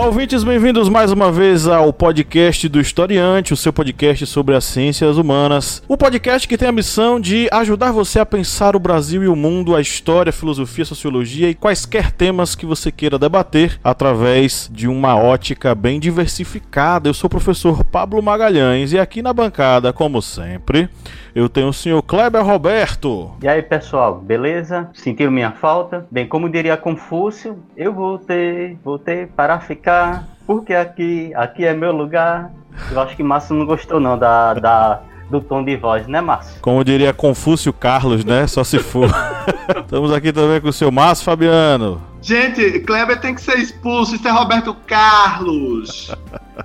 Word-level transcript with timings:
Olá, 0.00 0.08
ouvintes, 0.08 0.42
bem-vindos 0.42 0.88
mais 0.88 1.12
uma 1.12 1.30
vez 1.30 1.68
ao 1.68 1.92
podcast 1.92 2.66
do 2.70 2.80
Historiante, 2.80 3.52
o 3.52 3.56
seu 3.56 3.70
podcast 3.70 4.26
sobre 4.26 4.56
as 4.56 4.64
ciências 4.64 5.18
humanas. 5.18 5.82
O 5.86 5.94
podcast 5.94 6.48
que 6.48 6.56
tem 6.56 6.68
a 6.68 6.72
missão 6.72 7.20
de 7.20 7.50
ajudar 7.52 7.92
você 7.92 8.18
a 8.18 8.24
pensar 8.24 8.74
o 8.74 8.80
Brasil 8.80 9.22
e 9.22 9.28
o 9.28 9.36
mundo, 9.36 9.76
a 9.76 9.80
história, 9.82 10.30
a 10.30 10.32
filosofia, 10.32 10.84
a 10.84 10.86
sociologia 10.86 11.50
e 11.50 11.54
quaisquer 11.54 12.12
temas 12.12 12.54
que 12.54 12.64
você 12.64 12.90
queira 12.90 13.18
debater 13.18 13.78
através 13.84 14.70
de 14.72 14.88
uma 14.88 15.16
ótica 15.16 15.74
bem 15.74 16.00
diversificada. 16.00 17.06
Eu 17.06 17.12
sou 17.12 17.28
o 17.28 17.30
professor 17.30 17.84
Pablo 17.84 18.22
Magalhães 18.22 18.94
e 18.94 18.98
aqui 18.98 19.20
na 19.20 19.34
bancada, 19.34 19.92
como 19.92 20.22
sempre, 20.22 20.88
eu 21.34 21.46
tenho 21.46 21.68
o 21.68 21.72
senhor 21.74 22.02
Kleber 22.02 22.42
Roberto. 22.42 23.32
E 23.42 23.48
aí, 23.48 23.62
pessoal, 23.62 24.16
beleza? 24.16 24.88
Sentiram 24.94 25.30
minha 25.30 25.52
falta? 25.52 26.06
Bem, 26.10 26.26
como 26.26 26.48
diria 26.48 26.76
Confúcio, 26.76 27.58
eu 27.76 27.92
voltei, 27.92 28.78
voltei 28.82 29.26
para 29.26 29.60
ficar, 29.60 29.89
porque 30.46 30.74
aqui, 30.74 31.32
aqui 31.34 31.64
é 31.64 31.74
meu 31.74 31.92
lugar. 31.92 32.50
Eu 32.90 33.00
acho 33.00 33.16
que 33.16 33.22
Márcio 33.22 33.54
não 33.54 33.66
gostou 33.66 34.00
não 34.00 34.18
da, 34.18 34.54
da 34.54 35.00
do 35.30 35.40
tom 35.40 35.64
de 35.64 35.76
voz, 35.76 36.06
né, 36.06 36.20
Márcio? 36.20 36.60
Como 36.60 36.84
diria 36.84 37.12
Confúcio 37.12 37.72
Carlos, 37.72 38.24
né? 38.24 38.46
Só 38.46 38.64
se 38.64 38.78
for. 38.78 39.08
Estamos 39.78 40.12
aqui 40.12 40.32
também 40.32 40.60
com 40.60 40.68
o 40.68 40.72
seu 40.72 40.90
Márcio 40.90 41.24
Fabiano. 41.24 42.02
Gente, 42.20 42.80
Kleber 42.80 43.20
tem 43.20 43.34
que 43.34 43.40
ser 43.40 43.58
expulso. 43.58 44.14
Isso 44.14 44.26
é 44.26 44.30
Roberto 44.30 44.74
Carlos. 44.86 46.10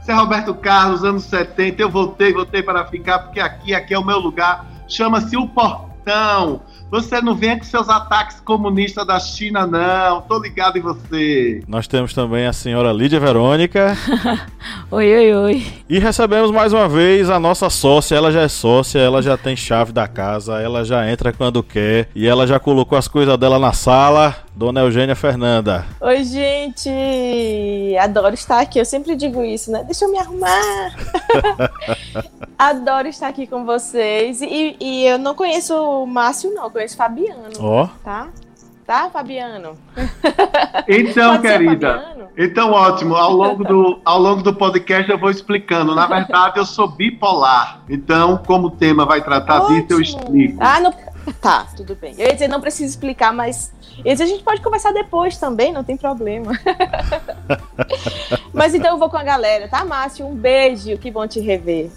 Isso 0.02 0.12
é 0.12 0.14
Roberto 0.14 0.54
Carlos, 0.56 1.04
anos 1.04 1.24
70. 1.24 1.82
Eu 1.82 1.90
voltei, 1.90 2.34
voltei 2.34 2.62
para 2.62 2.86
ficar, 2.86 3.20
porque 3.20 3.40
aqui, 3.40 3.74
aqui 3.74 3.94
é 3.94 4.00
o 4.00 4.06
meu 4.06 4.20
lugar. 4.20 4.66
Chama-se 4.88 5.38
o 5.38 5.48
Portão. 5.48 6.62
Você 6.92 7.20
não 7.22 7.36
vem 7.36 7.58
com 7.58 7.66
seus 7.66 7.90
ataques 7.90 8.40
comunistas 8.40 9.06
da 9.06 9.20
China, 9.20 9.66
não. 9.66 10.22
Tô 10.22 10.40
ligado 10.40 10.78
em 10.78 10.82
você. 10.82 11.62
Nós 11.68 11.88
temos 11.88 12.14
também 12.14 12.46
a 12.46 12.54
senhora 12.54 12.94
Lídia 12.94 13.20
Verônica. 13.20 13.98
oi, 14.92 15.14
oi, 15.14 15.34
oi. 15.34 15.68
E 15.90 16.00
recebemos 16.00 16.52
mais 16.52 16.74
uma 16.74 16.88
vez 16.88 17.30
a 17.30 17.40
nossa 17.40 17.70
sócia. 17.70 18.16
Ela 18.16 18.32
já 18.32 18.42
é 18.42 18.48
sócia, 18.48 19.00
ela 19.00 19.22
já 19.22 19.36
tem 19.36 19.56
chave 19.56 19.92
da 19.92 20.08
casa, 20.08 20.62
ela 20.62 20.86
já 20.86 21.10
entra 21.10 21.34
quando 21.34 21.64
quer. 21.64 22.10
E 22.16 22.28
ela 22.28 22.46
já 22.46 22.60
colocou 22.60 22.98
as 22.98 23.08
coisas 23.08 23.38
dela 23.38 23.58
na 23.58 23.74
sala. 23.74 24.45
Dona 24.56 24.80
Eugênia 24.80 25.18
Fernanda. 25.18 25.86
Oi, 26.00 26.24
gente! 26.24 26.90
Adoro 28.00 28.34
estar 28.34 28.62
aqui. 28.62 28.80
Eu 28.80 28.86
sempre 28.86 29.14
digo 29.14 29.44
isso, 29.44 29.70
né? 29.70 29.84
Deixa 29.84 30.06
eu 30.06 30.12
me 30.12 30.18
arrumar. 30.18 30.96
Adoro 32.58 33.10
estar 33.10 33.28
aqui 33.28 33.46
com 33.48 33.66
vocês. 33.66 34.42
E, 34.42 34.78
e, 34.80 35.06
eu 35.06 35.18
não 35.18 35.36
conheço 35.36 35.76
o 35.76 36.08
Márcio, 36.08 36.54
não. 36.54 36.64
Eu 36.64 36.72
conheço 36.72 36.94
o 36.94 36.98
Fabiano. 36.98 37.50
Ó. 37.60 37.84
Oh. 37.84 37.90
Tá? 38.02 38.30
Tá, 38.88 39.10
Fabiano? 39.10 39.78
Então, 40.88 41.42
querida. 41.42 42.00
Fabiano? 42.00 42.30
Então, 42.38 42.72
ótimo. 42.72 43.16
Ao 43.16 43.34
longo, 43.34 43.64
do, 43.64 44.00
ao 44.06 44.20
longo 44.20 44.42
do 44.42 44.54
podcast 44.54 45.12
eu 45.12 45.18
vou 45.18 45.32
explicando. 45.32 45.94
Na 45.94 46.06
verdade, 46.06 46.60
eu 46.60 46.66
sou 46.66 46.88
bipolar. 46.88 47.82
Então, 47.90 48.38
como 48.46 48.68
o 48.68 48.72
tema 48.72 49.06
vai 49.06 49.22
tratar 49.22 49.64
ótimo. 49.64 49.82
disso, 49.82 49.94
eu 49.94 50.02
explico. 50.02 50.60
Ah, 50.62 50.80
não. 50.80 50.94
Tá, 51.42 51.68
tudo 51.76 51.96
bem. 51.96 52.14
Eu 52.18 52.28
ia 52.28 52.34
dizer, 52.34 52.48
não 52.48 52.62
preciso 52.62 52.90
explicar, 52.90 53.34
mas 53.34 53.72
esse 54.04 54.22
a 54.22 54.26
gente 54.26 54.44
pode 54.44 54.62
conversar 54.62 54.92
depois 54.92 55.38
também, 55.38 55.72
não 55.72 55.84
tem 55.84 55.98
problema. 55.98 56.52
Mas 58.54 58.74
então 58.74 58.92
eu 58.92 58.98
vou 58.98 59.10
com 59.10 59.18
a 59.18 59.24
galera, 59.24 59.68
tá, 59.68 59.84
Márcio? 59.84 60.26
Um 60.26 60.34
beijo, 60.34 60.98
que 60.98 61.12
bom 61.12 61.28
te 61.28 61.42
rever. 61.42 61.92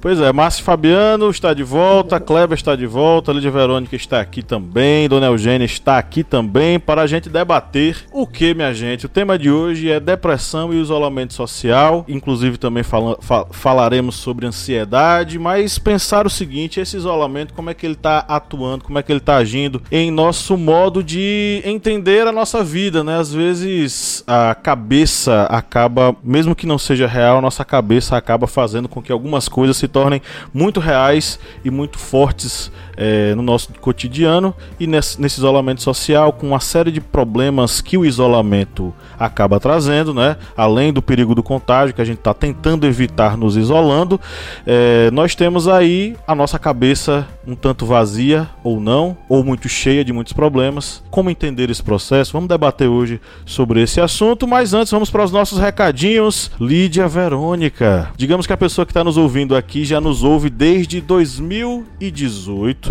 Pois 0.00 0.18
é, 0.18 0.32
Márcio 0.32 0.64
Fabiano 0.64 1.28
está 1.28 1.52
de 1.52 1.62
volta, 1.62 2.18
Kleber 2.20 2.56
está 2.56 2.74
de 2.74 2.86
volta, 2.86 3.32
Lídia 3.32 3.50
Verônica 3.50 3.94
está 3.94 4.18
aqui 4.18 4.42
também, 4.42 5.08
Dona 5.08 5.26
Eugênia 5.26 5.66
está 5.66 5.98
aqui 5.98 6.24
também 6.24 6.80
para 6.80 7.02
a 7.02 7.06
gente 7.06 7.28
debater 7.28 8.06
o 8.12 8.26
que, 8.26 8.54
minha 8.54 8.72
gente? 8.72 9.04
O 9.04 9.08
tema 9.10 9.38
de 9.38 9.50
hoje 9.50 9.90
é 9.90 10.00
depressão 10.00 10.72
e 10.72 10.80
isolamento 10.80 11.34
social, 11.34 12.04
inclusive 12.08 12.56
também 12.56 12.82
fal 12.82 13.18
falaremos 13.50 14.16
sobre 14.16 14.46
ansiedade, 14.46 15.38
mas 15.38 15.78
pensar 15.78 16.26
o 16.26 16.30
seguinte, 16.30 16.80
esse 16.80 16.96
isolamento, 16.96 17.52
como 17.52 17.68
é 17.68 17.74
que 17.74 17.84
ele 17.84 17.94
está 17.94 18.24
atuando, 18.28 18.84
como 18.84 18.98
é 18.98 19.02
que 19.02 19.10
ele 19.10 19.18
está 19.18 19.36
agindo 19.36 19.82
em 19.90 20.10
nosso 20.10 20.56
modo 20.56 21.02
de 21.02 21.62
entender 21.64 22.26
a 22.26 22.32
nossa 22.32 22.62
vida, 22.62 23.02
né? 23.02 23.18
Às 23.18 23.32
vezes 23.32 24.22
a 24.26 24.54
cabeça 24.54 25.44
acaba, 25.44 26.14
mesmo 26.22 26.54
que 26.54 26.66
não 26.66 26.78
seja 26.78 27.06
real, 27.06 27.40
nossa 27.40 27.64
cabeça 27.64 28.16
acaba 28.16 28.46
fazendo 28.46 28.88
com 28.88 29.02
que 29.02 29.10
algumas 29.10 29.48
coisas 29.48 29.76
se 29.76 29.88
tornem 29.88 30.20
muito 30.52 30.78
reais 30.78 31.40
e 31.64 31.70
muito 31.70 31.98
fortes 31.98 32.70
é, 32.98 33.32
no 33.36 33.42
nosso 33.42 33.72
cotidiano 33.80 34.52
e 34.80 34.86
nesse, 34.86 35.22
nesse, 35.22 35.38
isolamento 35.38 35.80
social, 35.80 36.32
com 36.32 36.48
uma 36.48 36.58
série 36.58 36.90
de 36.90 37.00
problemas 37.00 37.80
que 37.80 37.96
o 37.96 38.04
isolamento 38.04 38.92
acaba 39.16 39.60
trazendo, 39.60 40.12
né? 40.12 40.36
Além 40.56 40.92
do 40.92 41.00
perigo 41.00 41.32
do 41.32 41.42
contágio 41.42 41.94
que 41.94 42.02
a 42.02 42.04
gente 42.04 42.18
está 42.18 42.34
tentando 42.34 42.84
evitar 42.86 43.36
nos 43.36 43.56
isolando, 43.56 44.20
é, 44.66 45.12
nós 45.12 45.36
temos 45.36 45.68
aí 45.68 46.16
a 46.26 46.34
nossa 46.34 46.58
cabeça 46.58 47.24
um 47.46 47.54
tanto 47.54 47.86
vazia 47.86 48.48
ou 48.64 48.80
não, 48.80 49.16
ou 49.28 49.44
muito 49.44 49.68
cheia 49.68 50.04
de 50.04 50.12
muitos 50.12 50.32
problemas. 50.32 51.02
Como 51.08 51.30
entender 51.30 51.70
esse 51.70 51.82
processo? 51.82 52.32
Vamos 52.32 52.48
debater 52.48 52.88
hoje 52.88 53.20
sobre 53.46 53.80
esse 53.80 54.00
assunto, 54.00 54.48
mas 54.48 54.74
antes 54.74 54.90
vamos 54.90 55.08
para 55.08 55.22
os 55.22 55.30
nossos 55.30 55.58
recadinhos. 55.58 56.50
Lídia 56.60 57.06
Verônica, 57.06 58.10
digamos 58.16 58.44
que 58.44 58.52
a 58.52 58.56
pessoa 58.56 58.84
que 58.84 58.90
está 58.90 59.04
nos 59.04 59.16
ouvindo 59.16 59.54
aqui 59.54 59.84
já 59.84 60.00
nos 60.00 60.24
ouve 60.24 60.50
desde 60.50 61.00
2018 61.00 62.87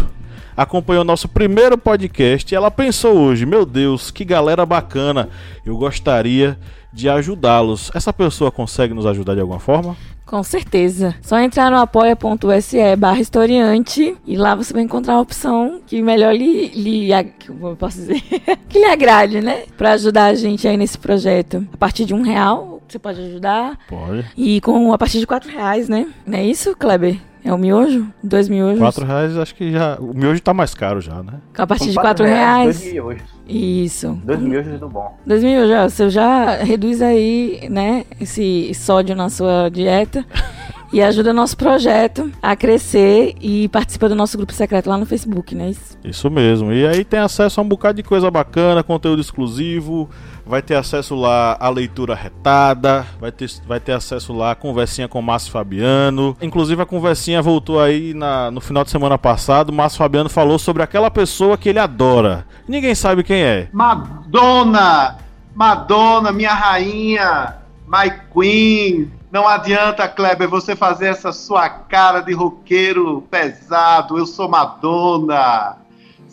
acompanhou 0.57 1.03
nosso 1.03 1.29
primeiro 1.29 1.77
podcast 1.77 2.51
e 2.51 2.55
ela 2.55 2.71
pensou 2.71 3.15
hoje: 3.15 3.45
meu 3.45 3.65
Deus, 3.65 4.09
que 4.09 4.25
galera 4.25 4.65
bacana, 4.65 5.29
eu 5.63 5.77
gostaria 5.77 6.57
de 6.91 7.07
ajudá-los. 7.07 7.91
Essa 7.93 8.11
pessoa 8.11 8.51
consegue 8.51 8.93
nos 8.93 9.05
ajudar 9.05 9.35
de 9.35 9.41
alguma 9.41 9.59
forma? 9.59 9.95
Com 10.25 10.43
certeza. 10.43 11.15
Só 11.21 11.39
entrar 11.39 11.71
no 11.71 11.77
apoia.se 11.77 12.95
barra 12.97 13.21
historiante 13.21 14.17
e 14.25 14.35
lá 14.35 14.55
você 14.55 14.73
vai 14.73 14.81
encontrar 14.81 15.13
a 15.13 15.21
opção 15.21 15.79
que 15.87 16.01
melhor 16.01 16.33
lhe, 16.33 16.67
lhe 16.67 17.09
como 17.47 17.69
eu 17.69 17.75
posso 17.77 17.97
dizer, 17.99 18.21
que 18.67 18.79
lhe 18.79 18.85
agrade, 18.85 19.39
né? 19.39 19.63
Para 19.77 19.93
ajudar 19.93 20.25
a 20.25 20.35
gente 20.35 20.67
aí 20.67 20.75
nesse 20.75 20.97
projeto. 20.97 21.65
A 21.71 21.77
partir 21.77 22.03
de 22.03 22.13
um 22.13 22.23
real, 22.23 22.81
você 22.85 22.99
pode 22.99 23.21
ajudar. 23.21 23.79
Pode. 23.87 24.25
E 24.35 24.59
com 24.59 24.91
a 24.91 24.97
partir 24.97 25.19
de 25.19 25.27
quatro 25.27 25.49
reais, 25.49 25.87
né? 25.87 26.07
Não 26.25 26.37
é 26.37 26.43
isso, 26.43 26.75
Kleber? 26.75 27.17
É 27.47 27.53
o 27.53 27.57
miojo? 27.57 28.05
Dois 28.21 28.49
miojos? 28.49 28.77
Quatro 28.77 29.05
reais, 29.05 29.37
acho 29.37 29.55
que 29.55 29.71
já. 29.71 29.95
O 30.01 30.13
miojo 30.13 30.41
tá 30.41 30.53
mais 30.53 30.75
caro 30.75 30.99
já, 30.99 31.23
né? 31.23 31.35
A 31.57 31.65
partir 31.65 31.85
Com 31.85 31.91
de 31.91 31.95
quatro 31.95 32.25
reais. 32.25 32.77
Dois 32.77 32.93
miojos. 32.93 33.23
Isso. 33.47 34.19
Dois 34.25 34.39
miojos 34.41 34.79
do 34.79 34.89
bom. 34.89 35.17
Dois 35.25 35.41
miojos, 35.41 35.93
você 35.93 36.09
já 36.09 36.57
reduz 36.57 37.01
aí, 37.01 37.69
né, 37.69 38.03
esse 38.19 38.73
sódio 38.73 39.15
na 39.15 39.29
sua 39.29 39.69
dieta. 39.69 40.25
e 40.91 41.01
ajuda 41.01 41.33
nosso 41.33 41.57
projeto 41.57 42.31
a 42.41 42.55
crescer 42.55 43.35
e 43.41 43.67
participa 43.69 44.07
do 44.07 44.15
nosso 44.15 44.37
grupo 44.37 44.53
secreto 44.53 44.89
lá 44.89 44.97
no 44.97 45.05
Facebook, 45.05 45.53
né? 45.53 45.69
Isso, 45.69 45.97
Isso 46.03 46.29
mesmo. 46.29 46.71
E 46.71 46.87
aí 46.87 47.03
tem 47.03 47.19
acesso 47.19 47.59
a 47.59 47.63
um 47.63 47.67
bocado 47.67 47.97
de 47.97 48.03
coisa 48.03 48.29
bacana, 48.31 48.83
conteúdo 48.83 49.21
exclusivo, 49.21 50.09
vai 50.47 50.61
ter 50.61 50.75
acesso 50.75 51.15
lá 51.15 51.57
à 51.59 51.69
leitura 51.69 52.15
retada, 52.15 53.05
vai 53.19 53.31
ter, 53.31 53.49
vai 53.67 53.79
ter 53.79 53.91
acesso 53.91 54.33
lá 54.33 54.51
à 54.51 54.55
conversinha 54.55 55.07
com 55.07 55.19
o 55.19 55.23
Márcio 55.23 55.51
Fabiano. 55.51 56.35
Inclusive 56.41 56.81
a 56.81 56.85
conversinha 56.85 57.41
voltou 57.41 57.79
aí 57.79 58.13
na, 58.13 58.49
no 58.49 58.61
final 58.61 58.83
de 58.83 58.89
semana 58.89 59.17
passado. 59.17 59.69
O 59.69 59.73
Márcio 59.73 59.97
Fabiano 59.97 60.29
falou 60.29 60.57
sobre 60.57 60.81
aquela 60.81 61.11
pessoa 61.11 61.57
que 61.57 61.69
ele 61.69 61.79
adora. 61.79 62.45
Ninguém 62.67 62.95
sabe 62.95 63.23
quem 63.23 63.41
é. 63.41 63.67
Madonna! 63.71 65.17
Madonna, 65.53 66.31
minha 66.31 66.53
rainha! 66.53 67.55
My 67.87 68.11
Queen! 68.33 69.11
Não 69.31 69.47
adianta, 69.47 70.07
Kleber, 70.07 70.49
você 70.49 70.75
fazer 70.75 71.07
essa 71.07 71.33
sua 71.33 71.69
cara 71.69 72.21
de 72.21 72.33
roqueiro 72.33 73.21
pesado. 73.29 74.17
Eu 74.17 74.25
sou 74.25 74.47
Madonna. 74.47 75.77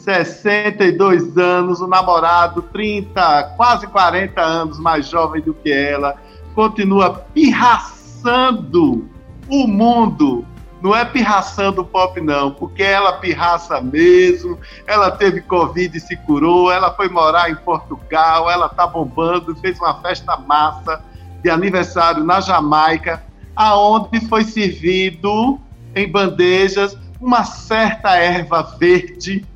62 0.05 1.39
anos, 1.39 1.81
o 1.81 1.87
namorado 1.87 2.61
30, 2.61 3.55
quase 3.57 3.87
40 3.87 4.39
anos 4.39 4.79
mais 4.79 5.09
jovem 5.09 5.41
do 5.41 5.55
que 5.55 5.73
ela, 5.73 6.17
continua 6.55 7.25
pirraçando 7.33 9.09
o 9.49 9.67
mundo. 9.67 10.45
Não 10.83 10.95
é 10.95 11.07
pirraçando 11.07 11.81
o 11.81 11.85
pop, 11.87 12.21
não, 12.21 12.51
porque 12.51 12.83
ela 12.83 13.15
pirraça 13.15 13.81
mesmo. 13.81 14.59
Ela 14.87 15.11
teve 15.11 15.41
Covid 15.41 15.97
e 15.97 16.01
se 16.01 16.15
curou. 16.19 16.71
Ela 16.71 16.93
foi 16.93 17.09
morar 17.09 17.51
em 17.51 17.57
Portugal. 17.57 18.51
Ela 18.51 18.69
tá 18.69 18.87
bombando, 18.87 19.57
fez 19.57 19.79
uma 19.79 20.03
festa 20.03 20.37
massa 20.37 21.03
de 21.43 21.49
aniversário 21.49 22.23
na 22.23 22.43
Jamaica, 22.43 23.25
aonde 23.57 24.21
foi 24.29 24.45
servido 24.45 25.59
em 25.95 26.11
bandejas 26.11 26.99
uma 27.19 27.45
certa 27.45 28.17
erva 28.17 28.63
verde 28.79 29.47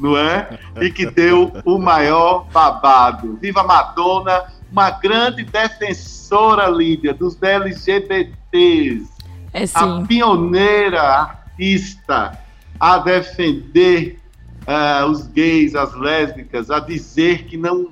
não 0.00 0.16
é? 0.16 0.58
E 0.80 0.90
que 0.90 1.06
deu 1.06 1.52
o 1.64 1.78
maior 1.78 2.46
babado. 2.52 3.38
Viva 3.40 3.62
Madonna, 3.62 4.44
uma 4.70 4.90
grande 4.90 5.44
defensora, 5.44 6.68
Lídia, 6.68 7.12
dos 7.12 7.40
LGBTs. 7.42 9.08
É 9.52 9.64
A 9.64 9.66
sim. 9.66 10.06
pioneira 10.06 11.02
artista 11.02 12.38
a 12.78 12.98
defender 12.98 14.18
ah, 14.66 15.06
os 15.06 15.26
gays, 15.26 15.74
as 15.74 15.94
lésbicas, 15.94 16.70
a 16.70 16.80
dizer 16.80 17.44
que 17.44 17.56
não 17.56 17.88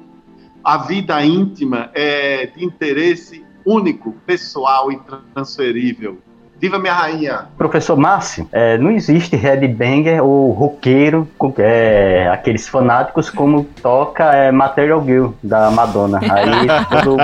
a 0.64 0.78
vida 0.78 1.24
íntima 1.24 1.90
é 1.94 2.46
de 2.46 2.64
interesse 2.64 3.44
único, 3.64 4.12
pessoal 4.26 4.90
e 4.90 4.98
transferível. 5.34 6.18
Viva 6.60 6.78
minha 6.78 6.92
rainha! 6.92 7.46
Professor 7.56 7.96
Márcio, 7.96 8.48
é, 8.50 8.76
não 8.78 8.90
existe 8.90 9.36
headbanger 9.36 10.22
ou 10.24 10.50
roqueiro, 10.50 11.28
é, 11.58 12.28
aqueles 12.32 12.66
fanáticos 12.68 13.30
como 13.30 13.62
toca 13.80 14.24
é, 14.34 14.50
Material 14.50 15.04
Girl 15.04 15.28
da 15.40 15.70
Madonna. 15.70 16.18
Aí 16.18 16.66
todo 16.90 17.16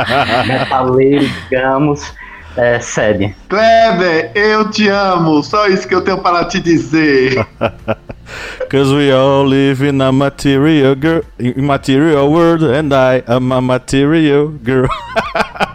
metaleiro, 0.47 1.27
digamos, 1.27 2.15
é, 2.57 2.79
cede. 2.79 3.35
Kleber, 3.49 4.31
eu 4.37 4.71
te 4.71 4.89
amo, 4.89 5.43
só 5.43 5.67
isso 5.67 5.89
que 5.89 5.95
eu 5.95 6.03
tenho 6.03 6.19
para 6.19 6.45
te 6.45 6.61
dizer. 6.61 7.45
Cause 8.71 8.93
we 8.95 9.13
all 9.13 9.45
live 9.45 9.83
in 9.87 10.01
a 10.01 10.11
material 10.11 10.95
girl, 10.95 11.23
in 11.39 11.65
material 11.65 12.31
world, 12.31 12.65
and 12.65 12.93
I 12.93 13.23
am 13.27 13.53
a 13.53 13.61
material 13.61 14.49
girl. 14.65 14.89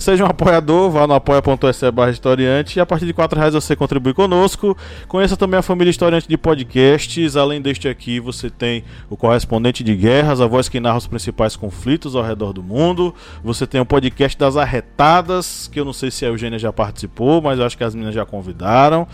Seja 0.00 0.24
um 0.24 0.28
apoiador, 0.28 0.90
vá 0.90 1.06
no 1.06 1.12
apoia.se 1.12 1.90
barra 1.90 2.10
historiante 2.10 2.78
e 2.78 2.80
a 2.80 2.86
partir 2.86 3.04
de 3.04 3.12
4 3.12 3.38
reais 3.38 3.52
você 3.52 3.76
contribui 3.76 4.14
conosco. 4.14 4.74
Conheça 5.06 5.36
também 5.36 5.58
a 5.58 5.62
família 5.62 5.90
historiante 5.90 6.26
de 6.26 6.38
podcasts. 6.38 7.36
Além 7.36 7.60
deste 7.60 7.86
aqui, 7.86 8.18
você 8.18 8.48
tem 8.48 8.82
o 9.10 9.16
correspondente 9.16 9.84
de 9.84 9.94
guerras, 9.94 10.40
a 10.40 10.46
voz 10.46 10.70
que 10.70 10.80
narra 10.80 10.96
os 10.96 11.06
principais 11.06 11.54
conflitos 11.54 12.16
ao 12.16 12.22
redor 12.22 12.54
do 12.54 12.62
mundo. 12.62 13.14
Você 13.44 13.66
tem 13.66 13.78
o 13.78 13.84
podcast 13.84 14.38
das 14.38 14.56
arretadas, 14.56 15.68
que 15.70 15.78
eu 15.78 15.84
não 15.84 15.92
sei 15.92 16.10
se 16.10 16.24
a 16.24 16.28
Eugênia 16.28 16.58
já 16.58 16.72
participou, 16.72 17.42
mas 17.42 17.58
eu 17.58 17.66
acho 17.66 17.76
que 17.76 17.84
as 17.84 17.94
meninas 17.94 18.14
já 18.14 18.24
convidaram. 18.24 19.06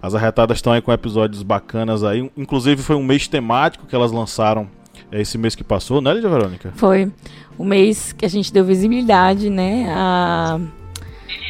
As 0.00 0.14
arretadas 0.14 0.56
estão 0.56 0.72
aí 0.72 0.80
com 0.80 0.90
episódios 0.90 1.42
bacanas 1.42 2.02
aí. 2.02 2.30
Inclusive 2.34 2.82
foi 2.82 2.96
um 2.96 3.04
mês 3.04 3.28
temático 3.28 3.86
que 3.86 3.94
elas 3.94 4.10
lançaram 4.10 4.79
esse 5.12 5.36
mês 5.38 5.54
que 5.54 5.64
passou, 5.64 6.00
né, 6.00 6.12
Lídia 6.14 6.28
Verônica? 6.30 6.72
Foi 6.76 7.10
o 7.58 7.64
mês 7.64 8.12
que 8.12 8.24
a 8.24 8.28
gente 8.28 8.52
deu 8.52 8.64
visibilidade, 8.64 9.50
né, 9.50 9.86
a, 9.90 10.58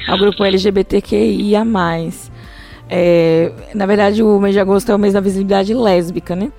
ao 0.09 0.19
grupo 0.19 0.45
LGBTQIA+. 0.45 1.65
É, 2.89 3.53
na 3.75 3.87
verdade, 3.87 4.23
o 4.23 4.41
mês 4.41 4.55
de 4.55 4.61
agosto 4.61 4.91
é 4.91 4.95
o 4.95 4.99
mês 4.99 5.15
da 5.15 5.21
visibilidade 5.21 5.73
lésbica, 5.75 6.35
né? 6.35 6.51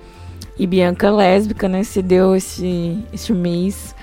E 0.58 0.66
Bianca 0.66 1.10
lésbica, 1.10 1.68
né, 1.68 1.82
se 1.82 2.00
deu 2.02 2.34
esse, 2.36 2.98
esse 3.12 3.32
mês 3.32 3.94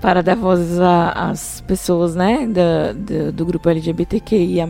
para 0.00 0.22
dar 0.22 0.36
vozes 0.36 0.78
a- 0.78 1.10
às 1.30 1.60
pessoas, 1.62 2.14
né, 2.14 2.46
da, 2.46 2.92
da- 2.92 3.30
do 3.30 3.44
grupo 3.46 3.68
LGBTQIA+. 3.68 4.66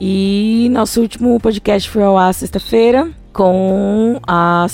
E 0.00 0.68
nosso 0.72 1.00
último 1.00 1.38
podcast 1.40 1.88
foi 1.88 2.02
ao 2.02 2.18
ar 2.18 2.34
sexta-feira 2.34 3.10
com 3.32 4.20
a, 4.26 4.66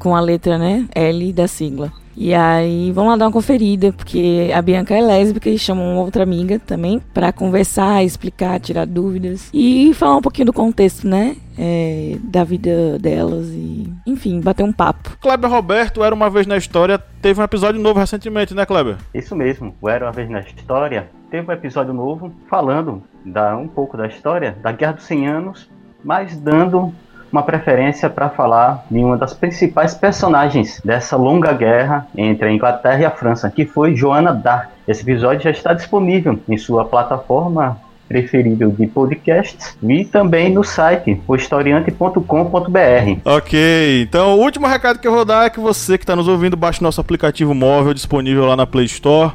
com 0.00 0.16
a 0.16 0.20
letra, 0.20 0.58
né, 0.58 0.88
L 0.92 1.32
da 1.32 1.46
sigla. 1.46 1.92
E 2.16 2.34
aí, 2.34 2.90
vamos 2.92 3.12
lá 3.12 3.16
dar 3.16 3.26
uma 3.26 3.32
conferida, 3.32 3.92
porque 3.92 4.50
a 4.52 4.60
Bianca 4.60 4.94
é 4.94 5.00
lésbica 5.00 5.48
e 5.48 5.56
chama 5.56 5.80
uma 5.80 6.00
outra 6.00 6.24
amiga 6.24 6.58
também 6.58 7.00
pra 7.14 7.32
conversar, 7.32 8.02
explicar, 8.02 8.58
tirar 8.58 8.84
dúvidas 8.84 9.48
e 9.54 9.94
falar 9.94 10.16
um 10.16 10.20
pouquinho 10.20 10.46
do 10.46 10.52
contexto, 10.52 11.06
né? 11.06 11.36
é, 11.62 12.16
da 12.24 12.42
vida 12.42 12.98
delas 12.98 13.48
e, 13.48 13.92
enfim, 14.06 14.40
bater 14.40 14.62
um 14.62 14.72
papo. 14.72 15.10
Kleber 15.20 15.50
Roberto 15.50 16.02
era 16.02 16.14
uma 16.14 16.30
vez 16.30 16.46
na 16.46 16.56
história, 16.56 16.98
teve 17.20 17.38
um 17.38 17.44
episódio 17.44 17.78
novo 17.78 18.00
recentemente, 18.00 18.54
né, 18.54 18.64
Kleber? 18.64 18.96
Isso 19.12 19.36
mesmo, 19.36 19.74
o 19.78 19.88
Era 19.88 20.06
uma 20.06 20.12
vez 20.12 20.30
na 20.30 20.40
história 20.40 21.10
teve 21.30 21.48
um 21.48 21.52
episódio 21.52 21.92
novo 21.92 22.32
falando 22.48 23.02
da, 23.24 23.56
um 23.56 23.68
pouco 23.68 23.96
da 23.96 24.06
história 24.06 24.56
da 24.62 24.72
Guerra 24.72 24.92
dos 24.92 25.04
100 25.04 25.28
Anos, 25.28 25.70
mas 26.02 26.36
dando 26.40 26.92
uma 27.32 27.42
preferência 27.42 28.10
para 28.10 28.28
falar 28.28 28.84
de 28.90 28.98
uma 28.98 29.16
das 29.16 29.32
principais 29.32 29.94
personagens 29.94 30.80
dessa 30.84 31.16
longa 31.16 31.52
guerra 31.52 32.06
entre 32.16 32.48
a 32.48 32.52
Inglaterra 32.52 33.00
e 33.00 33.04
a 33.04 33.10
França, 33.10 33.50
que 33.50 33.64
foi 33.64 33.94
Joana 33.94 34.32
d'Arc. 34.32 34.70
Esse 34.86 35.02
episódio 35.02 35.42
já 35.42 35.50
está 35.50 35.72
disponível 35.72 36.38
em 36.48 36.58
sua 36.58 36.84
plataforma 36.84 37.78
preferível 38.10 38.72
de 38.72 38.88
podcasts 38.88 39.76
e 39.80 40.04
também 40.04 40.52
no 40.52 40.64
site 40.64 41.22
ohistoriante.com.br. 41.28 43.20
Ok, 43.24 44.02
então 44.02 44.36
o 44.36 44.42
último 44.42 44.66
recado 44.66 44.98
que 44.98 45.06
eu 45.06 45.12
vou 45.12 45.24
dar 45.24 45.46
é 45.46 45.50
que 45.50 45.60
você 45.60 45.96
que 45.96 46.02
está 46.02 46.16
nos 46.16 46.26
ouvindo, 46.26 46.56
baixe 46.56 46.82
nosso 46.82 47.00
aplicativo 47.00 47.54
móvel 47.54 47.94
disponível 47.94 48.46
lá 48.46 48.56
na 48.56 48.66
Play 48.66 48.86
Store. 48.86 49.32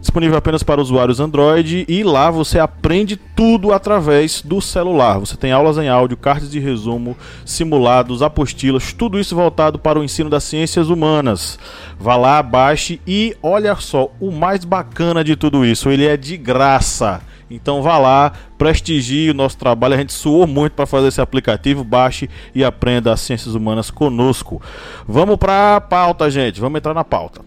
Disponível 0.00 0.36
apenas 0.36 0.62
para 0.62 0.80
usuários 0.80 1.20
Android 1.20 1.84
e 1.88 2.02
lá 2.02 2.30
você 2.30 2.58
aprende 2.58 3.16
tudo 3.16 3.72
através 3.72 4.42
do 4.42 4.60
celular. 4.60 5.18
Você 5.18 5.36
tem 5.36 5.52
aulas 5.52 5.78
em 5.78 5.88
áudio, 5.88 6.16
cartas 6.16 6.50
de 6.50 6.58
resumo, 6.58 7.16
simulados, 7.44 8.22
apostilas, 8.22 8.92
tudo 8.92 9.20
isso 9.20 9.36
voltado 9.36 9.78
para 9.78 9.98
o 9.98 10.04
ensino 10.04 10.30
das 10.30 10.44
ciências 10.44 10.88
humanas. 10.88 11.58
Vá 11.98 12.16
lá, 12.16 12.42
baixe 12.42 13.00
e 13.06 13.36
olha 13.42 13.74
só, 13.76 14.10
o 14.20 14.30
mais 14.32 14.64
bacana 14.64 15.22
de 15.22 15.36
tudo 15.36 15.64
isso, 15.64 15.90
ele 15.90 16.06
é 16.06 16.16
de 16.16 16.36
graça. 16.36 17.20
Então 17.50 17.82
vá 17.82 17.98
lá, 17.98 18.32
prestigie 18.58 19.30
o 19.30 19.34
nosso 19.34 19.56
trabalho. 19.56 19.94
A 19.94 19.98
gente 19.98 20.12
suou 20.12 20.46
muito 20.46 20.72
para 20.72 20.86
fazer 20.86 21.08
esse 21.08 21.20
aplicativo. 21.20 21.84
Baixe 21.84 22.28
e 22.54 22.64
aprenda 22.64 23.12
as 23.12 23.20
ciências 23.20 23.54
humanas 23.54 23.90
conosco. 23.90 24.60
Vamos 25.06 25.36
para 25.36 25.76
a 25.76 25.80
pauta, 25.80 26.30
gente. 26.30 26.60
Vamos 26.60 26.78
entrar 26.78 26.94
na 26.94 27.04
pauta. 27.04 27.40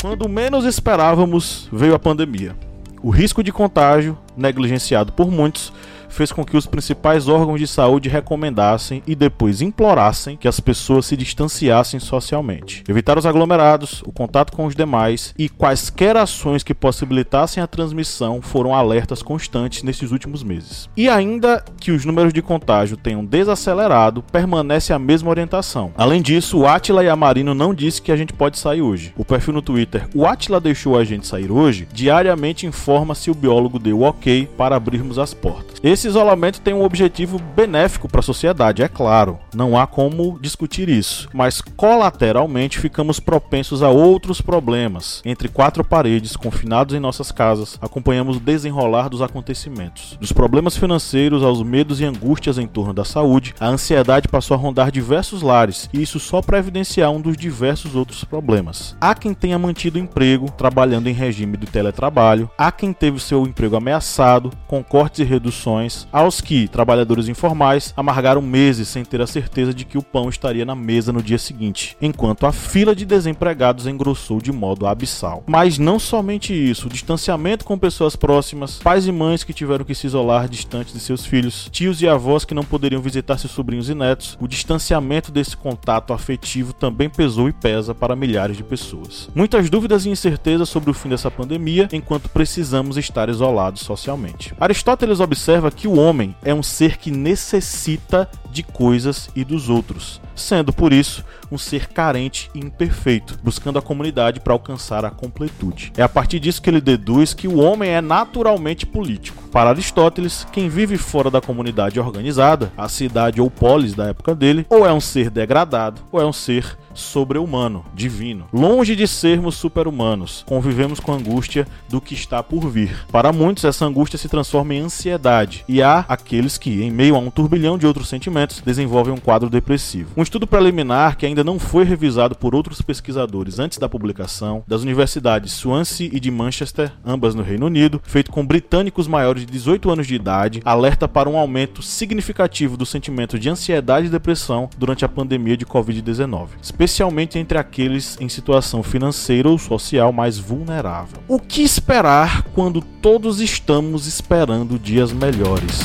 Quando 0.00 0.28
menos 0.28 0.64
esperávamos, 0.64 1.68
veio 1.72 1.94
a 1.94 1.98
pandemia. 1.98 2.56
O 3.02 3.10
risco 3.10 3.42
de 3.42 3.52
contágio, 3.52 4.16
negligenciado 4.36 5.12
por 5.12 5.30
muitos, 5.30 5.72
fez 6.16 6.32
com 6.32 6.44
que 6.44 6.56
os 6.56 6.66
principais 6.66 7.28
órgãos 7.28 7.60
de 7.60 7.66
saúde 7.66 8.08
recomendassem 8.08 9.02
e 9.06 9.14
depois 9.14 9.60
implorassem 9.60 10.36
que 10.36 10.48
as 10.48 10.58
pessoas 10.58 11.06
se 11.06 11.16
distanciassem 11.16 12.00
socialmente, 12.00 12.82
evitar 12.88 13.18
os 13.18 13.26
aglomerados, 13.26 14.02
o 14.06 14.12
contato 14.12 14.52
com 14.52 14.64
os 14.64 14.74
demais 14.74 15.34
e 15.38 15.48
quaisquer 15.48 16.16
ações 16.16 16.62
que 16.62 16.74
possibilitassem 16.74 17.62
a 17.62 17.66
transmissão 17.66 18.40
foram 18.40 18.74
alertas 18.74 19.22
constantes 19.22 19.82
nesses 19.82 20.10
últimos 20.10 20.42
meses. 20.42 20.88
E 20.96 21.08
ainda 21.08 21.62
que 21.78 21.90
os 21.90 22.04
números 22.04 22.32
de 22.32 22.40
contágio 22.40 22.96
tenham 22.96 23.24
desacelerado, 23.24 24.22
permanece 24.22 24.92
a 24.92 24.98
mesma 24.98 25.30
orientação. 25.30 25.92
Além 25.96 26.22
disso, 26.22 26.58
o 26.58 26.66
Atila 26.66 27.04
Yamarino 27.04 27.54
não 27.54 27.74
disse 27.74 28.00
que 28.00 28.12
a 28.12 28.16
gente 28.16 28.32
pode 28.32 28.58
sair 28.58 28.80
hoje. 28.80 29.12
O 29.16 29.24
perfil 29.24 29.54
no 29.54 29.62
Twitter, 29.62 30.08
o 30.14 30.24
Atila 30.24 30.60
deixou 30.60 30.96
a 30.96 31.04
gente 31.04 31.26
sair 31.26 31.50
hoje, 31.50 31.86
diariamente 31.92 32.66
informa 32.66 33.14
se 33.14 33.30
o 33.30 33.34
biólogo 33.34 33.78
deu 33.78 34.02
ok 34.02 34.48
para 34.56 34.76
abrirmos 34.76 35.18
as 35.18 35.34
portas. 35.34 35.78
Esse 35.82 36.05
isolamento 36.06 36.60
tem 36.60 36.74
um 36.74 36.84
objetivo 36.84 37.38
benéfico 37.38 38.08
para 38.08 38.20
a 38.20 38.22
sociedade, 38.22 38.82
é 38.82 38.88
claro, 38.88 39.38
não 39.54 39.78
há 39.78 39.86
como 39.86 40.38
discutir 40.40 40.88
isso, 40.88 41.28
mas 41.32 41.60
colateralmente 41.60 42.78
ficamos 42.78 43.20
propensos 43.20 43.82
a 43.82 43.88
outros 43.88 44.40
problemas. 44.40 45.22
Entre 45.24 45.48
quatro 45.48 45.84
paredes, 45.84 46.36
confinados 46.36 46.94
em 46.94 47.00
nossas 47.00 47.30
casas, 47.32 47.78
acompanhamos 47.80 48.36
o 48.36 48.40
desenrolar 48.40 49.08
dos 49.08 49.22
acontecimentos. 49.22 50.16
Dos 50.20 50.32
problemas 50.32 50.76
financeiros 50.76 51.42
aos 51.42 51.62
medos 51.62 52.00
e 52.00 52.04
angústias 52.04 52.58
em 52.58 52.66
torno 52.66 52.92
da 52.92 53.04
saúde, 53.04 53.54
a 53.58 53.68
ansiedade 53.68 54.28
passou 54.28 54.54
a 54.54 54.58
rondar 54.58 54.90
diversos 54.90 55.42
lares, 55.42 55.88
e 55.92 56.02
isso 56.02 56.18
só 56.18 56.42
para 56.42 56.58
evidenciar 56.58 57.10
um 57.10 57.20
dos 57.20 57.36
diversos 57.36 57.94
outros 57.94 58.24
problemas. 58.24 58.96
Há 59.00 59.14
quem 59.14 59.32
tenha 59.32 59.58
mantido 59.58 59.98
emprego, 59.98 60.50
trabalhando 60.50 61.08
em 61.08 61.12
regime 61.12 61.56
do 61.56 61.66
teletrabalho, 61.66 62.50
há 62.58 62.70
quem 62.70 62.92
teve 62.92 63.20
seu 63.20 63.46
emprego 63.46 63.76
ameaçado, 63.76 64.50
com 64.66 64.82
cortes 64.82 65.20
e 65.20 65.24
reduções, 65.24 65.95
aos 66.12 66.40
que, 66.40 66.68
trabalhadores 66.68 67.28
informais, 67.28 67.94
amargaram 67.96 68.42
meses 68.42 68.88
sem 68.88 69.04
ter 69.04 69.20
a 69.20 69.26
certeza 69.26 69.72
de 69.72 69.84
que 69.84 69.96
o 69.96 70.02
pão 70.02 70.28
estaria 70.28 70.64
na 70.64 70.74
mesa 70.74 71.12
no 71.12 71.22
dia 71.22 71.38
seguinte, 71.38 71.96
enquanto 72.00 72.46
a 72.46 72.52
fila 72.52 72.94
de 72.94 73.04
desempregados 73.04 73.86
engrossou 73.86 74.40
de 74.40 74.52
modo 74.52 74.86
abissal. 74.86 75.44
Mas 75.46 75.78
não 75.78 75.98
somente 75.98 76.52
isso, 76.52 76.86
o 76.86 76.90
distanciamento 76.90 77.64
com 77.64 77.78
pessoas 77.78 78.16
próximas, 78.16 78.78
pais 78.78 79.06
e 79.06 79.12
mães 79.12 79.44
que 79.44 79.52
tiveram 79.52 79.84
que 79.84 79.94
se 79.94 80.06
isolar 80.06 80.48
distantes 80.48 80.92
de 80.92 81.00
seus 81.00 81.24
filhos, 81.24 81.68
tios 81.70 82.02
e 82.02 82.08
avós 82.08 82.44
que 82.44 82.54
não 82.54 82.64
poderiam 82.64 83.00
visitar 83.02 83.38
seus 83.38 83.52
sobrinhos 83.52 83.88
e 83.88 83.94
netos, 83.94 84.36
o 84.40 84.48
distanciamento 84.48 85.30
desse 85.30 85.56
contato 85.56 86.12
afetivo 86.12 86.72
também 86.72 87.08
pesou 87.08 87.48
e 87.48 87.52
pesa 87.52 87.94
para 87.94 88.16
milhares 88.16 88.56
de 88.56 88.62
pessoas. 88.62 89.28
Muitas 89.34 89.70
dúvidas 89.70 90.04
e 90.04 90.10
incertezas 90.10 90.68
sobre 90.68 90.90
o 90.90 90.94
fim 90.94 91.08
dessa 91.08 91.30
pandemia, 91.30 91.88
enquanto 91.92 92.28
precisamos 92.28 92.96
estar 92.96 93.28
isolados 93.28 93.82
socialmente. 93.82 94.54
Aristóteles 94.58 95.20
observa 95.20 95.70
que 95.70 95.85
o 95.86 95.98
homem 95.98 96.34
é 96.42 96.54
um 96.54 96.62
ser 96.62 96.96
que 96.96 97.10
necessita 97.10 98.28
de 98.50 98.62
coisas 98.62 99.28
e 99.36 99.44
dos 99.44 99.68
outros, 99.68 100.20
sendo 100.34 100.72
por 100.72 100.92
isso 100.92 101.24
um 101.50 101.58
ser 101.58 101.88
carente 101.88 102.50
e 102.54 102.58
imperfeito, 102.58 103.38
buscando 103.42 103.78
a 103.78 103.82
comunidade 103.82 104.40
para 104.40 104.52
alcançar 104.52 105.04
a 105.04 105.10
completude. 105.10 105.92
É 105.96 106.02
a 106.02 106.08
partir 106.08 106.40
disso 106.40 106.62
que 106.62 106.70
ele 106.70 106.80
deduz 106.80 107.34
que 107.34 107.46
o 107.46 107.58
homem 107.58 107.90
é 107.90 108.00
naturalmente 108.00 108.86
político. 108.86 109.42
Para 109.52 109.70
Aristóteles, 109.70 110.46
quem 110.52 110.68
vive 110.68 110.96
fora 110.96 111.30
da 111.30 111.40
comunidade 111.40 112.00
organizada, 112.00 112.72
a 112.76 112.88
cidade 112.88 113.40
ou 113.40 113.50
polis 113.50 113.94
da 113.94 114.06
época 114.06 114.34
dele, 114.34 114.66
ou 114.68 114.86
é 114.86 114.92
um 114.92 115.00
ser 115.00 115.30
degradado, 115.30 116.00
ou 116.10 116.20
é 116.20 116.26
um 116.26 116.32
ser 116.32 116.76
sobre-humano, 116.96 117.84
divino. 117.94 118.46
Longe 118.52 118.96
de 118.96 119.06
sermos 119.06 119.54
super-humanos, 119.54 120.44
convivemos 120.46 120.98
com 120.98 121.12
a 121.12 121.16
angústia 121.16 121.66
do 121.88 122.00
que 122.00 122.14
está 122.14 122.42
por 122.42 122.68
vir. 122.68 123.06
Para 123.12 123.32
muitos, 123.32 123.64
essa 123.64 123.84
angústia 123.84 124.18
se 124.18 124.28
transforma 124.28 124.74
em 124.74 124.80
ansiedade, 124.80 125.64
e 125.68 125.82
há 125.82 126.04
aqueles 126.08 126.58
que, 126.58 126.82
em 126.82 126.90
meio 126.90 127.14
a 127.14 127.18
um 127.18 127.30
turbilhão 127.30 127.78
de 127.78 127.86
outros 127.86 128.08
sentimentos, 128.08 128.62
desenvolvem 128.64 129.12
um 129.12 129.18
quadro 129.18 129.50
depressivo. 129.50 130.10
Um 130.16 130.22
estudo 130.22 130.46
preliminar 130.46 131.16
que 131.16 131.26
ainda 131.26 131.44
não 131.44 131.58
foi 131.58 131.84
revisado 131.84 132.34
por 132.34 132.54
outros 132.54 132.80
pesquisadores 132.80 133.58
antes 133.58 133.78
da 133.78 133.88
publicação, 133.88 134.64
das 134.66 134.82
universidades 134.82 135.52
Swansea 135.52 136.10
e 136.12 136.18
de 136.18 136.30
Manchester, 136.30 136.92
ambas 137.04 137.34
no 137.34 137.42
Reino 137.42 137.66
Unido, 137.66 138.00
feito 138.04 138.30
com 138.30 138.46
britânicos 138.46 139.06
maiores 139.06 139.44
de 139.44 139.52
18 139.52 139.90
anos 139.90 140.06
de 140.06 140.14
idade, 140.14 140.62
alerta 140.64 141.06
para 141.06 141.28
um 141.28 141.36
aumento 141.36 141.82
significativo 141.82 142.76
do 142.76 142.86
sentimento 142.86 143.38
de 143.38 143.48
ansiedade 143.48 144.06
e 144.06 144.10
depressão 144.10 144.68
durante 144.78 145.04
a 145.04 145.08
pandemia 145.08 145.56
de 145.56 145.66
Covid-19 145.66 146.48
especialmente 146.86 147.36
entre 147.36 147.58
aqueles 147.58 148.16
em 148.20 148.28
situação 148.28 148.80
financeira 148.80 149.48
ou 149.48 149.58
social 149.58 150.12
mais 150.12 150.38
vulnerável. 150.38 151.18
O 151.26 151.40
que 151.40 151.62
esperar 151.62 152.44
quando 152.54 152.80
todos 152.80 153.40
estamos 153.40 154.06
esperando 154.06 154.78
dias 154.78 155.12
melhores? 155.12 155.80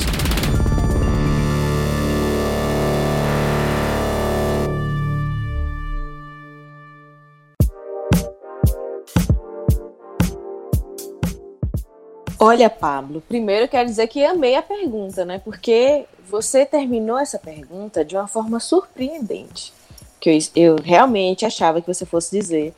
Olha, 12.40 12.70
Pablo, 12.70 13.22
primeiro 13.28 13.68
quero 13.68 13.88
dizer 13.88 14.08
que 14.08 14.24
amei 14.24 14.56
a 14.56 14.62
pergunta, 14.62 15.26
né? 15.26 15.40
Porque 15.40 16.06
você 16.28 16.66
terminou 16.66 17.18
essa 17.18 17.38
pergunta 17.40 18.06
de 18.06 18.16
uma 18.16 18.28
forma 18.28 18.60
surpreendente 18.60 19.74
que 20.22 20.30
eu, 20.30 20.38
eu 20.56 20.76
realmente 20.82 21.46
achava 21.46 21.82
que 21.82 21.88
você 21.88 22.06
fosse 22.06 22.38
dizer. 22.38 22.74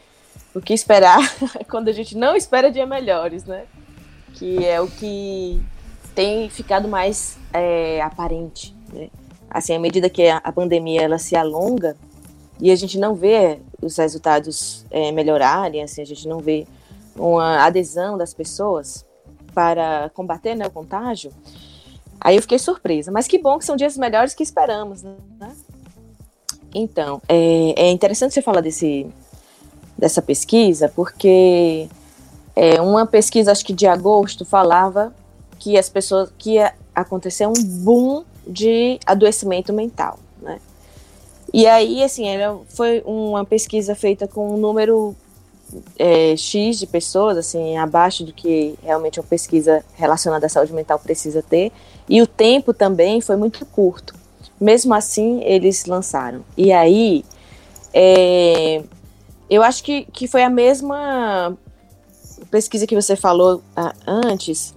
O 0.55 0.61
que 0.61 0.73
esperar 0.73 1.19
quando 1.69 1.89
a 1.89 1.91
gente 1.91 2.17
não 2.17 2.35
espera 2.35 2.71
dias 2.71 2.87
melhores, 2.87 3.43
né? 3.43 3.65
Que 4.35 4.65
é 4.65 4.79
o 4.79 4.87
que 4.87 5.61
tem 6.15 6.49
ficado 6.49 6.87
mais 6.87 7.37
é, 7.51 8.01
aparente, 8.01 8.73
né? 8.91 9.09
Assim, 9.49 9.75
à 9.75 9.79
medida 9.79 10.09
que 10.09 10.27
a, 10.27 10.51
pandemia 10.51 11.01
ela 11.01 11.19
se 11.19 11.35
alonga 11.35 11.95
e 12.59 12.71
a 12.71 12.75
gente 12.75 12.97
não 12.97 13.13
vê 13.13 13.59
os 13.81 13.97
resultados 13.97 14.83
é, 14.89 15.11
melhorarem, 15.11 15.83
assim, 15.83 16.01
a 16.01 16.05
gente 16.05 16.27
não 16.27 16.39
vê 16.39 16.65
uma 17.15 17.63
adesão 17.63 18.17
das 18.17 18.33
pessoas 18.33 19.05
para 19.53 20.09
combater 20.15 20.55
né, 20.55 20.65
o 20.65 20.71
contágio, 20.71 21.31
aí 22.19 22.35
eu 22.35 22.41
fiquei 22.41 22.57
surpresa. 22.57 23.11
Mas 23.11 23.27
que 23.27 23.37
bom 23.37 23.59
que 23.59 23.65
são 23.65 23.75
dias 23.75 23.95
melhores 23.95 24.33
que 24.33 24.41
esperamos, 24.41 25.03
né? 25.03 25.15
Então, 26.73 27.21
é, 27.27 27.73
é 27.87 27.91
interessante 27.91 28.33
você 28.33 28.41
falar 28.41 28.61
desse, 28.61 29.05
dessa 29.97 30.21
pesquisa, 30.21 30.89
porque 30.89 31.87
é, 32.55 32.81
uma 32.81 33.05
pesquisa, 33.05 33.51
acho 33.51 33.65
que 33.65 33.73
de 33.73 33.87
agosto, 33.87 34.43
falava 34.43 35.13
que 35.59 35.77
as 35.77 35.89
pessoas 35.89 36.29
que 36.37 36.53
ia 36.53 36.73
acontecer 36.93 37.47
um 37.47 37.53
boom 37.53 38.23
de 38.45 38.99
adoecimento 39.05 39.71
mental, 39.71 40.19
né? 40.41 40.59
E 41.53 41.67
aí, 41.67 42.03
assim, 42.03 42.27
era, 42.27 42.57
foi 42.69 43.01
uma 43.05 43.45
pesquisa 43.45 43.95
feita 43.95 44.27
com 44.27 44.55
um 44.55 44.57
número 44.57 45.15
é, 45.97 46.35
X 46.35 46.79
de 46.79 46.87
pessoas, 46.87 47.37
assim, 47.37 47.77
abaixo 47.77 48.23
do 48.23 48.33
que 48.33 48.75
realmente 48.83 49.19
uma 49.19 49.25
pesquisa 49.25 49.83
relacionada 49.95 50.45
à 50.45 50.49
saúde 50.49 50.73
mental 50.73 50.99
precisa 50.99 51.41
ter, 51.41 51.71
e 52.09 52.21
o 52.21 52.27
tempo 52.27 52.73
também 52.73 53.21
foi 53.21 53.35
muito 53.35 53.65
curto. 53.67 54.15
Mesmo 54.59 54.93
assim, 54.93 55.41
eles 55.43 55.85
lançaram. 55.85 56.43
E 56.55 56.71
aí, 56.71 57.23
é, 57.93 58.83
eu 59.49 59.61
acho 59.61 59.83
que, 59.83 60.05
que 60.05 60.27
foi 60.27 60.43
a 60.43 60.49
mesma 60.49 61.55
pesquisa 62.49 62.87
que 62.87 62.95
você 62.95 63.15
falou 63.15 63.61
ah, 63.75 63.93
antes. 64.07 64.73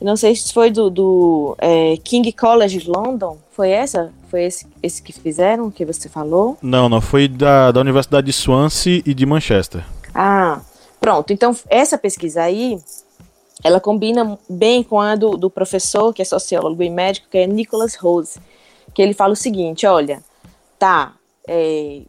Não 0.00 0.16
sei 0.16 0.34
se 0.34 0.52
foi 0.52 0.70
do, 0.70 0.88
do 0.88 1.56
é, 1.58 1.96
King 1.98 2.32
College 2.32 2.86
London. 2.86 3.38
Foi 3.50 3.70
essa? 3.70 4.12
Foi 4.30 4.44
esse, 4.44 4.66
esse 4.82 5.02
que 5.02 5.12
fizeram, 5.12 5.70
que 5.70 5.84
você 5.84 6.08
falou? 6.08 6.56
Não, 6.62 6.88
não. 6.88 7.00
Foi 7.00 7.28
da, 7.28 7.70
da 7.70 7.80
Universidade 7.80 8.26
de 8.26 8.32
Swansea 8.32 9.02
e 9.04 9.12
de 9.12 9.26
Manchester. 9.26 9.84
Ah, 10.14 10.60
pronto. 11.00 11.32
Então, 11.32 11.54
essa 11.68 11.98
pesquisa 11.98 12.42
aí, 12.42 12.78
ela 13.62 13.80
combina 13.80 14.38
bem 14.48 14.82
com 14.82 15.00
a 15.00 15.14
do, 15.14 15.36
do 15.36 15.50
professor, 15.50 16.14
que 16.14 16.22
é 16.22 16.24
sociólogo 16.24 16.82
e 16.82 16.88
médico, 16.88 17.28
que 17.30 17.38
é 17.38 17.46
Nicholas 17.46 17.94
Rose 17.94 18.40
que 18.94 19.02
ele 19.02 19.14
fala 19.14 19.32
o 19.32 19.36
seguinte: 19.36 19.86
olha, 19.86 20.22
tá, 20.78 21.14
é, 21.46 22.02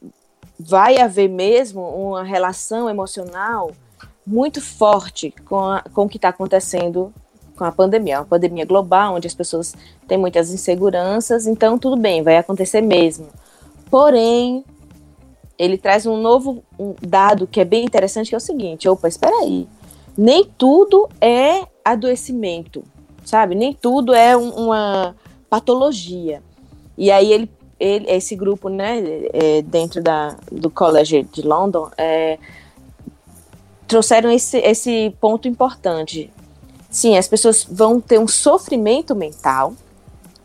vai 0.60 1.00
haver 1.00 1.30
mesmo 1.30 1.82
uma 1.82 2.24
relação 2.24 2.90
emocional 2.90 3.72
muito 4.26 4.62
forte 4.62 5.34
com, 5.46 5.60
a, 5.60 5.82
com 5.94 6.06
o 6.06 6.10
que 6.10 6.18
está 6.18 6.30
acontecendo 6.30 7.14
com 7.58 7.64
a 7.66 7.72
pandemia, 7.72 8.20
uma 8.20 8.26
pandemia 8.26 8.66
global, 8.66 9.16
onde 9.16 9.28
as 9.28 9.34
pessoas 9.34 9.76
têm 10.08 10.18
muitas 10.18 10.52
inseguranças, 10.52 11.46
então 11.46 11.78
tudo 11.78 11.96
bem, 11.96 12.24
vai 12.24 12.38
acontecer 12.38 12.82
mesmo. 12.82 13.28
Porém, 13.90 14.64
ele 15.60 15.78
traz 15.78 16.06
um 16.06 16.18
novo 16.18 16.64
dado 17.02 17.46
que 17.46 17.60
é 17.60 17.66
bem 17.66 17.86
interessante, 17.86 18.30
que 18.30 18.36
é 18.36 18.38
o 18.38 18.42
seguinte: 18.42 18.90
opa, 18.90 19.08
espera 19.08 19.36
aí, 19.38 19.68
nem 20.18 20.44
tudo 20.44 21.08
é 21.20 21.68
adoecimento, 21.86 22.84
sabe? 23.24 23.54
Nem 23.54 23.74
tudo 23.74 24.14
é 24.14 24.36
um, 24.36 24.50
uma 24.50 25.16
patologia. 25.50 26.42
E 27.01 27.10
aí 27.10 27.34
ele, 27.34 27.51
ele 27.79 28.05
esse 28.12 28.36
grupo, 28.36 28.70
né, 28.70 29.01
é, 29.34 29.63
dentro 29.63 30.03
da, 30.03 30.36
do 30.51 30.70
College 30.70 31.24
de 31.34 31.41
London, 31.41 31.89
é, 31.98 32.38
trouxeram 33.88 34.29
esse, 34.29 34.60
esse 34.60 35.12
ponto 35.20 35.48
importante. 35.48 36.31
Sim, 36.91 37.17
as 37.17 37.27
pessoas 37.27 37.63
vão 37.67 38.00
ter 38.00 38.20
um 38.20 38.27
sofrimento 38.27 39.15
mental 39.15 39.74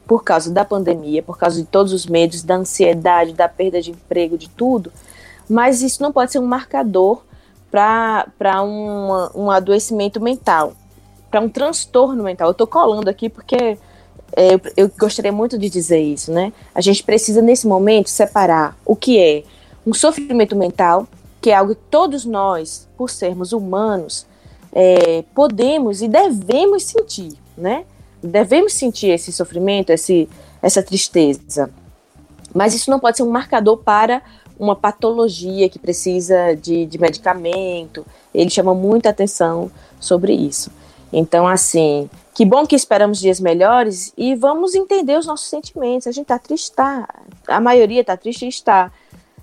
por 0.07 0.25
causa 0.25 0.51
da 0.51 0.65
pandemia, 0.65 1.23
por 1.23 1.37
causa 1.37 1.61
de 1.61 1.67
todos 1.67 1.93
os 1.93 2.07
medos, 2.07 2.43
da 2.43 2.55
ansiedade, 2.55 3.35
da 3.35 3.51
perda 3.51 3.83
de 3.83 3.91
emprego, 3.91 4.39
de 4.39 4.49
tudo, 4.49 4.91
mas 5.47 5.83
isso 5.83 6.03
não 6.03 6.11
pode 6.11 6.33
ser 6.33 6.39
um 6.39 6.47
marcador 6.47 7.23
para 7.71 8.63
um, 8.63 9.43
um 9.43 9.51
adoecimento 9.51 10.23
mental, 10.23 10.73
para 11.31 11.39
um 11.39 11.51
transtorno 11.51 12.23
mental. 12.23 12.49
Eu 12.49 12.53
estou 12.53 12.67
colando 12.67 13.11
aqui 13.11 13.29
porque 13.29 13.77
eu, 14.35 14.61
eu 14.77 14.91
gostaria 14.99 15.33
muito 15.33 15.59
de 15.59 15.69
dizer 15.71 16.01
isso, 16.01 16.33
né? 16.33 16.53
A 16.75 16.81
gente 16.81 17.03
precisa, 17.03 17.41
nesse 17.41 17.67
momento, 17.67 18.09
separar 18.09 18.77
o 18.85 18.97
que 18.97 19.19
é 19.19 19.43
um 19.87 19.95
sofrimento 19.95 20.57
mental, 20.57 21.07
que 21.41 21.51
é 21.51 21.55
algo 21.55 21.75
que 21.75 21.81
todos 21.91 22.25
nós, 22.25 22.89
por 22.97 23.09
sermos 23.09 23.53
humanos, 23.53 24.27
é, 24.73 25.25
podemos 25.35 26.03
e 26.03 26.09
devemos 26.09 26.83
sentir, 26.83 27.33
né? 27.57 27.85
Devemos 28.23 28.73
sentir 28.73 29.09
esse 29.09 29.33
sofrimento, 29.33 29.91
esse, 29.91 30.29
essa 30.61 30.83
tristeza. 30.83 31.71
Mas 32.53 32.75
isso 32.75 32.91
não 32.91 32.99
pode 32.99 33.17
ser 33.17 33.23
um 33.23 33.31
marcador 33.31 33.79
para 33.79 34.23
uma 34.59 34.75
patologia 34.75 35.69
que 35.69 35.79
precisa 35.79 36.55
de, 36.55 36.87
de 36.87 36.99
medicamento. 36.99 38.05
Ele 38.35 38.51
chama 38.51 38.75
muita 38.75 39.11
atenção 39.11 39.71
sobre 40.01 40.33
isso. 40.33 40.71
Então, 41.13 41.47
assim, 41.47 42.11
que 42.37 42.45
bom 42.45 42.67
que 42.67 42.77
esperamos 42.77 43.19
dias 43.19 43.41
melhores 43.41 44.13
e 44.15 44.35
vamos 44.35 44.75
entender 44.75 45.19
os 45.19 45.27
nossos 45.27 45.49
sentimentos. 45.49 46.07
A 46.07 46.13
gente 46.13 46.27
tá 46.27 46.39
triste, 46.39 46.71
tá. 46.71 47.09
A 47.49 47.59
maioria 47.59 48.05
tá 48.05 48.15
triste 48.15 48.47
está. 48.47 48.93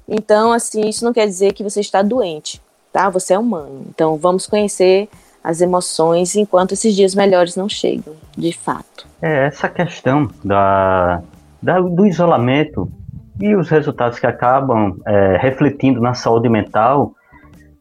Então, 0.08 0.54
assim, 0.54 0.88
isso 0.88 1.04
não 1.04 1.12
quer 1.12 1.26
dizer 1.26 1.54
que 1.54 1.64
você 1.64 1.80
está 1.80 2.04
doente, 2.04 2.62
tá? 2.92 3.10
Você 3.10 3.34
é 3.34 3.40
humano. 3.40 3.84
Então, 3.90 4.16
vamos 4.16 4.46
conhecer 4.46 5.10
as 5.44 5.60
emoções 5.60 6.36
enquanto 6.36 6.74
esses 6.74 6.94
dias 6.96 7.16
melhores 7.16 7.56
não 7.56 7.68
chegam, 7.68 8.14
de 8.38 8.54
fato. 8.54 9.08
É, 9.20 9.48
essa 9.48 9.68
questão 9.68 10.30
da, 10.46 11.24
da 11.60 11.82
do 11.82 12.06
isolamento 12.06 12.88
e 13.42 13.56
os 13.56 13.70
resultados 13.70 14.20
que 14.20 14.28
acabam 14.28 15.00
é, 15.08 15.38
refletindo 15.38 16.00
na 16.00 16.14
saúde 16.14 16.48
mental 16.48 17.16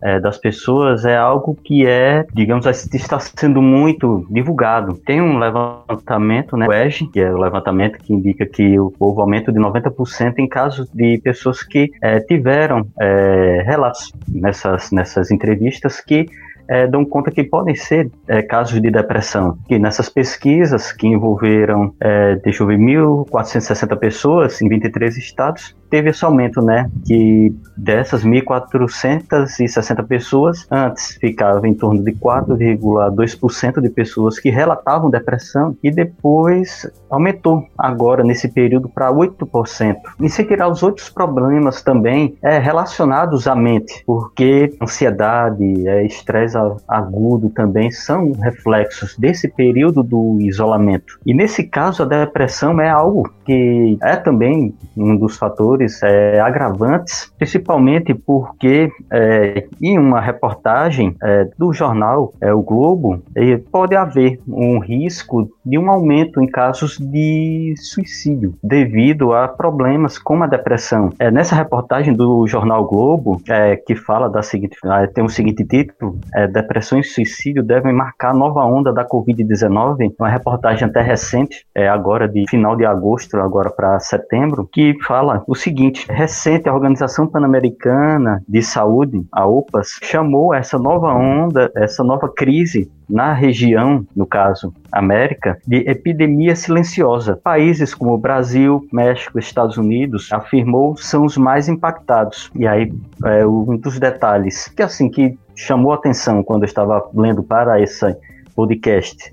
é, 0.02 0.18
das 0.18 0.38
pessoas 0.38 1.04
é 1.04 1.16
algo 1.16 1.56
que 1.62 1.86
é, 1.86 2.24
digamos 2.34 2.66
está 2.66 3.18
sendo 3.18 3.62
muito 3.62 4.26
divulgado. 4.30 4.94
Tem 4.94 5.20
um 5.20 5.38
levantamento, 5.38 6.56
né, 6.56 6.66
o 6.66 6.72
EGE, 6.72 7.06
que 7.06 7.20
é 7.20 7.30
o 7.30 7.38
levantamento 7.38 7.98
que 7.98 8.12
indica 8.12 8.44
que 8.44 8.76
houve 8.78 9.20
aumento 9.20 9.52
de 9.52 9.58
90% 9.58 10.34
em 10.38 10.48
casos 10.48 10.88
de 10.92 11.18
pessoas 11.18 11.62
que 11.62 11.90
é, 12.02 12.20
tiveram 12.20 12.86
é, 13.00 13.62
relatos 13.64 14.12
nessas, 14.28 14.90
nessas 14.90 15.30
entrevistas 15.30 16.00
que 16.00 16.26
é, 16.68 16.86
dão 16.86 17.04
conta 17.04 17.30
que 17.30 17.44
podem 17.44 17.74
ser 17.74 18.10
é, 18.28 18.42
casos 18.42 18.80
de 18.80 18.90
depressão. 18.90 19.58
Que 19.68 19.78
nessas 19.78 20.08
pesquisas 20.08 20.92
que 20.92 21.06
envolveram, 21.06 21.94
é, 22.00 22.36
deixa 22.36 22.62
eu 22.62 22.66
ver, 22.66 22.78
1.460 22.78 23.96
pessoas 23.98 24.60
em 24.62 24.68
23 24.68 25.16
estados, 25.16 25.76
teve 25.92 26.08
esse 26.08 26.24
aumento, 26.24 26.62
né? 26.62 26.90
Que 27.04 27.54
dessas 27.76 28.24
1.460 28.24 30.06
pessoas, 30.06 30.66
antes 30.70 31.18
ficava 31.20 31.68
em 31.68 31.74
torno 31.74 32.02
de 32.02 32.12
4,2% 32.12 33.78
de 33.78 33.90
pessoas 33.90 34.38
que 34.38 34.48
relatavam 34.48 35.10
depressão 35.10 35.76
e 35.82 35.90
depois 35.90 36.90
aumentou 37.10 37.66
agora 37.76 38.24
nesse 38.24 38.48
período 38.48 38.88
para 38.88 39.12
8%. 39.12 39.96
E 40.18 40.30
se 40.30 40.42
tirar 40.44 40.68
os 40.68 40.82
outros 40.82 41.10
problemas 41.10 41.82
também 41.82 42.38
é, 42.40 42.58
relacionados 42.58 43.46
à 43.46 43.54
mente, 43.54 44.02
porque 44.06 44.74
ansiedade, 44.80 45.86
é, 45.86 46.06
estresse 46.06 46.56
agudo 46.88 47.50
também 47.50 47.90
são 47.90 48.32
reflexos 48.32 49.14
desse 49.18 49.46
período 49.46 50.02
do 50.02 50.38
isolamento. 50.40 51.18
E 51.26 51.34
nesse 51.34 51.64
caso 51.64 52.02
a 52.02 52.06
depressão 52.06 52.80
é 52.80 52.88
algo 52.88 53.30
que 53.44 53.98
é 54.02 54.16
também 54.16 54.74
um 54.96 55.16
dos 55.16 55.36
fatores 55.36 55.81
é, 56.02 56.40
agravantes, 56.40 57.32
principalmente 57.38 58.14
porque 58.14 58.90
é, 59.10 59.66
em 59.80 59.98
uma 59.98 60.20
reportagem 60.20 61.16
é, 61.22 61.48
do 61.58 61.72
jornal 61.72 62.32
é, 62.40 62.52
O 62.52 62.62
Globo 62.62 63.22
pode 63.70 63.96
haver 63.96 64.40
um 64.46 64.78
risco 64.78 65.48
de 65.64 65.78
um 65.78 65.90
aumento 65.90 66.40
em 66.40 66.46
casos 66.46 66.98
de 66.98 67.74
suicídio 67.76 68.54
devido 68.62 69.32
a 69.32 69.48
problemas 69.48 70.18
como 70.18 70.44
a 70.44 70.46
depressão. 70.46 71.10
É, 71.18 71.30
nessa 71.30 71.54
reportagem 71.54 72.14
do 72.14 72.46
jornal 72.46 72.84
Globo, 72.84 73.40
é, 73.48 73.76
que 73.76 73.94
fala 73.94 74.28
da 74.28 74.42
seguinte, 74.42 74.76
é, 74.84 75.06
tem 75.06 75.24
o 75.24 75.28
seguinte 75.28 75.64
título: 75.64 76.18
é, 76.34 76.46
Depressão 76.46 76.98
e 76.98 77.04
suicídio 77.04 77.62
devem 77.62 77.92
marcar 77.92 78.34
nova 78.34 78.64
onda 78.64 78.92
da 78.92 79.06
Covid-19. 79.06 80.14
Uma 80.18 80.28
reportagem 80.28 80.88
até 80.88 81.00
recente, 81.00 81.64
é, 81.74 81.88
agora 81.88 82.28
de 82.28 82.44
final 82.48 82.76
de 82.76 82.84
agosto, 82.84 83.36
agora 83.36 83.70
para 83.70 83.98
setembro, 84.00 84.68
que 84.70 84.94
fala 85.04 85.42
o 85.46 85.54
seguinte: 85.54 85.71
recente 86.08 86.68
a 86.68 86.74
Organização 86.74 87.26
Pan-Americana 87.26 88.42
de 88.48 88.62
Saúde, 88.62 89.24
a 89.32 89.46
OPAS, 89.46 89.98
chamou 90.02 90.54
essa 90.54 90.78
nova 90.78 91.12
onda, 91.14 91.70
essa 91.76 92.04
nova 92.04 92.28
crise 92.28 92.90
na 93.08 93.32
região, 93.32 94.06
no 94.16 94.26
caso 94.26 94.72
América, 94.90 95.58
de 95.66 95.78
epidemia 95.88 96.56
silenciosa. 96.56 97.38
Países 97.42 97.94
como 97.94 98.16
Brasil, 98.16 98.86
México, 98.92 99.38
Estados 99.38 99.76
Unidos, 99.76 100.32
afirmou, 100.32 100.96
são 100.96 101.24
os 101.24 101.36
mais 101.36 101.68
impactados. 101.68 102.50
E 102.54 102.66
aí, 102.66 102.92
é, 103.24 103.46
um 103.46 103.76
dos 103.76 103.98
detalhes 103.98 104.68
que 104.68 104.82
assim 104.82 105.10
que 105.10 105.36
chamou 105.54 105.92
atenção 105.92 106.42
quando 106.42 106.62
eu 106.62 106.66
estava 106.66 107.08
lendo 107.14 107.42
para 107.42 107.80
esse 107.80 108.16
podcast, 108.54 109.30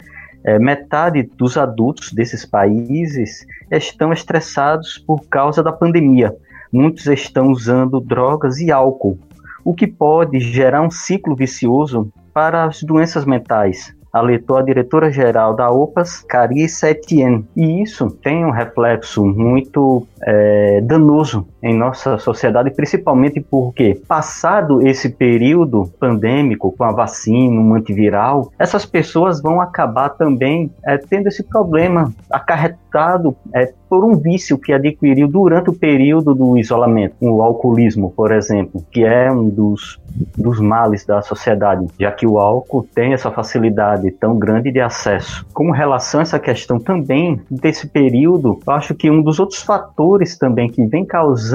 é, 0.49 0.57
metade 0.57 1.23
dos 1.37 1.57
adultos 1.57 2.11
desses 2.11 2.45
países 2.45 3.45
estão 3.71 4.11
estressados 4.11 4.97
por 4.97 5.27
causa 5.29 5.61
da 5.61 5.71
pandemia. 5.71 6.35
Muitos 6.71 7.05
estão 7.07 7.49
usando 7.49 7.99
drogas 7.99 8.59
e 8.59 8.71
álcool, 8.71 9.17
o 9.63 9.73
que 9.73 9.85
pode 9.85 10.39
gerar 10.39 10.81
um 10.81 10.89
ciclo 10.89 11.35
vicioso 11.35 12.11
para 12.33 12.65
as 12.65 12.81
doenças 12.81 13.25
mentais, 13.25 13.93
alertou 14.11 14.57
a 14.57 14.61
diretora-geral 14.63 15.55
da 15.55 15.69
OPAS, 15.69 16.23
Carissa 16.27 16.89
Etienne. 16.89 17.45
E 17.55 17.83
isso 17.83 18.09
tem 18.23 18.45
um 18.45 18.51
reflexo 18.51 19.23
muito 19.25 20.07
é, 20.23 20.81
danoso 20.81 21.47
em 21.61 21.75
nossa 21.75 22.17
sociedade, 22.17 22.71
principalmente 22.71 23.39
porque, 23.39 24.01
passado 24.07 24.85
esse 24.87 25.09
período 25.09 25.89
pandêmico, 25.99 26.71
com 26.71 26.83
a 26.83 26.91
vacina, 26.91 27.59
um 27.59 27.75
antiviral, 27.75 28.51
essas 28.57 28.85
pessoas 28.85 29.41
vão 29.41 29.61
acabar 29.61 30.09
também 30.09 30.71
é, 30.85 30.97
tendo 30.97 31.27
esse 31.27 31.43
problema 31.43 32.13
acarretado 32.29 33.35
é, 33.53 33.73
por 33.89 34.03
um 34.05 34.15
vício 34.15 34.57
que 34.57 34.71
adquiriu 34.71 35.27
durante 35.27 35.69
o 35.69 35.73
período 35.73 36.35
do 36.35 36.57
isolamento, 36.57 37.15
o 37.21 37.41
alcoolismo, 37.41 38.11
por 38.11 38.31
exemplo, 38.31 38.85
que 38.91 39.03
é 39.03 39.31
um 39.31 39.49
dos, 39.49 39.99
dos 40.37 40.59
males 40.59 41.05
da 41.05 41.21
sociedade, 41.21 41.87
já 41.99 42.11
que 42.11 42.27
o 42.27 42.37
álcool 42.37 42.87
tem 42.93 43.13
essa 43.13 43.31
facilidade 43.31 44.11
tão 44.11 44.37
grande 44.37 44.71
de 44.71 44.79
acesso. 44.79 45.45
Com 45.53 45.71
relação 45.71 46.19
a 46.19 46.23
essa 46.23 46.39
questão 46.39 46.79
também 46.79 47.41
desse 47.49 47.87
período, 47.87 48.59
eu 48.65 48.73
acho 48.73 48.93
que 48.93 49.09
um 49.09 49.21
dos 49.21 49.39
outros 49.39 49.61
fatores 49.63 50.37
também 50.37 50.69
que 50.69 50.85
vem 50.85 51.03
causando 51.03 51.48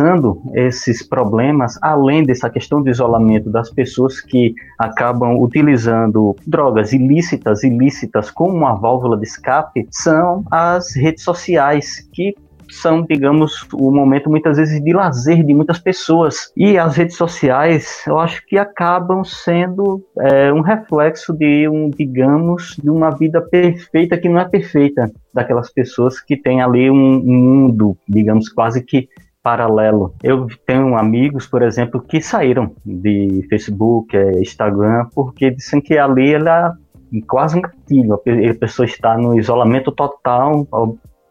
esses 0.54 1.02
problemas, 1.06 1.78
além 1.82 2.24
dessa 2.24 2.50
questão 2.50 2.82
do 2.82 2.90
isolamento 2.90 3.50
das 3.50 3.70
pessoas 3.70 4.20
que 4.20 4.54
acabam 4.78 5.38
utilizando 5.40 6.34
drogas 6.46 6.92
ilícitas, 6.92 7.62
ilícitas 7.62 8.30
como 8.30 8.56
uma 8.56 8.74
válvula 8.74 9.16
de 9.16 9.24
escape, 9.24 9.86
são 9.90 10.44
as 10.50 10.94
redes 10.94 11.22
sociais 11.22 12.08
que 12.12 12.34
são, 12.70 13.02
digamos, 13.02 13.66
o 13.72 13.90
momento 13.90 14.30
muitas 14.30 14.56
vezes 14.56 14.82
de 14.82 14.92
lazer 14.92 15.44
de 15.44 15.54
muitas 15.54 15.78
pessoas. 15.78 16.52
E 16.56 16.78
as 16.78 16.96
redes 16.96 17.16
sociais, 17.16 18.02
eu 18.06 18.18
acho 18.18 18.44
que 18.46 18.58
acabam 18.58 19.24
sendo 19.24 20.02
é, 20.18 20.52
um 20.52 20.60
reflexo 20.60 21.32
de 21.32 21.68
um, 21.68 21.90
digamos, 21.90 22.76
de 22.82 22.90
uma 22.90 23.10
vida 23.10 23.40
perfeita 23.40 24.18
que 24.18 24.28
não 24.28 24.40
é 24.40 24.44
perfeita 24.44 25.10
daquelas 25.32 25.72
pessoas 25.72 26.20
que 26.20 26.36
têm 26.36 26.62
ali 26.62 26.90
um 26.90 27.20
mundo, 27.20 27.96
digamos, 28.08 28.48
quase 28.48 28.82
que 28.82 29.08
paralelo. 29.44 30.14
Eu 30.22 30.48
tenho 30.66 30.96
amigos, 30.96 31.46
por 31.46 31.60
exemplo, 31.60 32.00
que 32.00 32.18
saíram 32.22 32.74
de 32.84 33.46
Facebook, 33.50 34.16
é, 34.16 34.40
Instagram, 34.40 35.06
porque 35.14 35.50
dizem 35.50 35.82
que 35.82 35.98
ali 35.98 36.32
ela 36.32 36.74
é 37.12 37.20
quase 37.28 37.58
um 37.58 37.60
gatilho. 37.60 38.14
A 38.14 38.54
pessoa 38.58 38.86
está 38.86 39.18
no 39.18 39.38
isolamento 39.38 39.92
total, 39.92 40.66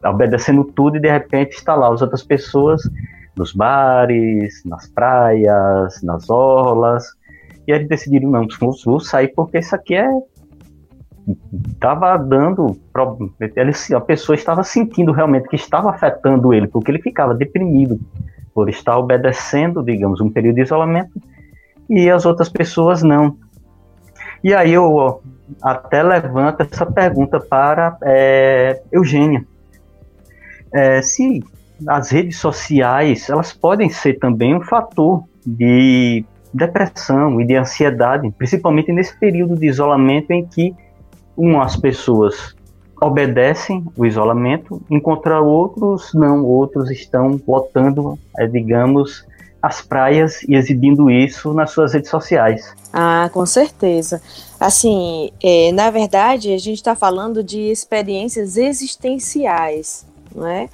obedecendo 0.06 0.64
tudo 0.64 0.98
e 0.98 1.00
de 1.00 1.10
repente 1.10 1.54
está 1.54 1.74
lá 1.74 1.92
as 1.92 2.04
outras 2.04 2.22
pessoas 2.22 2.84
nos 3.36 3.52
bares, 3.52 4.62
nas 4.64 4.88
praias, 4.88 6.00
nas 6.04 6.30
orlas. 6.30 7.04
E 7.68 7.72
eles 7.72 7.88
decidiram, 7.88 8.30
não, 8.30 8.48
vou 8.86 9.00
sair 9.00 9.30
porque 9.30 9.58
isso 9.58 9.76
aqui 9.76 9.96
é. 9.96 10.08
Tava 11.80 12.18
dando. 12.18 12.78
Ele, 13.40 13.72
a 13.96 14.02
pessoa 14.02 14.36
estava 14.36 14.64
sentindo 14.64 15.12
realmente 15.12 15.48
que 15.48 15.56
estava 15.56 15.90
afetando 15.90 16.54
ele, 16.54 16.68
porque 16.68 16.92
ele 16.92 17.02
ficava 17.02 17.34
deprimido 17.34 18.00
por 18.54 18.70
estar 18.70 18.98
obedecendo, 18.98 19.82
digamos, 19.84 20.22
um 20.22 20.30
período 20.30 20.56
de 20.56 20.62
isolamento, 20.62 21.12
e 21.90 22.10
as 22.10 22.26
outras 22.26 22.50
pessoas 22.50 23.02
não. 23.02 23.38
E 24.44 24.54
aí 24.54 24.74
eu 24.74 25.22
até 25.62 26.04
levanto 26.04 26.62
essa 26.62 26.86
pergunta 26.86 27.40
para 27.40 27.98
é, 28.04 28.82
Eugênia 28.92 29.46
é, 30.74 31.02
se 31.02 31.44
as 31.88 32.10
redes 32.10 32.38
sociais 32.38 33.30
elas 33.30 33.54
podem 33.54 33.90
ser 33.90 34.18
também 34.18 34.56
um 34.56 34.62
fator 34.62 35.24
de 35.46 36.26
depressão 36.54 37.40
e 37.40 37.46
de 37.46 37.56
ansiedade, 37.56 38.32
principalmente 38.32 38.92
nesse 38.92 39.18
período 39.18 39.56
de 39.56 39.68
isolamento 39.68 40.32
em 40.32 40.46
que 40.46 40.74
umas 41.36 41.76
pessoas 41.76 42.56
obedecem 43.02 43.86
o 43.98 44.06
isolamento, 44.06 44.82
enquanto 44.90 45.30
outros 45.30 46.14
não, 46.14 46.46
outros 46.46 46.90
estão 46.90 47.38
botando, 47.38 48.18
é, 48.38 48.48
digamos, 48.48 49.26
as 49.62 49.82
praias 49.82 50.44
e 50.44 50.56
exibindo 50.56 51.10
isso 51.10 51.54
nas 51.54 51.72
suas 51.72 51.94
redes 51.94 52.10
sociais. 52.10 52.74
Ah, 52.92 53.30
com 53.34 53.46
certeza. 53.46 54.22
Assim, 54.60 55.32
é, 55.42 55.72
na 55.72 55.90
verdade, 55.90 56.54
a 56.54 56.58
gente 56.58 56.78
está 56.78 56.96
falando 56.96 57.44
de 57.44 57.60
experiências 57.60 58.58
existenciais 58.58 60.06
não 60.34 60.48
é? 60.48 60.70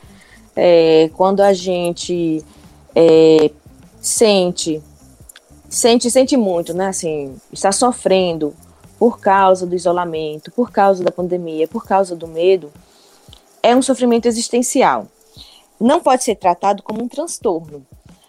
é 0.55 1.09
quando 1.15 1.41
a 1.41 1.53
gente 1.53 2.43
é, 2.95 3.51
sente, 4.01 4.81
sente, 5.69 6.09
sente 6.09 6.37
muito, 6.37 6.73
né? 6.73 6.87
Assim, 6.87 7.35
está 7.51 7.71
sofrendo 7.71 8.53
por 8.99 9.19
causa 9.19 9.65
do 9.65 9.75
isolamento, 9.75 10.51
por 10.51 10.71
causa 10.71 11.03
da 11.03 11.09
pandemia, 11.09 11.67
por 11.69 11.85
causa 11.85 12.15
do 12.15 12.27
medo, 12.27 12.69
é 13.63 13.73
um 13.73 13.81
sofrimento 13.81 14.27
existencial. 14.27 15.07
Não 15.79 16.01
pode 16.01 16.25
ser 16.25 16.35
tratado 16.35 16.83
como 16.83 17.01
um 17.01 17.07
transtorno. 17.07 17.85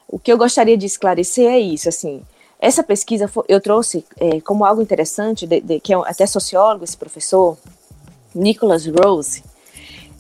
O 0.07 0.19
que 0.19 0.33
eu 0.33 0.39
gostaria 0.39 0.77
de 0.77 0.87
esclarecer 0.87 1.51
é 1.51 1.59
isso, 1.59 1.89
assim, 1.89 2.23
essa 2.61 2.83
pesquisa 2.83 3.31
eu 3.49 3.61
trouxe 3.61 4.05
é, 4.19 4.41
como 4.43 4.65
algo 4.65 4.83
interessante, 4.83 5.47
de, 5.47 5.61
de, 5.61 5.81
que 5.81 5.93
é 5.95 5.97
até 5.97 6.27
sociólogo, 6.27 6.85
esse 6.85 6.97
professor, 6.97 7.57
Nicholas 8.35 8.87
Rose, 8.87 9.43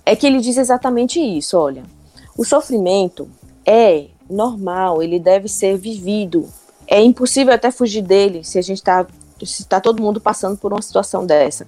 é 0.04 0.16
que 0.16 0.26
ele 0.26 0.40
diz 0.40 0.56
exatamente 0.56 1.20
isso, 1.20 1.56
olha, 1.56 1.84
o 2.36 2.44
sofrimento 2.44 3.28
é 3.64 4.06
normal, 4.28 5.02
ele 5.02 5.20
deve 5.20 5.48
ser 5.48 5.76
vivido. 5.76 6.48
É 6.86 7.00
impossível 7.00 7.52
até 7.52 7.70
fugir 7.70 8.02
dele 8.02 8.42
se 8.42 8.58
a 8.58 8.62
gente 8.62 8.78
está 8.78 9.06
se 9.46 9.64
tá 9.64 9.80
todo 9.80 10.02
mundo 10.02 10.20
passando 10.20 10.56
por 10.56 10.72
uma 10.72 10.82
situação 10.82 11.26
dessa. 11.26 11.66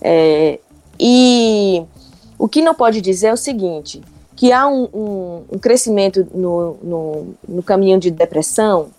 É, 0.00 0.58
e 0.98 1.82
o 2.38 2.48
que 2.48 2.62
não 2.62 2.74
pode 2.74 3.00
dizer 3.00 3.28
é 3.28 3.32
o 3.32 3.36
seguinte, 3.36 4.02
que 4.36 4.52
há 4.52 4.66
um, 4.66 4.88
um, 4.92 5.44
um 5.52 5.58
crescimento 5.58 6.26
no, 6.34 6.76
no, 6.82 7.34
no 7.46 7.62
caminho 7.62 7.98
de 7.98 8.10
depressão 8.10 8.90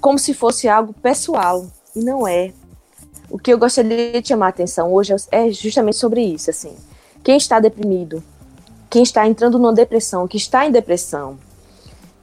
como 0.00 0.18
se 0.18 0.32
fosse 0.32 0.66
algo 0.66 0.92
pessoal, 0.94 1.66
e 1.94 2.00
não 2.00 2.26
é. 2.26 2.52
O 3.28 3.38
que 3.38 3.52
eu 3.52 3.58
gostaria 3.58 4.20
de 4.20 4.26
chamar 4.26 4.46
a 4.46 4.48
atenção 4.48 4.92
hoje 4.92 5.14
é 5.30 5.50
justamente 5.50 5.96
sobre 5.96 6.22
isso, 6.22 6.50
assim. 6.50 6.74
Quem 7.22 7.36
está 7.36 7.60
deprimido, 7.60 8.22
quem 8.88 9.02
está 9.02 9.26
entrando 9.26 9.58
numa 9.58 9.72
depressão, 9.72 10.26
que 10.26 10.36
está 10.36 10.66
em 10.66 10.72
depressão, 10.72 11.38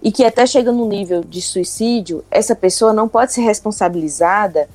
e 0.02 0.12
que 0.12 0.24
até 0.24 0.46
chega 0.46 0.72
no 0.72 0.88
nível 0.88 1.24
de 1.24 1.42
suicídio, 1.42 2.24
essa 2.30 2.56
pessoa 2.56 2.94
não 2.94 3.08
pode 3.08 3.34
ser 3.34 3.42
responsabilizada 3.42 4.70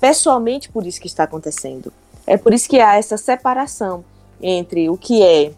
pessoalmente 0.00 0.68
por 0.68 0.86
isso 0.86 1.00
que 1.00 1.06
está 1.06 1.24
acontecendo. 1.24 1.92
É 2.26 2.36
por 2.36 2.54
isso 2.54 2.68
que 2.68 2.80
há 2.80 2.96
essa 2.96 3.16
separação 3.16 4.04
entre 4.40 4.88
o 4.88 4.96
que 4.96 5.22
é 5.22 5.52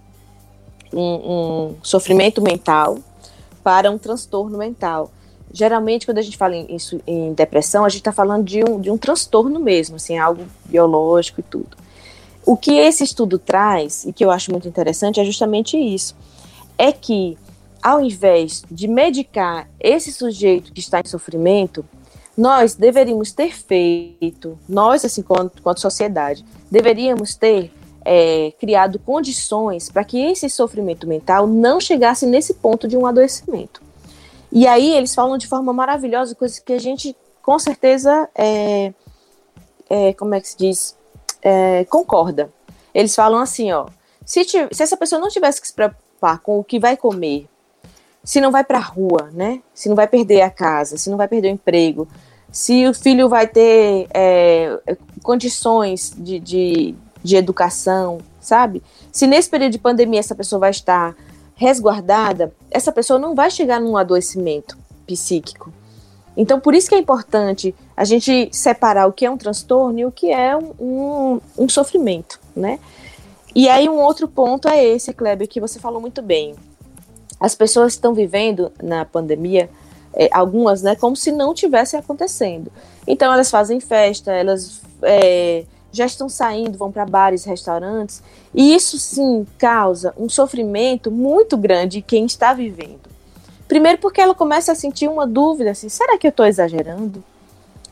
um, 0.93 1.01
um 1.01 1.77
sofrimento 1.83 2.41
mental 2.41 2.99
para 3.63 3.91
um 3.91 3.99
transtorno 3.99 4.57
mental. 4.57 5.11
Geralmente, 5.53 6.07
quando 6.07 6.19
a 6.19 6.23
gente 6.23 6.37
fala 6.37 6.55
em, 6.55 6.77
em 7.07 7.33
depressão, 7.33 7.85
a 7.85 7.89
gente 7.89 8.01
está 8.01 8.13
falando 8.13 8.45
de 8.45 8.63
um, 8.63 8.81
de 8.81 8.91
um 8.91 8.97
transtorno 8.97 9.59
mesmo, 9.59 9.97
assim, 9.97 10.17
algo 10.17 10.45
biológico 10.65 11.41
e 11.41 11.43
tudo. 11.43 11.77
O 12.47 12.57
que 12.57 12.79
esse 12.79 13.05
estudo 13.05 13.39
traz, 13.39 14.05
e 14.05 14.13
que 14.13 14.25
eu 14.25 14.31
acho 14.31 14.51
muito 14.51 14.69
interessante, 14.69 15.21
é 15.21 15.25
justamente 15.25 15.77
isso: 15.77 16.17
é 16.79 16.93
que, 16.93 17.37
ao 17.83 18.01
invés 18.01 18.63
de 18.71 18.87
medicar 18.87 19.69
esse 19.79 20.13
sujeito 20.13 20.73
que 20.73 20.81
está 20.81 21.01
em 21.01 21.09
sofrimento, 21.09 21.85
nós 22.37 22.75
deveríamos 22.75 23.33
ter 23.33 23.55
feito, 23.55 24.59
nós, 24.69 25.05
assim, 25.05 25.23
quanto, 25.23 25.63
quanto 25.63 25.81
sociedade, 25.81 26.45
deveríamos 26.71 27.35
ter 27.35 27.73
é, 28.05 28.53
criado 28.59 28.99
condições 28.99 29.91
para 29.91 30.05
que 30.05 30.19
esse 30.19 30.49
sofrimento 30.49 31.07
mental 31.07 31.47
não 31.47 31.81
chegasse 31.81 32.27
nesse 32.27 32.55
ponto 32.55 32.89
de 32.89 32.97
um 32.97 33.07
adoecimento. 33.07 33.83
E 34.51 34.67
aí 34.67 34.93
eles 34.93 35.15
falam 35.15 35.37
de 35.37 35.47
forma 35.47 35.73
maravilhosa, 35.73 36.35
coisas 36.35 36.59
que 36.59 36.73
a 36.73 36.79
gente 36.79 37.15
com 37.43 37.59
certeza 37.59 38.29
é, 38.35 38.93
é, 39.91 40.13
como 40.15 40.35
é 40.35 40.41
que 40.41 40.49
se 40.49 40.57
diz? 40.57 40.97
É, 41.43 41.85
concorda. 41.87 42.51
Eles 42.95 43.15
falam 43.15 43.41
assim, 43.41 43.73
ó, 43.73 43.87
se, 44.25 44.45
se 44.45 44.83
essa 44.83 44.97
pessoa 44.97 45.21
não 45.21 45.29
tivesse 45.29 45.61
que 45.61 45.67
se 45.67 45.75
preocupar 45.75 46.39
com 46.39 46.59
o 46.59 46.65
que 46.65 46.79
vai 46.79 46.97
comer, 46.97 47.49
se 48.23 48.41
não 48.41 48.51
vai 48.51 48.65
para 48.65 48.79
a 48.79 48.83
rua, 48.83 49.31
né? 49.33 49.61
Se 49.75 49.89
não 49.89 49.97
vai 49.97 50.07
perder 50.07 50.43
a 50.43 50.51
casa, 50.51 50.97
se 50.97 51.09
não 51.09 51.17
vai 51.17 51.29
perder 51.29 51.49
o 51.49 51.55
emprego, 51.55 52.07
se 52.53 52.87
o 52.87 52.95
filho 52.95 53.29
vai 53.29 53.47
ter 53.47 54.09
é, 54.13 54.79
condições 55.23 56.13
de, 56.17 56.39
de, 56.39 56.95
de 57.23 57.37
educação, 57.37 58.19
sabe? 58.41 58.83
Se 59.13 59.27
nesse 59.27 59.49
período 59.49 59.73
de 59.73 59.79
pandemia 59.79 60.21
essa 60.21 60.35
pessoa 60.35 60.61
vai 60.61 60.71
estar 60.71 61.15
resguardada, 61.55 62.53
essa 62.71 62.91
pessoa 62.91 63.19
não 63.19 63.35
vai 63.35 63.51
chegar 63.51 63.81
num 63.81 63.97
adoecimento 63.97 64.79
psíquico. 65.07 65.73
Então, 66.37 66.61
por 66.61 66.75
isso 66.75 66.89
que 66.89 66.95
é 66.95 66.99
importante 66.99 67.75
a 67.97 68.05
gente 68.05 68.49
separar 68.53 69.07
o 69.07 69.13
que 69.13 69.27
é 69.27 69.31
um 69.31 69.37
transtorno 69.37 69.99
e 69.99 70.07
o 70.07 70.13
que 70.13 70.31
é 70.31 70.57
um, 70.57 70.73
um, 70.81 71.41
um 71.59 71.69
sofrimento, 71.69 72.41
né? 72.57 72.79
E 73.55 73.69
aí, 73.69 73.89
um 73.89 74.01
outro 74.01 74.29
ponto 74.29 74.69
é 74.69 74.83
esse, 74.83 75.13
Kleber, 75.13 75.49
que 75.49 75.61
você 75.61 75.79
falou 75.79 76.01
muito 76.01 76.23
bem. 76.23 76.55
As 77.41 77.55
pessoas 77.55 77.95
estão 77.95 78.13
vivendo 78.13 78.71
na 78.83 79.05
pandemia, 79.05 79.71
é, 80.13 80.29
algumas, 80.33 80.83
né, 80.83 80.95
como 80.95 81.17
se 81.17 81.33
não 81.33 81.55
tivesse 81.55 81.97
acontecendo. 81.97 82.71
Então, 83.07 83.33
elas 83.33 83.51
fazem 83.51 83.81
festa, 83.81 84.31
elas 84.33 84.83
é, 85.03 85.65
já 85.93 86.05
estão 86.05 86.29
saindo, 86.29 86.77
vão 86.77 86.93
para 86.93 87.07
bares, 87.07 87.45
restaurantes, 87.45 88.23
e 88.55 88.75
isso 88.75 88.99
sim 88.99 89.47
causa 89.59 90.13
um 90.17 90.29
sofrimento 90.29 91.11
muito 91.11 91.57
grande 91.57 91.99
em 91.99 92.03
quem 92.03 92.27
está 92.27 92.53
vivendo. 92.53 93.09
Primeiro 93.67 93.99
porque 93.99 94.21
ela 94.21 94.35
começa 94.35 94.73
a 94.73 94.75
sentir 94.75 95.09
uma 95.09 95.27
dúvida, 95.27 95.71
assim, 95.71 95.89
será 95.89 96.19
que 96.19 96.27
eu 96.27 96.31
estou 96.31 96.45
exagerando? 96.45 97.23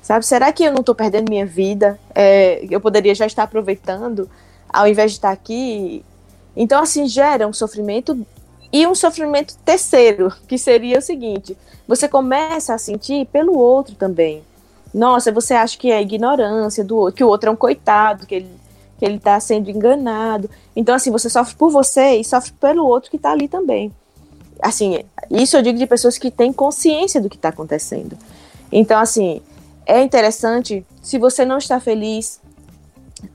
Sabe, 0.03 0.25
será 0.25 0.53
que 0.53 0.65
eu 0.65 0.73
não 0.73 0.81
estou 0.81 0.95
perdendo 0.95 1.29
minha 1.29 1.47
vida? 1.47 1.99
É, 2.15 2.65
eu 2.71 2.81
poderia 2.81 3.15
já 3.15 3.27
estar 3.27 3.45
aproveitando, 3.45 4.29
ao 4.69 4.89
invés 4.89 5.13
de 5.13 5.19
estar 5.19 5.31
aqui. 5.31 6.05
Então, 6.57 6.83
assim, 6.83 7.07
gera 7.07 7.47
um 7.47 7.53
sofrimento 7.53 8.27
e 8.73 8.87
um 8.87 8.95
sofrimento 8.95 9.57
terceiro, 9.65 10.33
que 10.47 10.59
seria 10.59 10.99
o 10.99 11.03
seguinte: 11.03 11.57
você 11.87 12.09
começa 12.09 12.75
a 12.75 12.79
sentir 12.79 13.27
pelo 13.27 13.57
outro 13.57 13.95
também. 13.95 14.43
Nossa, 14.93 15.31
você 15.31 15.55
acha 15.55 15.77
que 15.77 15.91
é 15.91 16.01
ignorância 16.01 16.83
do 16.83 16.97
outro, 16.97 17.17
que 17.17 17.25
o 17.25 17.29
outro 17.29 17.51
é 17.51 17.53
um 17.53 17.57
coitado, 17.57 18.27
que 18.27 18.35
ele 18.35 18.59
que 18.99 19.05
ele 19.05 19.17
está 19.17 19.39
sendo 19.39 19.71
enganado. 19.71 20.51
Então, 20.75 20.95
assim, 20.95 21.11
você 21.11 21.31
sofre 21.31 21.55
por 21.55 21.71
você 21.71 22.17
e 22.17 22.25
sofre 22.25 22.53
pelo 22.61 22.85
outro 22.85 23.11
que 23.11 23.17
está 23.17 23.31
ali 23.31 23.47
também. 23.47 23.95
Assim, 24.61 25.05
isso 25.31 25.57
eu 25.57 25.63
digo 25.63 25.79
de 25.79 25.87
pessoas 25.87 26.19
que 26.19 26.31
têm 26.31 26.53
consciência 26.53 27.21
do 27.21 27.31
que 27.31 27.37
está 27.37 27.51
acontecendo. 27.51 28.19
Então, 28.73 29.01
assim, 29.01 29.41
é 29.87 30.03
interessante, 30.03 30.85
se 31.01 31.17
você 31.17 31.45
não 31.45 31.59
está 31.59 31.79
feliz, 31.79 32.41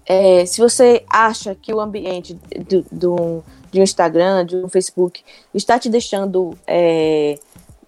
é, 0.06 0.46
se 0.46 0.60
você 0.60 1.04
acha 1.10 1.56
que 1.56 1.74
o 1.74 1.80
ambiente 1.80 2.38
do, 2.70 2.86
do, 2.92 3.44
de 3.74 3.80
um 3.80 3.84
Instagram, 3.84 4.46
de 4.46 4.56
um 4.56 4.70
Facebook, 4.70 5.24
está 5.54 5.80
te 5.80 5.90
deixando 5.90 6.56
é, 6.68 7.40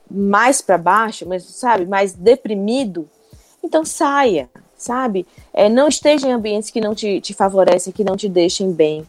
mais 0.10 0.60
para 0.60 0.80
baixo, 0.80 1.26
mas, 1.28 1.44
sabe, 1.44 1.86
mais 1.86 2.14
deprimido, 2.14 3.08
então 3.64 3.86
saia, 3.86 4.50
sabe? 4.76 5.28
É, 5.54 5.70
não 5.70 5.88
esteja 5.88 6.28
em 6.28 6.32
ambientes 6.32 6.72
que 6.72 6.82
não 6.82 6.96
te, 6.96 7.22
te 7.22 7.34
favorecem, 7.36 7.94
que 7.94 8.04
não 8.04 8.18
te 8.18 8.28
deixem 8.28 8.72
bem. 8.72 9.08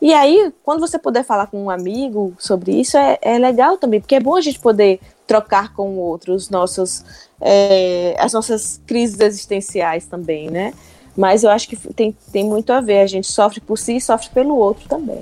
E 0.00 0.12
aí, 0.12 0.52
quando 0.62 0.80
você 0.80 0.98
puder 0.98 1.24
falar 1.24 1.46
com 1.46 1.62
um 1.62 1.70
amigo 1.70 2.34
sobre 2.38 2.72
isso, 2.72 2.96
é, 2.96 3.18
é 3.20 3.38
legal 3.38 3.78
também, 3.78 4.00
porque 4.00 4.14
é 4.14 4.20
bom 4.20 4.36
a 4.36 4.40
gente 4.40 4.58
poder 4.60 5.00
trocar 5.26 5.74
com 5.74 5.90
o 5.90 5.98
outro 5.98 6.34
os 6.34 6.50
nossos, 6.50 7.04
é, 7.40 8.14
as 8.18 8.32
nossas 8.32 8.80
crises 8.86 9.20
existenciais 9.20 10.06
também, 10.06 10.50
né? 10.50 10.74
Mas 11.20 11.44
eu 11.44 11.50
acho 11.50 11.68
que 11.68 11.76
tem, 11.76 12.16
tem 12.32 12.42
muito 12.46 12.72
a 12.72 12.80
ver. 12.80 13.00
A 13.00 13.06
gente 13.06 13.30
sofre 13.30 13.60
por 13.60 13.76
si 13.76 13.96
e 13.96 14.00
sofre 14.00 14.30
pelo 14.32 14.56
outro 14.56 14.88
também. 14.88 15.20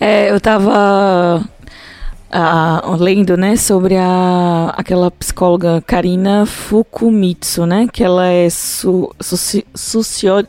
É, 0.00 0.30
eu 0.30 0.38
estava 0.38 1.46
lendo, 2.98 3.36
né, 3.36 3.54
sobre 3.54 3.96
a, 3.96 4.72
aquela 4.78 5.10
psicóloga 5.10 5.82
Karina 5.86 6.46
Fukumitsu, 6.46 7.66
né, 7.66 7.86
que 7.92 8.02
ela 8.02 8.26
é 8.26 8.48
su, 8.48 9.14
socio, 9.20 9.62
socio, 9.74 10.46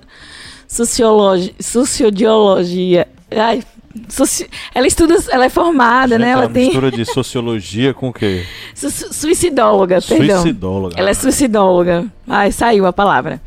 sociologia, 0.70 1.54
sociologia, 1.60 3.08
ai, 3.30 3.62
soci, 4.08 4.50
ela 4.74 4.88
estuda, 4.88 5.18
ela 5.30 5.46
é 5.46 5.50
formada, 5.50 6.16
Gente, 6.16 6.26
né, 6.26 6.32
ela 6.32 6.48
tem 6.48 6.66
mistura 6.68 6.92
de 6.92 7.04
sociologia 7.12 7.94
com 7.94 8.08
o 8.08 8.14
quê? 8.14 8.46
Su, 8.74 8.90
suicidóloga, 9.14 10.00
perdão. 10.02 10.42
Suicidóloga. 10.42 10.96
Ela 10.98 11.10
é 11.10 11.14
suicidóloga. 11.14 12.06
Ai, 12.26 12.54
saiu 12.54 12.86
a 12.86 12.94
palavra. 12.94 13.42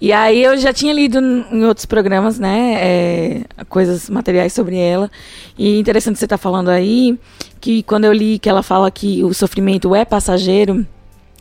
E 0.00 0.12
aí 0.12 0.42
eu 0.42 0.56
já 0.58 0.72
tinha 0.72 0.92
lido 0.92 1.18
em 1.18 1.64
outros 1.64 1.86
programas, 1.86 2.38
né, 2.38 2.74
é, 2.78 3.44
coisas, 3.68 4.10
materiais 4.10 4.52
sobre 4.52 4.76
ela. 4.76 5.10
E 5.58 5.78
interessante 5.78 6.18
você 6.18 6.26
estar 6.26 6.36
tá 6.36 6.42
falando 6.42 6.68
aí 6.68 7.18
que 7.60 7.82
quando 7.82 8.04
eu 8.04 8.12
li 8.12 8.38
que 8.38 8.48
ela 8.48 8.62
fala 8.62 8.90
que 8.90 9.24
o 9.24 9.32
sofrimento 9.32 9.94
é 9.94 10.04
passageiro, 10.04 10.86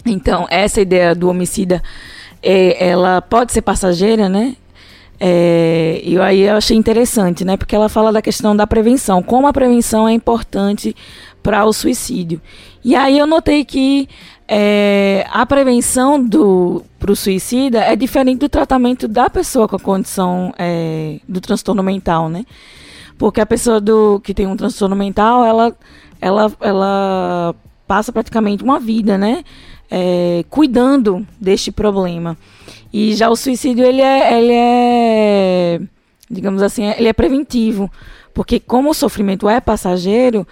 então 0.06 0.48
essa 0.50 0.80
ideia 0.80 1.14
do 1.14 1.28
homicida, 1.30 1.84
é, 2.42 2.88
ela 2.88 3.22
pode 3.22 3.52
ser 3.52 3.62
passageira, 3.62 4.30
né? 4.30 4.56
É, 5.20 6.02
e 6.04 6.18
aí 6.20 6.42
eu 6.42 6.56
achei 6.56 6.78
interessante, 6.78 7.44
né? 7.44 7.58
Porque 7.58 7.76
ela 7.76 7.90
fala 7.90 8.12
da 8.12 8.22
questão 8.22 8.56
da 8.56 8.68
prevenção, 8.68 9.22
como 9.24 9.48
a 9.48 9.54
prevenção 9.54 10.08
é 10.08 10.14
importante 10.14 10.96
para 11.42 11.66
o 11.66 11.74
suicídio. 11.74 12.42
E 12.84 12.96
aí 12.96 13.18
eu 13.18 13.26
notei 13.26 13.66
que 13.66 14.08
é, 14.48 15.26
a 15.32 15.46
prevenção 15.46 16.24
para 17.00 17.12
o 17.12 17.16
suicida 17.16 17.80
é 17.80 17.96
diferente 17.96 18.40
do 18.40 18.50
tratamento 18.50 19.08
da 19.08 19.30
pessoa 19.30 19.68
com 19.68 19.76
a 19.76 19.80
condição 19.80 20.54
é, 20.58 21.20
do 21.28 21.42
transtorno 21.42 21.82
mental, 21.82 22.30
né? 22.30 22.46
Porque 23.18 23.42
a 23.42 23.46
pessoa 23.46 23.80
do 23.82 24.20
que 24.20 24.34
tem 24.34 24.46
um 24.46 24.56
transtorno 24.56 24.96
mental, 24.96 25.44
ela, 25.44 25.76
ela, 26.22 26.52
ela 26.62 27.56
passa 27.88 28.12
praticamente 28.12 28.64
uma 28.64 28.80
vida, 28.80 29.18
né? 29.18 29.44
É, 29.90 30.44
cuidando 30.50 31.26
deste 31.40 31.72
problema. 31.72 32.38
E 32.94 33.16
já 33.16 33.30
o 33.30 33.36
suicídio, 33.36 33.84
ele 33.84 34.02
é, 34.02 34.38
ele 34.38 34.54
é, 34.54 35.82
digamos 36.30 36.62
assim, 36.62 36.86
ele 36.86 37.08
é 37.08 37.14
preventivo. 37.14 37.90
Porque 38.34 38.60
como 38.60 38.90
o 38.90 38.94
sofrimento 38.94 39.50
é 39.50 39.60
passageiro, 39.60 40.46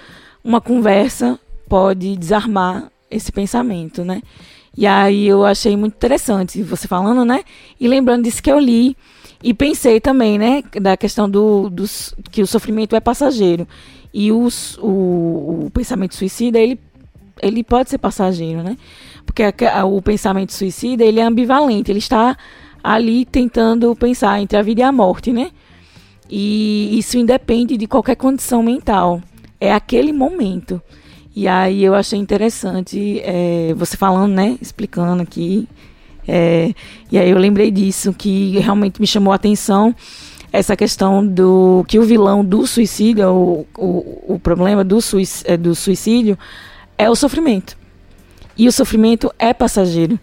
uma 0.44 0.62
conversa 0.62 1.40
pode 1.68 2.16
desarmar 2.16 2.93
esse 3.14 3.32
pensamento, 3.32 4.04
né? 4.04 4.22
E 4.76 4.88
aí 4.88 5.28
eu 5.28 5.46
achei 5.46 5.78
muito 5.78 5.96
interessante 5.96 6.62
você 6.64 6.88
falando, 6.88 7.24
né? 7.24 7.44
E 7.80 7.88
lembrando 7.88 8.24
disso 8.24 8.42
que 8.42 8.52
eu 8.52 8.60
li 8.60 8.98
e 9.44 9.54
pensei 9.54 10.02
também, 10.02 10.38
né? 10.38 10.64
Da 10.82 10.98
questão 10.98 11.30
do, 11.30 11.70
do 11.70 11.86
que 12.32 12.42
o 12.42 12.48
sofrimento 12.48 12.96
é 12.96 13.00
passageiro 13.00 13.68
e 14.14 14.32
os, 14.32 14.78
o, 14.78 15.66
o 15.66 15.72
pensamento 15.74 16.16
suicida 16.16 16.60
ele 16.60 16.80
ele 17.42 17.64
pode 17.64 17.90
ser 17.90 17.98
passageiro, 17.98 18.62
né? 18.62 18.78
Porque 19.26 19.44
a, 19.44 19.54
a, 19.82 19.86
o 19.86 20.02
pensamento 20.02 20.54
suicida 20.54 21.04
ele 21.04 21.20
é 21.20 21.24
ambivalente, 21.24 21.92
ele 21.92 22.00
está 22.00 22.38
ali 22.84 23.26
tentando 23.26 23.96
pensar 23.96 24.40
entre 24.40 24.58
a 24.58 24.62
vida 24.62 24.82
e 24.82 24.84
a 24.84 24.92
morte, 24.92 25.34
né? 25.34 25.52
E 26.30 26.98
isso 26.98 27.18
independe 27.18 27.76
de 27.76 27.88
qualquer 27.88 28.16
condição 28.16 28.62
mental. 28.62 29.22
É 29.60 29.74
aquele 29.74 30.14
momento. 30.14 30.82
E 31.36 31.48
aí 31.48 31.84
eu 31.84 31.96
achei 31.96 32.20
interessante 32.20 33.20
é, 33.22 33.74
você 33.76 33.98
falando, 33.98 34.34
né? 34.34 34.58
Explicando 34.62 35.24
aqui. 35.24 35.68
É, 36.28 36.74
e 37.12 37.18
aí 37.18 37.30
eu 37.30 37.38
lembrei 37.38 37.72
disso, 37.72 38.14
que 38.14 38.60
realmente 38.60 39.02
me 39.02 39.08
chamou 39.08 39.34
a 39.34 39.36
atenção 39.36 39.96
essa 40.54 40.76
questão 40.76 41.26
do 41.26 41.84
que 41.88 41.98
o 41.98 42.04
vilão 42.04 42.46
do 42.46 42.68
suicídio, 42.68 43.28
o, 43.28 43.68
o, 43.76 44.36
o 44.36 44.40
problema 44.40 44.84
do, 44.84 45.02
suicídio, 45.02 45.52
é, 45.52 45.58
do 45.58 45.74
suicídio 45.74 46.38
é 46.96 47.10
o 47.10 47.16
sofrimento. 47.16 47.76
E 48.56 48.68
o 48.68 48.72
sofrimento 48.72 49.34
é 49.40 49.52
passageiro. 49.52 50.20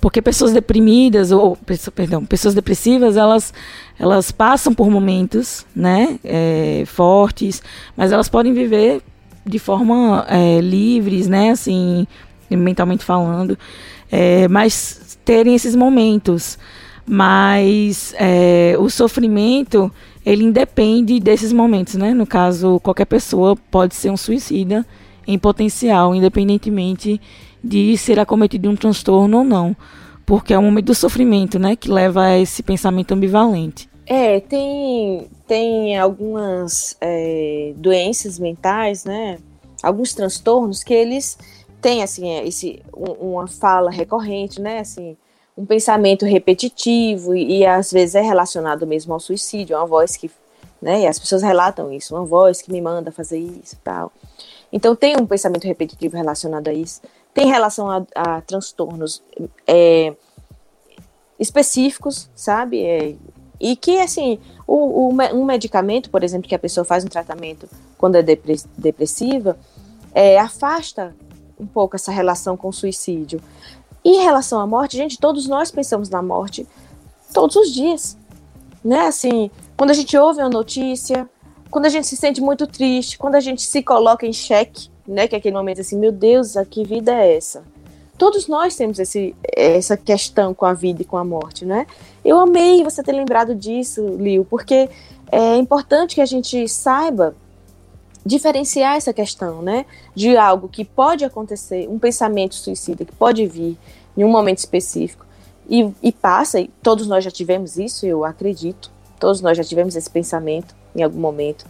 Porque 0.00 0.22
pessoas 0.22 0.52
deprimidas, 0.52 1.30
ou, 1.30 1.58
perdão, 1.94 2.24
pessoas 2.24 2.54
depressivas, 2.54 3.18
elas, 3.18 3.52
elas 3.98 4.30
passam 4.30 4.72
por 4.74 4.90
momentos, 4.90 5.66
né, 5.74 6.18
é, 6.24 6.84
fortes, 6.86 7.62
mas 7.94 8.12
elas 8.12 8.28
podem 8.28 8.54
viver 8.54 9.02
de 9.46 9.58
forma 9.58 10.26
é, 10.28 10.60
livres, 10.60 11.28
né, 11.28 11.50
assim, 11.50 12.06
mentalmente 12.50 13.04
falando, 13.04 13.58
é, 14.10 14.48
mas 14.48 15.18
terem 15.24 15.54
esses 15.54 15.74
momentos. 15.74 16.58
Mas 17.08 18.14
é, 18.18 18.74
o 18.78 18.90
sofrimento, 18.90 19.92
ele 20.24 20.42
independe 20.42 21.20
desses 21.20 21.52
momentos, 21.52 21.94
né? 21.94 22.12
No 22.12 22.26
caso, 22.26 22.80
qualquer 22.80 23.04
pessoa 23.04 23.56
pode 23.70 23.94
ser 23.94 24.10
um 24.10 24.16
suicida 24.16 24.84
em 25.24 25.38
potencial, 25.38 26.16
independentemente 26.16 27.20
de 27.62 27.96
ser 27.96 28.18
acometido 28.18 28.62
de 28.62 28.68
um 28.68 28.74
transtorno 28.74 29.38
ou 29.38 29.44
não. 29.44 29.76
Porque 30.24 30.52
é 30.52 30.58
o 30.58 30.62
momento 30.62 30.86
do 30.86 30.94
sofrimento, 30.96 31.60
né? 31.60 31.76
Que 31.76 31.88
leva 31.88 32.24
a 32.24 32.38
esse 32.38 32.60
pensamento 32.60 33.12
ambivalente. 33.12 33.88
É, 34.06 34.40
tem, 34.40 35.28
tem 35.46 35.98
algumas 35.98 36.96
é, 37.00 37.72
doenças 37.76 38.38
mentais, 38.38 39.04
né? 39.04 39.38
Alguns 39.82 40.14
transtornos 40.14 40.84
que 40.84 40.94
eles 40.94 41.36
têm, 41.80 42.02
assim, 42.02 42.28
é, 42.28 42.46
esse, 42.46 42.82
um, 42.96 43.32
uma 43.34 43.48
fala 43.48 43.90
recorrente, 43.90 44.60
né? 44.60 44.78
Assim, 44.78 45.16
um 45.56 45.66
pensamento 45.66 46.24
repetitivo 46.24 47.34
e, 47.34 47.58
e, 47.58 47.66
às 47.66 47.90
vezes 47.90 48.14
é 48.14 48.22
relacionado 48.22 48.86
mesmo 48.86 49.12
ao 49.12 49.20
suicídio, 49.20 49.76
uma 49.76 49.86
voz 49.86 50.16
que, 50.16 50.30
né? 50.80 51.02
E 51.02 51.06
as 51.06 51.18
pessoas 51.18 51.42
relatam 51.42 51.92
isso, 51.92 52.14
uma 52.14 52.24
voz 52.24 52.62
que 52.62 52.72
me 52.72 52.80
manda 52.80 53.10
fazer 53.10 53.38
isso, 53.38 53.76
tal. 53.82 54.12
Então 54.72 54.94
tem 54.94 55.16
um 55.16 55.26
pensamento 55.26 55.64
repetitivo 55.64 56.16
relacionado 56.16 56.68
a 56.68 56.72
isso 56.72 57.00
tem 57.36 57.48
relação 57.48 57.90
a, 57.90 58.02
a 58.14 58.40
transtornos 58.40 59.22
é, 59.66 60.16
específicos, 61.38 62.30
sabe? 62.34 62.82
É, 62.82 63.14
e 63.60 63.74
que, 63.74 63.98
assim, 64.00 64.38
o, 64.66 65.08
o, 65.08 65.08
um 65.08 65.44
medicamento, 65.44 66.10
por 66.10 66.22
exemplo, 66.22 66.48
que 66.48 66.54
a 66.54 66.58
pessoa 66.58 66.84
faz 66.84 67.04
um 67.04 67.08
tratamento 67.08 67.68
quando 67.96 68.16
é 68.16 68.22
depressiva, 68.22 69.56
é, 70.14 70.38
afasta 70.38 71.14
um 71.58 71.66
pouco 71.66 71.96
essa 71.96 72.12
relação 72.12 72.56
com 72.56 72.68
o 72.68 72.72
suicídio. 72.72 73.40
E 74.04 74.18
em 74.18 74.22
relação 74.22 74.60
à 74.60 74.66
morte, 74.66 74.96
gente, 74.96 75.18
todos 75.18 75.48
nós 75.48 75.70
pensamos 75.70 76.08
na 76.08 76.22
morte 76.22 76.66
todos 77.32 77.56
os 77.56 77.72
dias, 77.72 78.16
né? 78.84 79.06
Assim, 79.06 79.50
quando 79.76 79.90
a 79.90 79.94
gente 79.94 80.16
ouve 80.16 80.40
uma 80.40 80.48
notícia, 80.48 81.28
quando 81.70 81.86
a 81.86 81.88
gente 81.88 82.06
se 82.06 82.16
sente 82.16 82.40
muito 82.40 82.66
triste, 82.66 83.18
quando 83.18 83.34
a 83.34 83.40
gente 83.40 83.62
se 83.62 83.82
coloca 83.82 84.26
em 84.26 84.32
xeque, 84.32 84.90
né? 85.06 85.26
Que 85.26 85.34
é 85.34 85.38
aquele 85.38 85.56
momento 85.56 85.80
assim, 85.80 85.98
meu 85.98 86.12
Deus, 86.12 86.54
que 86.70 86.84
vida 86.84 87.12
é 87.12 87.36
essa? 87.36 87.64
Todos 88.18 88.48
nós 88.48 88.76
temos 88.76 88.98
esse, 88.98 89.34
essa 89.54 89.96
questão 89.96 90.54
com 90.54 90.64
a 90.64 90.72
vida 90.72 91.02
e 91.02 91.04
com 91.04 91.16
a 91.16 91.24
morte, 91.24 91.64
né? 91.64 91.86
Eu 92.24 92.38
amei 92.38 92.82
você 92.82 93.02
ter 93.02 93.12
lembrado 93.12 93.54
disso, 93.54 94.06
Lio, 94.18 94.44
porque 94.44 94.88
é 95.30 95.56
importante 95.56 96.14
que 96.14 96.20
a 96.20 96.26
gente 96.26 96.66
saiba 96.68 97.34
diferenciar 98.24 98.96
essa 98.96 99.12
questão, 99.12 99.62
né? 99.62 99.84
De 100.14 100.36
algo 100.36 100.68
que 100.68 100.84
pode 100.84 101.24
acontecer, 101.24 101.88
um 101.88 101.98
pensamento 101.98 102.54
suicida 102.54 103.04
que 103.04 103.12
pode 103.12 103.46
vir 103.46 103.76
em 104.16 104.24
um 104.24 104.28
momento 104.28 104.58
específico 104.58 105.26
e, 105.68 105.92
e 106.02 106.12
passa, 106.12 106.60
e 106.60 106.68
todos 106.82 107.06
nós 107.06 107.24
já 107.24 107.30
tivemos 107.30 107.76
isso, 107.76 108.06
eu 108.06 108.24
acredito, 108.24 108.90
todos 109.18 109.40
nós 109.40 109.56
já 109.56 109.64
tivemos 109.64 109.96
esse 109.96 110.08
pensamento 110.08 110.74
em 110.94 111.02
algum 111.02 111.18
momento, 111.18 111.66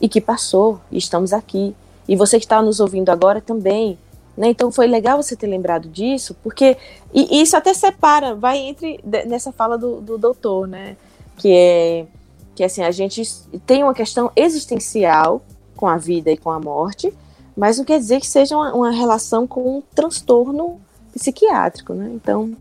e 0.00 0.08
que 0.08 0.20
passou, 0.20 0.80
e 0.90 0.98
estamos 0.98 1.32
aqui. 1.32 1.74
E 2.06 2.16
você 2.16 2.38
que 2.38 2.44
está 2.44 2.62
nos 2.62 2.80
ouvindo 2.80 3.10
agora 3.10 3.40
também. 3.40 3.98
Né? 4.38 4.50
Então 4.50 4.70
foi 4.70 4.86
legal 4.86 5.20
você 5.20 5.34
ter 5.34 5.48
lembrado 5.48 5.88
disso, 5.88 6.32
porque 6.44 6.76
e, 7.12 7.42
isso 7.42 7.56
até 7.56 7.74
separa, 7.74 8.36
vai 8.36 8.56
entre 8.56 9.00
nessa 9.26 9.50
fala 9.50 9.76
do, 9.76 10.00
do 10.00 10.16
doutor, 10.16 10.68
né? 10.68 10.96
Que 11.36 11.52
é 11.52 12.06
que 12.54 12.62
assim, 12.62 12.82
a 12.82 12.90
gente 12.90 13.22
tem 13.66 13.82
uma 13.82 13.94
questão 13.94 14.30
existencial 14.34 15.42
com 15.76 15.86
a 15.86 15.96
vida 15.96 16.30
e 16.30 16.36
com 16.36 16.50
a 16.50 16.58
morte, 16.58 17.12
mas 17.56 17.78
não 17.78 17.84
quer 17.84 17.98
dizer 17.98 18.20
que 18.20 18.26
seja 18.26 18.56
uma, 18.56 18.72
uma 18.72 18.90
relação 18.90 19.46
com 19.46 19.78
um 19.78 19.82
transtorno 19.94 20.80
psiquiátrico, 21.12 21.92
né? 21.92 22.10
Então, 22.14 22.52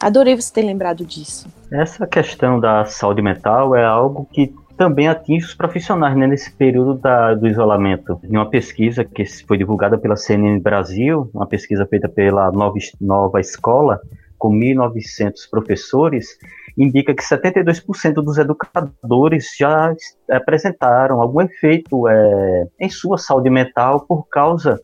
adorei 0.00 0.34
você 0.36 0.52
ter 0.52 0.62
lembrado 0.62 1.04
disso. 1.04 1.48
Essa 1.70 2.06
questão 2.06 2.60
da 2.60 2.84
saúde 2.86 3.20
mental 3.20 3.74
é 3.74 3.84
algo 3.84 4.26
que 4.30 4.54
também 4.76 5.08
atinge 5.08 5.46
os 5.46 5.54
profissionais 5.54 6.16
né, 6.16 6.26
nesse 6.26 6.52
período 6.52 6.94
da, 6.94 7.34
do 7.34 7.46
isolamento. 7.46 8.20
Em 8.24 8.36
uma 8.36 8.48
pesquisa 8.48 9.04
que 9.04 9.24
foi 9.46 9.58
divulgada 9.58 9.98
pela 9.98 10.16
CNN 10.16 10.60
Brasil, 10.60 11.30
uma 11.34 11.46
pesquisa 11.46 11.86
feita 11.86 12.08
pela 12.08 12.50
Nova, 12.52 12.78
Nova 13.00 13.40
Escola, 13.40 14.00
com 14.38 14.50
1.900 14.50 15.32
professores, 15.50 16.38
indica 16.76 17.14
que 17.14 17.22
72% 17.22 18.14
dos 18.14 18.36
educadores 18.36 19.48
já 19.58 19.94
apresentaram 20.30 21.20
algum 21.20 21.40
efeito 21.40 22.06
é, 22.06 22.66
em 22.78 22.90
sua 22.90 23.16
saúde 23.16 23.48
mental 23.48 24.04
por 24.06 24.28
causa 24.28 24.78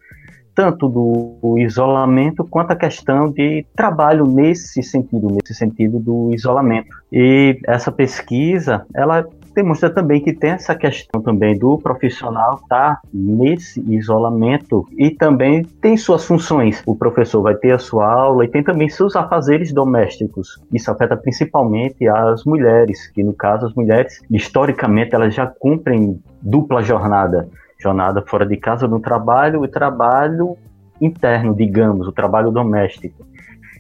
tanto 0.55 0.89
do 0.89 1.59
isolamento 1.59 2.45
quanto 2.45 2.73
a 2.73 2.77
questão 2.77 3.31
de 3.31 3.65
trabalho 3.75 4.27
nesse 4.27 4.83
sentido, 4.83 5.29
nesse 5.29 5.55
sentido 5.55 5.99
do 5.99 6.31
isolamento. 6.35 6.95
E 7.11 7.59
essa 7.67 7.91
pesquisa, 7.91 8.85
ela 8.95 9.27
demonstra 9.55 9.91
também 9.91 10.21
que 10.21 10.33
tem 10.33 10.51
essa 10.51 10.75
questão 10.75 11.21
também 11.21 11.59
do 11.59 11.79
profissional 11.79 12.55
estar 12.55 12.97
tá 12.97 13.01
nesse 13.13 13.81
isolamento 13.93 14.87
e 14.97 15.11
também 15.11 15.65
tem 15.81 15.97
suas 15.97 16.25
funções. 16.25 16.83
O 16.87 16.97
professor 16.97 17.43
vai 17.43 17.55
ter 17.55 17.73
a 17.73 17.79
sua 17.79 18.11
aula 18.11 18.45
e 18.45 18.49
tem 18.49 18.63
também 18.63 18.89
seus 18.89 19.17
afazeres 19.17 19.73
domésticos. 19.73 20.61
Isso 20.73 20.91
afeta 20.91 21.17
principalmente 21.17 22.07
as 22.09 22.45
mulheres, 22.45 23.09
que 23.09 23.23
no 23.23 23.33
caso 23.33 23.67
as 23.67 23.75
mulheres, 23.75 24.21
historicamente, 24.31 25.15
elas 25.15 25.35
já 25.35 25.47
cumprem 25.47 26.21
dupla 26.41 26.83
jornada. 26.83 27.49
Jornada 27.79 28.23
fora 28.23 28.47
de 28.47 28.57
casa 28.57 28.87
no 28.87 29.01
trabalho 29.01 29.65
e 29.65 29.69
trabalho 29.69 30.57
interno, 31.01 31.55
digamos, 31.55 32.07
o 32.07 32.13
trabalho 32.13 32.51
doméstico. 32.51 33.27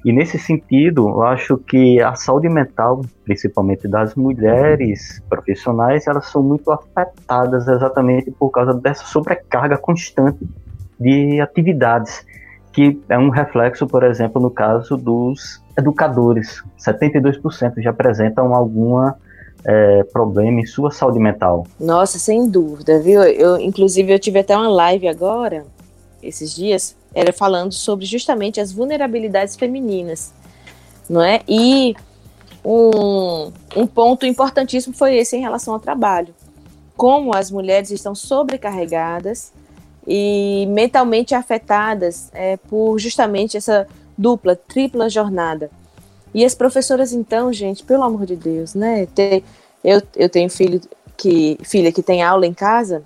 E 0.04 0.12
nesse 0.12 0.38
sentido, 0.38 1.08
eu 1.08 1.22
acho 1.22 1.56
que 1.56 2.00
a 2.00 2.14
saúde 2.14 2.48
mental, 2.48 3.02
principalmente 3.24 3.86
das 3.86 4.14
mulheres 4.16 5.22
profissionais, 5.28 6.06
elas 6.08 6.26
são 6.26 6.42
muito 6.42 6.70
afetadas 6.72 7.68
exatamente 7.68 8.30
por 8.32 8.50
causa 8.50 8.74
dessa 8.74 9.04
sobrecarga 9.04 9.78
constante 9.78 10.44
de 10.98 11.40
atividades, 11.40 12.26
que 12.72 13.00
é 13.08 13.16
um 13.16 13.28
reflexo, 13.28 13.86
por 13.86 14.02
exemplo, 14.02 14.42
no 14.42 14.50
caso 14.50 14.96
dos 14.96 15.62
educadores. 15.78 16.62
72% 16.78 17.80
já 17.80 17.90
apresentam 17.90 18.54
alguma 18.54 19.16
é, 19.64 20.02
problema 20.12 20.60
em 20.60 20.66
sua 20.66 20.90
saúde 20.90 21.20
mental. 21.20 21.64
Nossa, 21.78 22.18
sem 22.18 22.48
dúvida, 22.48 22.98
viu? 23.00 23.22
Eu, 23.22 23.58
inclusive, 23.58 24.12
eu 24.12 24.18
tive 24.18 24.40
até 24.40 24.56
uma 24.56 24.68
live 24.68 25.06
agora, 25.06 25.64
esses 26.22 26.54
dias, 26.54 26.96
era 27.14 27.32
falando 27.32 27.72
sobre 27.72 28.06
justamente 28.06 28.60
as 28.60 28.72
vulnerabilidades 28.72 29.56
femininas, 29.56 30.32
não 31.08 31.22
é? 31.22 31.40
E 31.48 31.94
um, 32.64 33.52
um 33.76 33.86
ponto 33.86 34.24
importantíssimo 34.24 34.94
foi 34.94 35.16
esse 35.16 35.36
em 35.36 35.40
relação 35.40 35.74
ao 35.74 35.80
trabalho. 35.80 36.34
Como 36.96 37.34
as 37.34 37.50
mulheres 37.50 37.90
estão 37.90 38.14
sobrecarregadas 38.14 39.52
e 40.06 40.66
mentalmente 40.68 41.34
afetadas 41.34 42.30
é, 42.32 42.56
por 42.56 42.98
justamente 42.98 43.56
essa 43.56 43.86
dupla, 44.16 44.54
tripla 44.54 45.08
jornada. 45.08 45.70
E 46.34 46.44
as 46.44 46.54
professoras, 46.54 47.12
então, 47.12 47.52
gente, 47.52 47.82
pelo 47.84 48.04
amor 48.04 48.24
de 48.24 48.36
Deus, 48.36 48.74
né? 48.74 49.06
Eu, 49.84 50.02
eu 50.16 50.28
tenho 50.28 50.48
filho 50.48 50.80
que, 51.16 51.58
filha 51.62 51.92
que 51.92 52.02
tem 52.02 52.22
aula 52.22 52.46
em 52.46 52.54
casa 52.54 53.02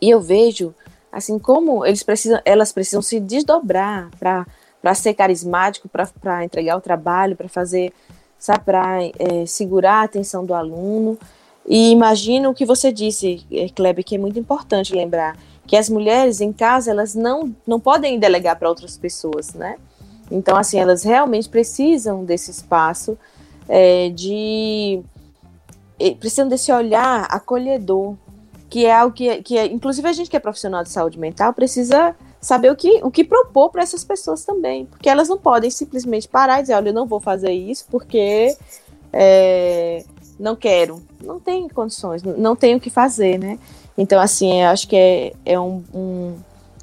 e 0.00 0.08
eu 0.10 0.20
vejo 0.20 0.74
assim 1.10 1.38
como 1.38 1.84
eles 1.84 2.02
precisam, 2.02 2.40
elas 2.44 2.72
precisam 2.72 3.02
se 3.02 3.18
desdobrar 3.18 4.10
para 4.18 4.94
ser 4.94 5.14
carismático, 5.14 5.88
para 5.88 6.44
entregar 6.44 6.76
o 6.76 6.80
trabalho, 6.80 7.36
para 7.36 7.48
fazer, 7.48 7.92
sabe, 8.38 8.64
para 8.64 9.04
é, 9.04 9.46
segurar 9.46 10.00
a 10.00 10.04
atenção 10.04 10.44
do 10.44 10.54
aluno. 10.54 11.18
E 11.66 11.90
imagino 11.90 12.50
o 12.50 12.54
que 12.54 12.64
você 12.64 12.92
disse, 12.92 13.46
é, 13.50 13.68
Kleber, 13.68 14.04
que 14.04 14.14
é 14.14 14.18
muito 14.18 14.38
importante 14.38 14.94
lembrar, 14.94 15.36
que 15.66 15.76
as 15.76 15.90
mulheres 15.90 16.40
em 16.40 16.52
casa, 16.52 16.90
elas 16.90 17.14
não, 17.14 17.54
não 17.66 17.78
podem 17.78 18.18
delegar 18.18 18.58
para 18.58 18.68
outras 18.68 18.96
pessoas, 18.96 19.52
né? 19.52 19.76
Então, 20.30 20.56
assim, 20.56 20.78
elas 20.78 21.02
realmente 21.02 21.48
precisam 21.48 22.24
desse 22.24 22.50
espaço 22.50 23.18
é, 23.68 24.08
de... 24.10 25.02
precisam 26.18 26.48
desse 26.48 26.72
olhar 26.72 27.26
acolhedor, 27.30 28.14
que 28.68 28.84
é 28.84 28.94
algo 28.94 29.14
que, 29.14 29.42
que 29.42 29.56
é, 29.56 29.66
inclusive 29.66 30.06
a 30.08 30.12
gente 30.12 30.28
que 30.28 30.36
é 30.36 30.40
profissional 30.40 30.82
de 30.82 30.90
saúde 30.90 31.18
mental 31.18 31.52
precisa 31.52 32.14
saber 32.40 32.70
o 32.70 32.76
que, 32.76 33.00
o 33.02 33.10
que 33.10 33.24
propor 33.24 33.70
para 33.70 33.82
essas 33.82 34.04
pessoas 34.04 34.44
também, 34.44 34.86
porque 34.86 35.08
elas 35.08 35.28
não 35.28 35.38
podem 35.38 35.70
simplesmente 35.70 36.28
parar 36.28 36.58
e 36.58 36.62
dizer, 36.62 36.74
olha, 36.74 36.90
eu 36.90 36.94
não 36.94 37.06
vou 37.06 37.18
fazer 37.18 37.50
isso 37.50 37.86
porque 37.90 38.56
é, 39.12 40.04
não 40.38 40.54
quero, 40.54 41.02
não 41.22 41.40
tem 41.40 41.68
condições, 41.68 42.22
não 42.22 42.54
tem 42.54 42.76
o 42.76 42.80
que 42.80 42.90
fazer, 42.90 43.38
né? 43.38 43.58
Então, 43.96 44.20
assim, 44.20 44.62
eu 44.62 44.68
acho 44.68 44.86
que 44.86 44.94
é, 44.94 45.32
é 45.44 45.58
um, 45.58 45.82
um, 45.92 46.36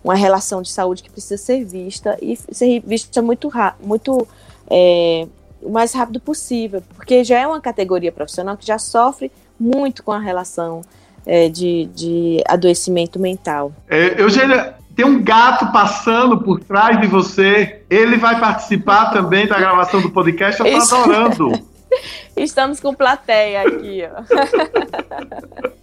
uma 0.03 0.15
relação 0.15 0.61
de 0.61 0.69
saúde 0.69 1.01
que 1.01 1.09
precisa 1.09 1.37
ser 1.37 1.63
vista 1.63 2.17
e 2.21 2.35
ser 2.35 2.81
vista 2.81 3.21
muito, 3.21 3.49
muito 3.81 4.27
é, 4.69 5.25
o 5.61 5.69
mais 5.69 5.93
rápido 5.93 6.19
possível, 6.19 6.83
porque 6.93 7.23
já 7.23 7.39
é 7.39 7.47
uma 7.47 7.61
categoria 7.61 8.11
profissional 8.11 8.57
que 8.57 8.65
já 8.65 8.77
sofre 8.77 9.31
muito 9.57 10.03
com 10.03 10.11
a 10.11 10.19
relação 10.19 10.81
é, 11.25 11.49
de, 11.49 11.89
de 11.93 12.43
adoecimento 12.47 13.19
mental. 13.19 13.73
É, 13.89 14.21
Eugênia, 14.21 14.75
tem 14.95 15.05
um 15.05 15.21
gato 15.21 15.71
passando 15.71 16.39
por 16.41 16.59
trás 16.61 16.99
de 17.01 17.07
você. 17.07 17.81
Ele 17.89 18.17
vai 18.17 18.39
participar 18.39 19.11
também 19.11 19.47
da 19.47 19.57
gravação 19.57 20.01
do 20.01 20.09
podcast. 20.09 20.59
Eu 20.59 20.71
tô 20.71 20.77
Isso. 20.77 20.95
adorando. 20.95 21.51
Estamos 22.37 22.79
com 22.79 22.93
plateia 22.93 23.61
aqui, 23.61 24.03
ó. 24.03 24.23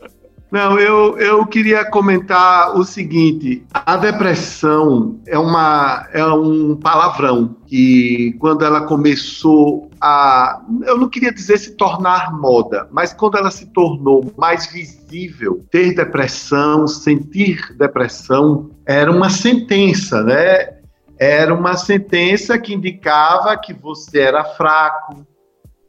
Não, 0.52 0.78
eu, 0.78 1.16
eu 1.18 1.46
queria 1.46 1.82
comentar 1.82 2.76
o 2.76 2.84
seguinte: 2.84 3.64
a 3.72 3.96
depressão 3.96 5.18
é, 5.26 5.38
uma, 5.38 6.06
é 6.12 6.22
um 6.26 6.76
palavrão 6.76 7.56
que, 7.66 8.36
quando 8.38 8.62
ela 8.62 8.82
começou 8.82 9.90
a. 9.98 10.60
Eu 10.82 10.98
não 10.98 11.08
queria 11.08 11.32
dizer 11.32 11.56
se 11.56 11.74
tornar 11.74 12.38
moda, 12.38 12.86
mas 12.92 13.14
quando 13.14 13.38
ela 13.38 13.50
se 13.50 13.64
tornou 13.72 14.30
mais 14.36 14.70
visível, 14.70 15.64
ter 15.70 15.94
depressão, 15.94 16.86
sentir 16.86 17.74
depressão, 17.78 18.68
era 18.84 19.10
uma 19.10 19.30
sentença, 19.30 20.22
né? 20.22 20.82
Era 21.18 21.54
uma 21.54 21.78
sentença 21.78 22.58
que 22.58 22.74
indicava 22.74 23.56
que 23.56 23.72
você 23.72 24.20
era 24.20 24.44
fraco, 24.44 25.26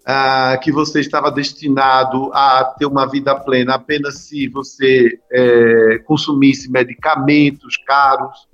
ah, 0.06 0.58
que 0.62 0.72
você 0.72 1.00
estava 1.00 1.32
destinado 1.32 2.32
a 2.34 2.76
ter 2.78 2.86
uma 2.86 3.10
vida 3.10 3.36
plena 3.36 3.76
apenas 3.76 4.20
se 4.20 4.48
você 4.48 5.20
é, 5.32 6.00
consumisse 6.06 6.70
medicamentos 6.70 7.78
caros, 7.78 8.48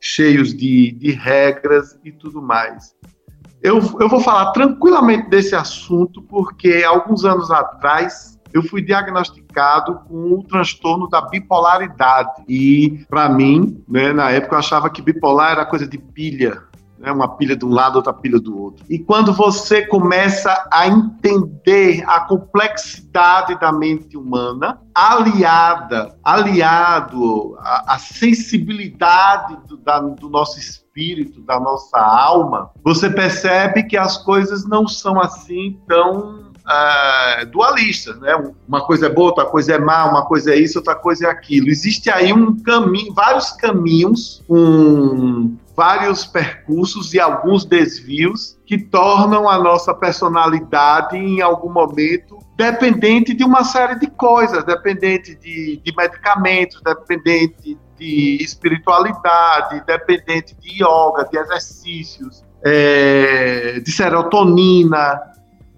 cheios 0.00 0.54
de, 0.54 0.92
de 0.92 1.12
regras 1.12 1.98
e 2.04 2.10
tudo 2.10 2.40
mais. 2.40 2.94
Eu, 3.62 3.76
eu 3.98 4.08
vou 4.08 4.20
falar 4.20 4.52
tranquilamente 4.52 5.28
desse 5.28 5.54
assunto 5.54 6.22
porque 6.22 6.84
alguns 6.86 7.24
anos 7.24 7.50
atrás 7.50 8.38
eu 8.52 8.62
fui 8.62 8.80
diagnosticado 8.82 10.00
com 10.06 10.34
o 10.34 10.44
transtorno 10.44 11.08
da 11.08 11.22
bipolaridade. 11.22 12.44
E, 12.48 13.04
para 13.08 13.28
mim, 13.28 13.82
né, 13.88 14.12
na 14.12 14.30
época, 14.30 14.54
eu 14.54 14.58
achava 14.60 14.88
que 14.88 15.02
bipolar 15.02 15.52
era 15.52 15.66
coisa 15.66 15.88
de 15.88 15.98
pilha 15.98 16.62
né? 17.04 17.12
uma 17.12 17.28
pilha 17.36 17.54
de 17.54 17.64
um 17.64 17.68
lado, 17.68 17.96
outra 17.96 18.12
pilha 18.12 18.40
do 18.40 18.58
outro. 18.58 18.84
E 18.88 18.98
quando 18.98 19.32
você 19.32 19.86
começa 19.86 20.66
a 20.72 20.88
entender 20.88 22.02
a 22.06 22.20
complexidade 22.20 23.58
da 23.60 23.70
mente 23.70 24.16
humana, 24.16 24.80
aliada, 24.94 26.16
aliado 26.24 27.56
à, 27.60 27.98
sensibilidade 27.98 29.56
do, 29.66 29.76
da, 29.76 29.98
do 30.00 30.30
nosso 30.30 30.58
espírito, 30.58 31.42
da 31.42 31.60
nossa 31.60 31.98
alma, 31.98 32.70
você 32.82 33.10
percebe 33.10 33.82
que 33.82 33.96
as 33.96 34.16
coisas 34.16 34.66
não 34.66 34.88
são 34.88 35.20
assim 35.20 35.78
tão 35.86 36.42
Uh, 36.64 37.44
dualistas, 37.50 38.18
né? 38.20 38.34
Uma 38.66 38.80
coisa 38.80 39.04
é 39.04 39.10
boa, 39.10 39.26
outra 39.26 39.44
coisa 39.44 39.74
é 39.74 39.78
má, 39.78 40.06
uma 40.06 40.24
coisa 40.24 40.54
é 40.54 40.58
isso, 40.58 40.78
outra 40.78 40.94
coisa 40.94 41.26
é 41.26 41.30
aquilo. 41.30 41.68
Existe 41.68 42.08
aí 42.08 42.32
um 42.32 42.58
caminho, 42.62 43.12
vários 43.12 43.50
caminhos, 43.50 44.42
um, 44.48 45.54
vários 45.76 46.24
percursos 46.24 47.14
e 47.14 47.20
alguns 47.20 47.64
desvios 47.64 48.58
que 48.64 48.78
tornam 48.78 49.48
a 49.48 49.58
nossa 49.58 49.92
personalidade 49.92 51.16
em 51.16 51.40
algum 51.40 51.72
momento 51.72 52.38
dependente 52.56 53.34
de 53.34 53.44
uma 53.44 53.64
série 53.64 53.98
de 53.98 54.06
coisas, 54.06 54.64
dependente 54.64 55.34
de, 55.34 55.80
de 55.84 55.96
medicamentos, 55.96 56.80
dependente 56.82 57.76
de 57.98 58.38
espiritualidade, 58.40 59.82
dependente 59.86 60.54
de 60.60 60.82
yoga, 60.82 61.28
de 61.30 61.38
exercícios, 61.38 62.44
é, 62.64 63.80
de 63.80 63.90
serotonina, 63.90 65.20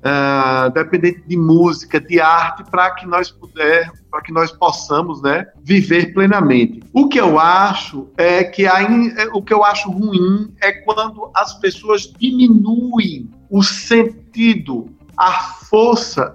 uh, 0.07 0.71
dependente 0.71 1.23
de 1.27 1.37
música, 1.37 2.01
de 2.01 2.21
arte, 2.21 2.65
para 2.71 2.91
que 2.93 3.07
nós 3.07 3.31
puder, 3.31 3.91
para 4.17 4.23
que 4.23 4.33
nós 4.33 4.51
possamos, 4.51 5.21
né, 5.21 5.47
viver 5.63 6.15
plenamente. 6.15 6.81
O 6.95 7.07
que 7.07 7.21
eu 7.21 7.39
acho 7.39 8.09
é 8.17 8.43
que 8.45 8.67
a, 8.67 8.81
é, 8.81 9.27
o 9.35 9.43
que 9.43 9.53
eu 9.53 9.63
acho 9.63 9.91
ruim 9.91 10.55
é 10.63 10.73
quando 10.73 11.31
as 11.35 11.53
pessoas 11.59 12.11
diminuem 12.19 13.31
o 13.51 13.63
sentido, 13.63 14.87
a 15.19 15.33
força 15.69 16.35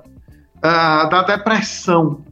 uh, 0.58 1.10
da 1.10 1.24
depressão. 1.24 2.24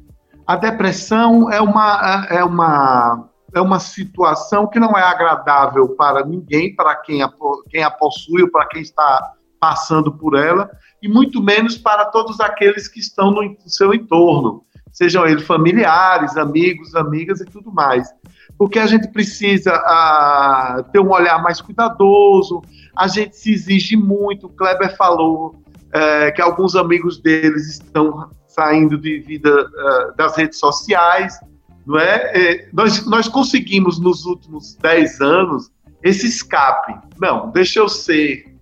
A 0.46 0.56
depressão 0.56 1.52
é 1.52 1.60
uma 1.60 2.28
é 2.30 2.44
uma 2.44 3.28
é 3.52 3.60
uma 3.60 3.80
situação 3.80 4.68
que 4.68 4.80
não 4.80 4.96
é 4.96 5.02
agradável 5.02 5.96
para 5.96 6.24
ninguém, 6.24 6.76
para 6.76 6.96
quem 6.96 7.24
a, 7.24 7.32
quem 7.72 7.84
a 7.84 7.90
possui 7.90 8.44
ou 8.44 8.52
para 8.52 8.68
quem 8.68 8.84
está 8.84 9.34
passando 9.60 10.12
por 10.12 10.38
ela, 10.38 10.70
e 11.02 11.10
muito 11.10 11.42
menos 11.42 11.78
para 11.78 12.06
todos 12.06 12.40
aqueles 12.40 12.88
que 12.88 13.00
estão 13.00 13.32
no 13.32 13.56
seu 13.66 13.94
entorno, 13.94 14.64
sejam 15.00 15.26
eles 15.26 15.46
familiares, 15.46 16.36
amigos, 16.36 16.94
amigas 16.94 17.40
e 17.40 17.46
tudo 17.46 17.72
mais. 17.72 18.14
Porque 18.58 18.78
a 18.78 18.86
gente 18.86 19.08
precisa 19.08 19.72
ah, 19.72 20.84
ter 20.92 21.00
um 21.00 21.10
olhar 21.10 21.42
mais 21.42 21.62
cuidadoso, 21.62 22.62
a 22.98 23.08
gente 23.08 23.38
se 23.38 23.54
exige 23.54 23.96
muito. 23.96 24.48
O 24.48 24.50
Kleber 24.50 24.94
falou 24.98 25.64
é, 25.94 26.32
que 26.32 26.42
alguns 26.42 26.76
amigos 26.76 27.18
deles 27.18 27.70
estão 27.70 28.30
saindo 28.46 28.98
de 28.98 29.20
vida 29.20 29.50
uh, 29.50 30.18
das 30.18 30.36
redes 30.36 30.60
sociais, 30.60 31.40
não 31.88 31.98
é? 31.98 32.68
nós, 32.74 33.06
nós 33.06 33.30
conseguimos 33.30 34.00
nos 34.00 34.26
últimos 34.26 34.76
10 34.82 35.22
anos 35.22 35.72
esse 36.04 36.28
escape. 36.28 36.94
Não, 37.18 37.52
deixa 37.52 37.80
eu 37.80 37.88
ser 37.88 38.54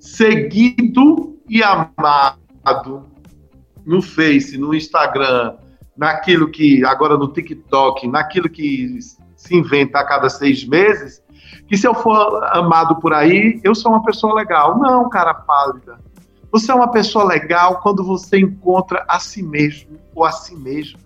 seguido 0.00 1.38
e 1.48 1.62
amado 1.62 3.06
no 3.86 4.02
Face, 4.02 4.58
no 4.58 4.74
Instagram, 4.74 5.54
naquilo 5.96 6.50
que 6.50 6.84
agora 6.84 7.16
no 7.16 7.28
TikTok, 7.28 8.06
naquilo 8.08 8.48
que 8.48 8.98
se 9.36 9.56
inventa 9.56 9.98
a 9.98 10.04
cada 10.04 10.28
seis 10.28 10.64
meses, 10.64 11.22
que 11.68 11.76
se 11.76 11.86
eu 11.86 11.94
for 11.94 12.42
amado 12.52 12.96
por 12.96 13.12
aí, 13.12 13.60
eu 13.62 13.74
sou 13.74 13.92
uma 13.92 14.02
pessoa 14.02 14.34
legal. 14.34 14.78
Não, 14.78 15.08
cara 15.08 15.34
pálida. 15.34 15.98
Você 16.50 16.70
é 16.70 16.74
uma 16.74 16.90
pessoa 16.90 17.24
legal 17.24 17.80
quando 17.80 18.04
você 18.04 18.38
encontra 18.38 19.04
a 19.08 19.18
si 19.18 19.42
mesmo 19.42 19.98
ou 20.14 20.24
a 20.24 20.32
si 20.32 20.54
mesmo. 20.54 20.98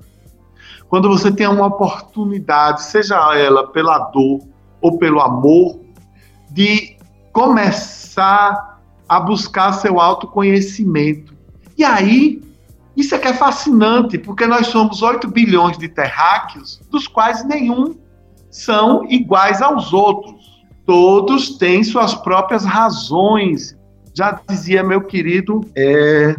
Quando 0.88 1.08
você 1.08 1.30
tem 1.30 1.46
uma 1.46 1.66
oportunidade, 1.66 2.82
seja 2.82 3.16
ela 3.36 3.68
pela 3.68 3.98
dor 4.10 4.40
ou 4.80 4.98
pelo 4.98 5.20
amor, 5.20 5.80
de 6.50 6.96
começar 7.32 8.80
a 9.08 9.20
buscar 9.20 9.72
seu 9.72 10.00
autoconhecimento. 10.00 11.34
E 11.76 11.84
aí, 11.84 12.42
isso 12.98 13.14
é 13.14 13.18
que 13.18 13.28
é 13.28 13.32
fascinante, 13.32 14.18
porque 14.18 14.44
nós 14.44 14.66
somos 14.66 15.02
8 15.02 15.28
bilhões 15.28 15.78
de 15.78 15.88
terráqueos, 15.88 16.80
dos 16.90 17.06
quais 17.06 17.44
nenhum 17.46 17.96
são 18.50 19.06
iguais 19.08 19.62
aos 19.62 19.92
outros. 19.92 20.66
Todos 20.84 21.56
têm 21.58 21.84
suas 21.84 22.14
próprias 22.14 22.64
razões. 22.64 23.78
Já 24.12 24.40
dizia 24.48 24.82
meu 24.82 25.02
querido 25.02 25.60
é, 25.76 26.34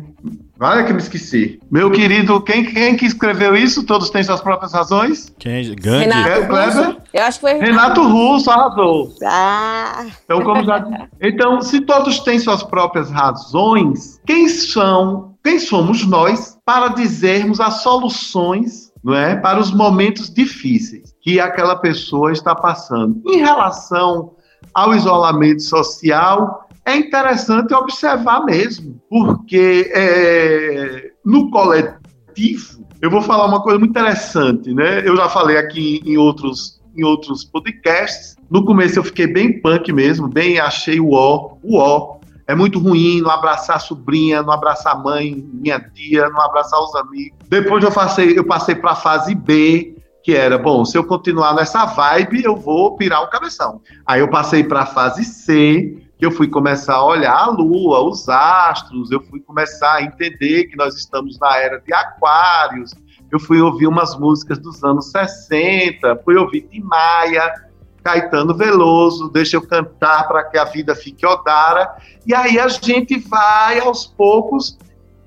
Olha 0.61 0.83
que 0.83 0.91
me 0.91 0.99
esqueci. 0.99 1.57
Meu 1.71 1.89
querido, 1.89 2.41
quem, 2.41 2.65
quem 2.65 2.97
que 2.97 3.05
escreveu 3.05 3.55
isso? 3.55 3.85
Todos 3.85 4.09
têm 4.09 4.21
suas 4.21 4.41
próprias 4.41 4.73
razões? 4.73 5.33
Quem? 5.39 5.73
Gandhi? 5.73 6.05
Renato 6.05 6.41
Russo. 6.51 6.97
Eu 7.13 7.23
acho 7.23 7.39
que 7.39 7.41
foi 7.41 7.53
Renato, 7.53 8.03
Russo, 8.05 8.51
arrasou. 8.51 9.15
Ah. 9.23 10.05
Então, 10.25 10.41
como 10.41 10.61
já... 10.65 10.85
então, 11.21 11.61
se 11.61 11.79
todos 11.79 12.19
têm 12.19 12.37
suas 12.39 12.61
próprias 12.61 13.09
razões, 13.09 14.19
quem 14.27 14.49
são, 14.49 15.28
quem 15.43 15.59
somos 15.59 16.05
nós 16.05 16.57
para 16.65 16.89
dizermos 16.89 17.59
as 17.59 17.81
soluções 17.81 18.89
não 19.03 19.15
é, 19.15 19.35
para 19.35 19.59
os 19.59 19.71
momentos 19.71 20.29
difíceis 20.29 21.15
que 21.21 21.39
aquela 21.39 21.75
pessoa 21.75 22.31
está 22.31 22.53
passando? 22.53 23.21
Em 23.25 23.37
relação 23.37 24.33
ao 24.73 24.93
isolamento 24.93 25.63
social, 25.63 26.67
é 26.85 26.95
interessante 26.95 27.73
observar 27.73 28.43
mesmo, 28.45 28.99
porque 29.09 29.91
é, 29.93 31.11
no 31.25 31.49
coletivo, 31.49 32.85
eu 33.01 33.09
vou 33.09 33.21
falar 33.21 33.45
uma 33.45 33.61
coisa 33.61 33.79
muito 33.79 33.91
interessante, 33.91 34.73
né? 34.73 35.07
Eu 35.07 35.15
já 35.15 35.29
falei 35.29 35.57
aqui 35.57 36.01
em 36.05 36.17
outros, 36.17 36.81
em 36.95 37.03
outros 37.03 37.45
podcasts. 37.45 38.35
No 38.49 38.65
começo 38.65 38.99
eu 38.99 39.03
fiquei 39.03 39.27
bem 39.27 39.61
punk 39.61 39.93
mesmo, 39.93 40.27
bem 40.27 40.59
achei 40.59 40.99
o 40.99 41.11
ó, 41.13 41.55
o 41.63 41.77
ó. 41.77 42.18
É 42.49 42.55
muito 42.55 42.79
ruim 42.79 43.21
não 43.21 43.29
abraçar 43.29 43.75
a 43.75 43.79
sobrinha, 43.79 44.41
não 44.41 44.51
abraçar 44.51 44.95
a 44.95 44.97
mãe, 44.97 45.35
minha 45.53 45.79
tia, 45.79 46.27
não 46.29 46.41
abraçar 46.41 46.81
os 46.81 46.95
amigos. 46.95 47.37
Depois 47.47 47.83
eu 47.83 47.91
passei, 47.91 48.35
eu 48.35 48.43
passei 48.43 48.73
para 48.73 48.93
a 48.93 48.95
fase 48.95 49.35
B, 49.35 49.95
que 50.23 50.33
era, 50.33 50.57
bom, 50.57 50.83
se 50.83 50.97
eu 50.97 51.03
continuar 51.03 51.53
nessa 51.53 51.85
vibe, 51.85 52.43
eu 52.43 52.55
vou 52.55 52.97
pirar 52.97 53.21
o 53.21 53.29
cabeção. 53.29 53.83
Aí 54.03 54.21
eu 54.21 54.27
passei 54.27 54.63
para 54.63 54.81
a 54.81 54.85
fase 54.87 55.23
C, 55.25 55.95
que 56.17 56.25
eu 56.25 56.31
fui 56.31 56.47
começar 56.47 56.95
a 56.95 57.05
olhar 57.05 57.37
a 57.37 57.51
lua, 57.51 58.01
os 58.01 58.27
astros, 58.27 59.11
eu 59.11 59.21
fui 59.21 59.39
começar 59.41 59.97
a 59.97 60.01
entender 60.01 60.63
que 60.63 60.75
nós 60.75 60.95
estamos 60.95 61.37
na 61.37 61.55
era 61.55 61.79
de 61.79 61.93
aquários, 61.93 62.95
eu 63.31 63.39
fui 63.39 63.61
ouvir 63.61 63.85
umas 63.85 64.17
músicas 64.17 64.57
dos 64.57 64.83
anos 64.83 65.11
60, 65.11 66.19
fui 66.25 66.35
ouvir 66.35 66.61
Tim 66.61 66.81
Maia, 66.81 67.68
Caetano 68.03 68.55
Veloso, 68.55 69.29
deixa 69.29 69.57
eu 69.57 69.61
cantar 69.61 70.27
para 70.27 70.43
que 70.43 70.57
a 70.57 70.65
vida 70.65 70.95
fique 70.95 71.25
odara. 71.25 71.95
E 72.25 72.33
aí 72.33 72.59
a 72.59 72.67
gente 72.67 73.17
vai 73.19 73.79
aos 73.79 74.05
poucos, 74.07 74.77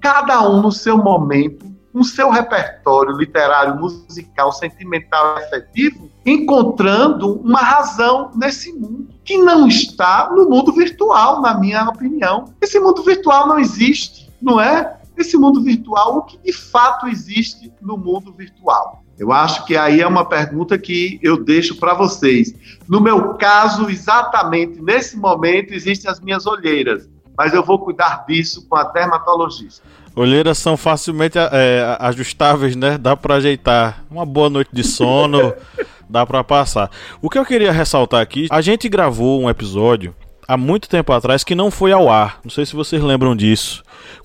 cada 0.00 0.42
um 0.48 0.60
no 0.60 0.72
seu 0.72 0.96
momento, 0.96 1.72
no 1.92 2.04
seu 2.04 2.30
repertório 2.30 3.16
literário, 3.16 3.76
musical, 3.76 4.50
sentimental, 4.52 5.36
afetivo, 5.36 6.10
encontrando 6.24 7.40
uma 7.40 7.60
razão 7.60 8.30
nesse 8.34 8.72
mundo 8.72 9.08
que 9.24 9.36
não 9.36 9.68
está 9.68 10.30
no 10.30 10.48
mundo 10.48 10.72
virtual, 10.72 11.40
na 11.40 11.54
minha 11.54 11.88
opinião. 11.88 12.46
Esse 12.60 12.80
mundo 12.80 13.02
virtual 13.02 13.46
não 13.46 13.58
existe, 13.58 14.30
não 14.40 14.60
é? 14.60 14.98
Esse 15.16 15.36
mundo 15.36 15.62
virtual, 15.62 16.16
o 16.16 16.22
que 16.22 16.38
de 16.38 16.52
fato 16.52 17.06
existe 17.06 17.72
no 17.80 17.98
mundo 17.98 18.32
virtual? 18.32 19.02
Eu 19.18 19.32
acho 19.32 19.64
que 19.66 19.76
aí 19.76 20.00
é 20.00 20.06
uma 20.06 20.24
pergunta 20.24 20.78
que 20.78 21.18
eu 21.22 21.42
deixo 21.42 21.76
para 21.76 21.94
vocês. 21.94 22.54
No 22.88 23.00
meu 23.00 23.34
caso, 23.34 23.88
exatamente 23.88 24.80
nesse 24.80 25.16
momento, 25.16 25.72
existem 25.72 26.10
as 26.10 26.20
minhas 26.20 26.46
olheiras, 26.46 27.08
mas 27.36 27.52
eu 27.54 27.62
vou 27.62 27.78
cuidar 27.78 28.24
disso 28.26 28.66
com 28.68 28.76
a 28.76 28.84
dermatologista. 28.84 29.82
Olheiras 30.14 30.58
são 30.58 30.76
facilmente 30.76 31.38
é, 31.38 31.96
ajustáveis, 31.98 32.76
né? 32.76 32.98
Dá 32.98 33.16
para 33.16 33.36
ajeitar. 33.36 34.04
Uma 34.10 34.26
boa 34.26 34.50
noite 34.50 34.70
de 34.72 34.84
sono, 34.84 35.54
dá 36.08 36.26
para 36.26 36.44
passar. 36.44 36.90
O 37.20 37.30
que 37.30 37.38
eu 37.38 37.44
queria 37.44 37.72
ressaltar 37.72 38.20
aqui, 38.20 38.46
a 38.50 38.60
gente 38.60 38.88
gravou 38.88 39.40
um 39.40 39.48
episódio 39.48 40.14
há 40.46 40.56
muito 40.56 40.88
tempo 40.88 41.12
atrás 41.12 41.42
que 41.42 41.54
não 41.54 41.70
foi 41.70 41.92
ao 41.92 42.10
ar. 42.10 42.40
Não 42.44 42.50
sei 42.50 42.66
se 42.66 42.74
vocês 42.74 43.02
lembram 43.02 43.34
disso. 43.34 43.82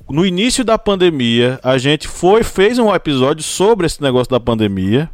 No 0.10 0.26
início 0.26 0.64
da 0.64 0.78
pandemia, 0.78 1.60
a 1.62 1.78
gente 1.78 2.08
foi 2.08 2.44
fez 2.44 2.80
um 2.80 2.94
episódio 2.94 3.44
sobre 3.44 3.86
esse 3.86 4.02
negócio 4.02 4.30
da 4.30 4.40
pandemia. 4.40 5.10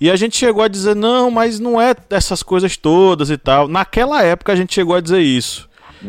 E 0.00 0.10
a 0.10 0.16
gente 0.16 0.36
chegou 0.36 0.62
a 0.62 0.68
dizer, 0.68 0.96
não, 0.96 1.30
mas 1.30 1.60
não 1.60 1.80
é 1.80 1.94
essas 2.08 2.42
coisas 2.42 2.76
todas 2.76 3.28
e 3.28 3.36
tal. 3.36 3.68
Naquela 3.68 4.22
época 4.22 4.52
a 4.52 4.56
gente 4.56 4.72
chegou 4.72 4.94
a 4.94 5.00
dizer 5.00 5.20
isso. 5.20 5.68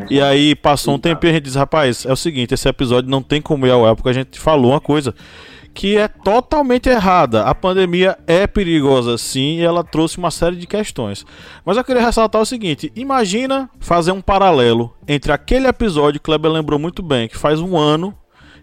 E 0.10 0.22
aí 0.22 0.56
passou 0.56 0.96
um 0.96 1.00
tempo 1.00 1.26
e 1.26 1.30
a 1.30 1.34
gente 1.34 1.44
diz, 1.44 1.56
rapaz, 1.56 2.06
é 2.06 2.14
o 2.14 2.16
seguinte, 2.16 2.54
esse 2.54 2.68
episódio 2.70 3.10
não 3.10 3.22
tem 3.22 3.42
como 3.42 3.68
ir 3.68 3.72
ao 3.72 3.86
ar, 3.86 3.96
porque 3.96 4.10
a 4.10 4.14
gente 4.14 4.40
falou 4.40 4.72
uma 4.72 4.80
coisa 4.80 5.14
que 5.74 5.98
é 5.98 6.08
totalmente 6.08 6.90
errada. 6.90 7.44
A 7.44 7.56
pandemia 7.56 8.18
é 8.28 8.46
perigosa 8.46 9.18
sim 9.18 9.58
e 9.58 9.62
ela 9.62 9.84
trouxe 9.84 10.18
uma 10.18 10.32
série 10.32 10.56
de 10.56 10.68
questões. 10.68 11.26
Mas 11.66 11.78
eu 11.78 11.84
queria 11.84 12.02
ressaltar 12.02 12.42
o 12.42 12.46
seguinte: 12.46 12.92
imagina 12.96 13.70
fazer 13.80 14.12
um 14.12 14.22
paralelo 14.22 14.94
entre 15.08 15.32
aquele 15.32 15.68
episódio 15.68 16.20
que 16.20 16.26
Kleber 16.26 16.52
lembrou 16.52 16.80
muito 16.80 17.02
bem, 17.02 17.28
que 17.28 17.38
faz 17.38 17.60
um 17.60 17.78
ano 17.78 18.16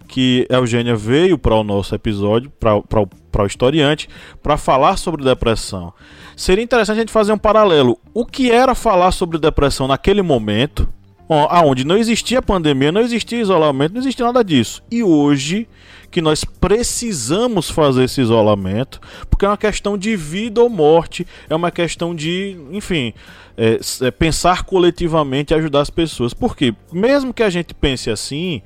que 0.06 0.46
Eugênia 0.48 0.96
veio 0.96 1.38
para 1.38 1.54
o 1.54 1.62
nosso 1.62 1.94
episódio, 1.94 2.50
para 2.58 2.74
o 2.78 3.46
historiante, 3.46 4.08
para 4.42 4.56
falar 4.56 4.96
sobre 4.96 5.22
depressão. 5.22 5.92
Seria 6.34 6.64
interessante 6.64 6.96
a 6.96 7.00
gente 7.00 7.12
fazer 7.12 7.32
um 7.32 7.38
paralelo. 7.38 7.98
O 8.14 8.24
que 8.24 8.50
era 8.50 8.74
falar 8.74 9.12
sobre 9.12 9.38
depressão 9.38 9.86
naquele 9.86 10.22
momento, 10.22 10.88
aonde 11.28 11.84
não 11.84 11.96
existia 11.96 12.40
pandemia, 12.40 12.90
não 12.90 13.02
existia 13.02 13.38
isolamento, 13.38 13.92
não 13.92 14.00
existia 14.00 14.24
nada 14.24 14.42
disso. 14.42 14.82
E 14.90 15.02
hoje 15.02 15.68
que 16.10 16.22
nós 16.22 16.44
precisamos 16.44 17.70
fazer 17.70 18.04
esse 18.04 18.20
isolamento, 18.20 19.00
porque 19.28 19.44
é 19.44 19.48
uma 19.48 19.56
questão 19.56 19.98
de 19.98 20.16
vida 20.16 20.62
ou 20.62 20.68
morte, 20.68 21.26
é 21.48 21.54
uma 21.54 21.70
questão 21.70 22.14
de, 22.14 22.56
enfim, 22.70 23.12
é, 23.56 23.78
é 24.06 24.10
pensar 24.10 24.62
coletivamente 24.64 25.52
e 25.52 25.56
ajudar 25.56 25.80
as 25.80 25.90
pessoas. 25.90 26.32
Porque, 26.32 26.74
mesmo 26.92 27.34
que 27.34 27.42
a 27.42 27.50
gente 27.50 27.74
pense 27.74 28.10
assim, 28.10 28.62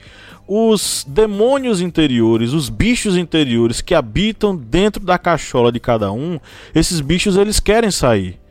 os 0.46 1.04
demônios 1.08 1.80
interiores, 1.80 2.52
os 2.52 2.68
bichos 2.68 3.16
interiores 3.16 3.80
que 3.80 3.94
habitam 3.94 4.54
dentro 4.56 5.04
da 5.04 5.18
cachola 5.18 5.72
de 5.72 5.80
cada 5.80 6.12
um, 6.12 6.38
esses 6.74 7.00
bichos 7.00 7.36
eles 7.36 7.58
querem 7.58 7.90
sair. 7.90 8.41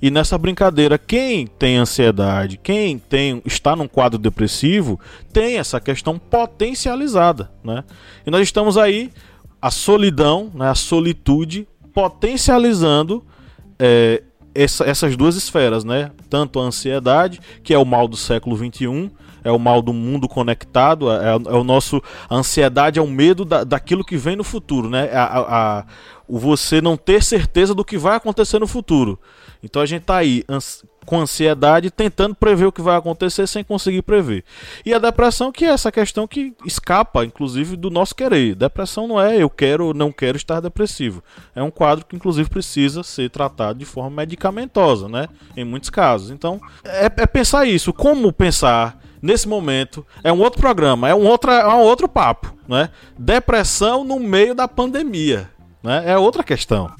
E 0.00 0.10
nessa 0.10 0.36
brincadeira, 0.36 0.98
quem 0.98 1.46
tem 1.46 1.76
ansiedade, 1.76 2.60
quem 2.62 2.98
tem 2.98 3.40
está 3.44 3.74
num 3.74 3.88
quadro 3.88 4.18
depressivo, 4.18 5.00
tem 5.32 5.56
essa 5.56 5.80
questão 5.80 6.18
potencializada, 6.18 7.50
né? 7.64 7.82
E 8.26 8.30
nós 8.30 8.42
estamos 8.42 8.76
aí 8.76 9.10
a 9.60 9.70
solidão, 9.70 10.50
né, 10.54 10.68
a 10.68 10.74
solitude 10.74 11.66
potencializando 11.94 13.24
é, 13.78 14.22
essa, 14.54 14.84
essas 14.84 15.16
duas 15.16 15.34
esferas, 15.34 15.82
né? 15.82 16.10
Tanto 16.28 16.60
a 16.60 16.64
ansiedade, 16.64 17.40
que 17.62 17.72
é 17.72 17.78
o 17.78 17.84
mal 17.84 18.06
do 18.06 18.16
século 18.16 18.54
21, 18.54 19.10
é 19.46 19.52
o 19.52 19.58
mal 19.60 19.80
do 19.80 19.92
mundo 19.92 20.28
conectado, 20.28 21.10
é, 21.10 21.28
é 21.28 21.54
o 21.54 21.62
nosso 21.62 22.02
a 22.28 22.34
ansiedade 22.34 22.98
é 22.98 23.02
o 23.02 23.06
medo 23.06 23.44
da, 23.44 23.62
daquilo 23.62 24.04
que 24.04 24.16
vem 24.16 24.34
no 24.34 24.42
futuro, 24.42 24.90
né? 24.90 25.08
A, 25.12 25.24
a, 25.24 25.78
a, 25.78 25.84
o 26.26 26.36
você 26.36 26.80
não 26.80 26.96
ter 26.96 27.22
certeza 27.22 27.72
do 27.72 27.84
que 27.84 27.96
vai 27.96 28.16
acontecer 28.16 28.58
no 28.58 28.66
futuro. 28.66 29.18
Então 29.62 29.80
a 29.80 29.86
gente 29.86 30.02
está 30.02 30.16
aí 30.16 30.44
com 31.06 31.20
ansiedade, 31.20 31.90
tentando 31.90 32.34
prever 32.34 32.66
o 32.66 32.72
que 32.72 32.82
vai 32.82 32.96
acontecer 32.96 33.46
sem 33.46 33.62
conseguir 33.62 34.02
prever. 34.02 34.44
E 34.84 34.92
a 34.92 34.98
depressão, 34.98 35.52
que 35.52 35.64
é 35.64 35.68
essa 35.68 35.92
questão 35.92 36.26
que 36.26 36.52
escapa, 36.66 37.24
inclusive, 37.24 37.76
do 37.76 37.88
nosso 37.88 38.14
querer. 38.14 38.56
Depressão 38.56 39.06
não 39.06 39.20
é 39.20 39.40
eu 39.40 39.48
quero 39.48 39.86
ou 39.86 39.94
não 39.94 40.10
quero 40.10 40.36
estar 40.36 40.58
depressivo. 40.58 41.22
É 41.54 41.62
um 41.62 41.70
quadro 41.70 42.04
que, 42.04 42.16
inclusive, 42.16 42.50
precisa 42.50 43.04
ser 43.04 43.30
tratado 43.30 43.78
de 43.78 43.84
forma 43.84 44.10
medicamentosa, 44.10 45.08
né? 45.08 45.28
Em 45.56 45.64
muitos 45.64 45.90
casos. 45.90 46.30
Então, 46.30 46.60
é, 46.84 47.06
é 47.06 47.26
pensar 47.26 47.66
isso. 47.66 47.92
Como 47.92 48.32
pensar 48.32 49.00
nesse 49.20 49.48
momento 49.48 50.06
é 50.22 50.32
um 50.32 50.40
outro 50.40 50.60
programa, 50.60 51.08
é 51.08 51.14
um 51.14 51.26
outro, 51.26 51.50
é 51.50 51.74
um 51.74 51.80
outro 51.80 52.08
papo, 52.08 52.54
né? 52.68 52.90
Depressão 53.18 54.04
no 54.04 54.18
meio 54.18 54.54
da 54.54 54.68
pandemia, 54.68 55.50
né? 55.82 56.04
É 56.06 56.16
outra 56.18 56.42
questão. 56.42 56.90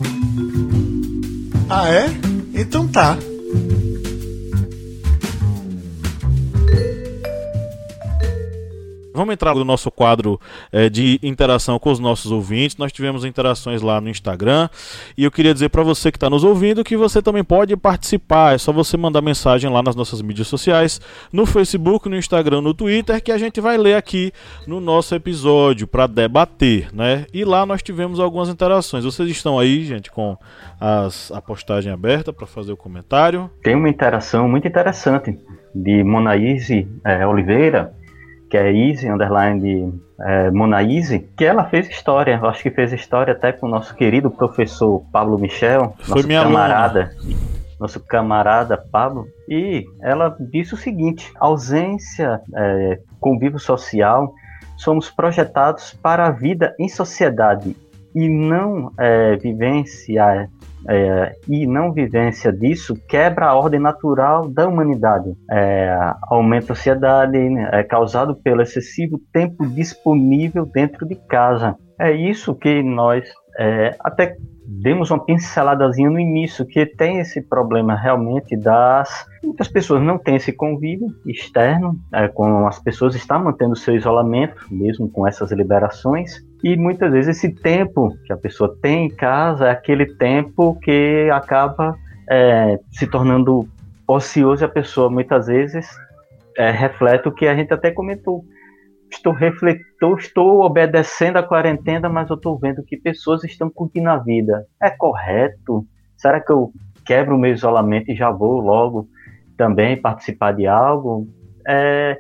Ah, 1.69 1.89
é? 1.89 2.07
Então 2.55 2.87
tá. 2.87 3.17
Vamos 9.17 9.33
entrar 9.33 9.55
no 9.55 9.65
nosso 9.65 9.91
quadro 9.91 10.39
é, 10.71 10.91
de 10.91 11.19
interação 11.23 11.79
com 11.79 11.91
os 11.91 11.99
nossos 11.99 12.31
ouvintes. 12.31 12.77
Nós 12.77 12.93
tivemos 12.93 13.25
interações 13.25 13.81
lá 13.81 13.99
no 13.99 14.11
Instagram 14.11 14.69
e 15.17 15.25
eu 15.25 15.31
queria 15.31 15.55
dizer 15.55 15.71
para 15.71 15.83
você 15.83 16.13
que 16.13 16.19
está 16.19 16.29
nos 16.29 16.45
ouvindo 16.45 16.85
que 16.85 16.97
você 16.99 17.23
também 17.23 17.43
pode 17.43 17.75
participar. 17.79 18.55
É 18.55 18.59
só 18.59 18.73
você 18.73 18.97
mandar 18.97 19.23
mensagem 19.23 19.71
lá 19.71 19.83
nas 19.83 19.97
nossas 19.97 20.21
mídias 20.21 20.49
sociais, 20.49 21.01
no 21.33 21.47
Facebook, 21.47 22.09
no 22.11 22.17
Instagram, 22.17 22.61
no 22.61 22.75
Twitter, 22.75 23.23
que 23.23 23.33
a 23.33 23.39
gente 23.39 23.59
vai 23.59 23.79
ler 23.79 23.95
aqui 23.95 24.33
no 24.67 24.81
nosso 24.81 25.15
episódio 25.15 25.87
para 25.87 26.07
debater, 26.07 26.95
né? 26.95 27.25
E 27.33 27.43
lá 27.43 27.65
nós 27.65 27.83
tivemos 27.83 28.21
algumas 28.21 28.51
interações. 28.51 29.05
Vocês 29.05 29.31
estão 29.31 29.59
aí, 29.59 29.83
gente, 29.85 30.11
com 30.11 30.37
as, 30.79 31.33
a 31.33 31.41
postagem 31.41 31.91
aberta 31.91 32.35
para 32.35 32.47
fazer 32.47 32.73
o 32.73 32.77
comentário? 32.77 33.51
Tem 33.63 33.75
uma 33.75 33.89
interação 33.89 34.47
muito 34.47 34.69
interessante 34.69 35.39
de 35.75 36.03
Monaíse 36.05 36.89
é, 37.05 37.27
Oliveira 37.27 37.93
que 38.57 38.61
é 38.61 38.73
Easy, 38.73 39.07
underline 39.07 40.01
é, 40.19 40.51
Mona 40.51 40.83
Easy, 40.83 41.29
que 41.37 41.45
ela 41.45 41.65
fez 41.65 41.89
história. 41.91 42.41
Eu 42.43 42.49
acho 42.49 42.63
que 42.63 42.71
fez 42.71 42.91
história 42.91 43.33
até 43.33 43.53
com 43.53 43.67
o 43.67 43.71
nosso 43.71 43.95
querido 43.95 44.31
professor 44.31 45.05
Pablo 45.13 45.39
Michel, 45.39 45.95
Foi 45.99 46.17
nosso 46.17 46.27
minha 46.27 46.43
camarada. 46.43 47.13
Aluna. 47.21 47.57
Nosso 47.79 48.01
camarada 48.01 48.79
Pablo, 48.91 49.27
e 49.47 49.85
ela 50.01 50.35
disse 50.51 50.73
o 50.73 50.79
seguinte: 50.79 51.31
ausência, 51.39 52.41
é, 52.57 52.99
convívio 53.21 53.59
social, 53.59 54.33
somos 54.79 55.11
projetados 55.11 55.93
para 56.03 56.27
a 56.27 56.31
vida 56.31 56.75
em 56.81 56.89
sociedade 56.89 57.77
e 58.15 58.27
não 58.31 58.91
é, 58.99 59.37
vivência 59.37 60.49
é, 60.89 61.35
e 61.49 61.67
não 61.67 61.93
vivência 61.93 62.53
disso 62.53 62.95
quebra 63.09 63.47
a 63.47 63.55
ordem 63.55 63.81
natural 63.81 64.49
da 64.49 64.67
humanidade. 64.67 65.33
É, 65.51 65.97
aumenta 66.29 66.73
a 66.73 66.75
ansiedade 66.75 67.39
né, 67.39 67.69
é 67.73 67.83
causado 67.83 68.37
pelo 68.37 68.63
excessivo 68.63 69.21
tempo 69.33 69.67
disponível 69.67 70.67
dentro 70.67 71.07
de 71.07 71.15
casa. 71.15 71.77
É 71.99 72.13
isso 72.13 72.55
que 72.55 72.83
nós 72.83 73.25
é, 73.59 73.97
até 74.01 74.37
demos 74.67 75.11
uma 75.11 75.25
pinceladazinha 75.25 76.11
no 76.11 76.19
início, 76.19 76.67
que 76.67 76.85
tem 76.85 77.21
esse 77.21 77.41
problema 77.41 77.95
realmente 77.95 78.57
das. 78.57 79.27
Muitas 79.43 79.69
pessoas 79.69 80.03
não 80.03 80.19
têm 80.19 80.37
esse 80.37 80.53
convívio 80.53 81.09
externo, 81.25 81.97
é, 82.13 82.27
com 82.29 82.67
as 82.67 82.79
pessoas 82.81 83.15
estão 83.15 83.45
mantendo 83.45 83.77
seu 83.77 83.95
isolamento, 83.95 84.57
mesmo 84.71 85.09
com 85.09 85.27
essas 85.27 85.53
liberações, 85.53 86.45
e 86.73 86.77
muitas 86.77 87.13
vezes 87.13 87.37
esse 87.37 87.55
tempo 87.55 88.17
que 88.25 88.33
a 88.33 88.37
pessoa 88.37 88.77
tem 88.83 89.07
em 89.07 89.09
casa 89.09 89.69
é 89.69 89.71
aquele 89.71 90.07
tempo 90.17 90.79
que 90.81 91.29
acaba 91.33 91.97
é, 92.29 92.79
se 92.91 93.07
tornando 93.07 93.69
ocioso 94.07 94.65
e 94.65 94.67
a 94.67 94.69
pessoa 94.69 95.09
muitas 95.09 95.47
vezes 95.47 95.89
é, 96.57 96.71
reflete 96.71 97.29
o 97.29 97.33
que 97.33 97.47
a 97.47 97.55
gente 97.55 97.73
até 97.73 97.91
comentou 97.93 98.45
estou 99.11 99.33
refletor, 99.33 100.19
estou 100.19 100.63
obedecendo 100.63 101.37
a 101.37 101.43
quarentena, 101.43 102.09
mas 102.09 102.29
eu 102.29 102.37
estou 102.37 102.59
vendo 102.59 102.83
que 102.83 102.97
pessoas 102.97 103.45
estão 103.45 103.71
curtindo 103.71 104.11
a 104.11 104.19
vida. 104.19 104.67
É 104.83 104.91
correto? 104.91 105.87
Será 106.17 106.41
que 106.41 106.51
eu 106.51 106.73
quebro 107.05 107.37
o 107.37 107.39
meu 107.39 107.53
isolamento 107.53 108.11
e 108.11 108.17
já 108.17 108.31
vou 108.31 108.61
logo 108.61 109.09
também 109.57 110.01
participar 110.01 110.53
de 110.53 110.67
algo? 110.67 111.29
É 111.65 112.19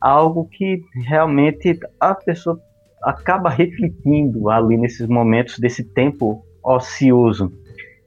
algo 0.00 0.48
que 0.48 0.82
realmente 1.04 1.78
a 1.98 2.14
pessoa 2.14 2.58
acaba 3.02 3.48
refletindo 3.48 4.50
ali 4.50 4.76
nesses 4.76 5.06
momentos 5.08 5.58
desse 5.58 5.84
tempo 5.84 6.44
ocioso. 6.62 7.52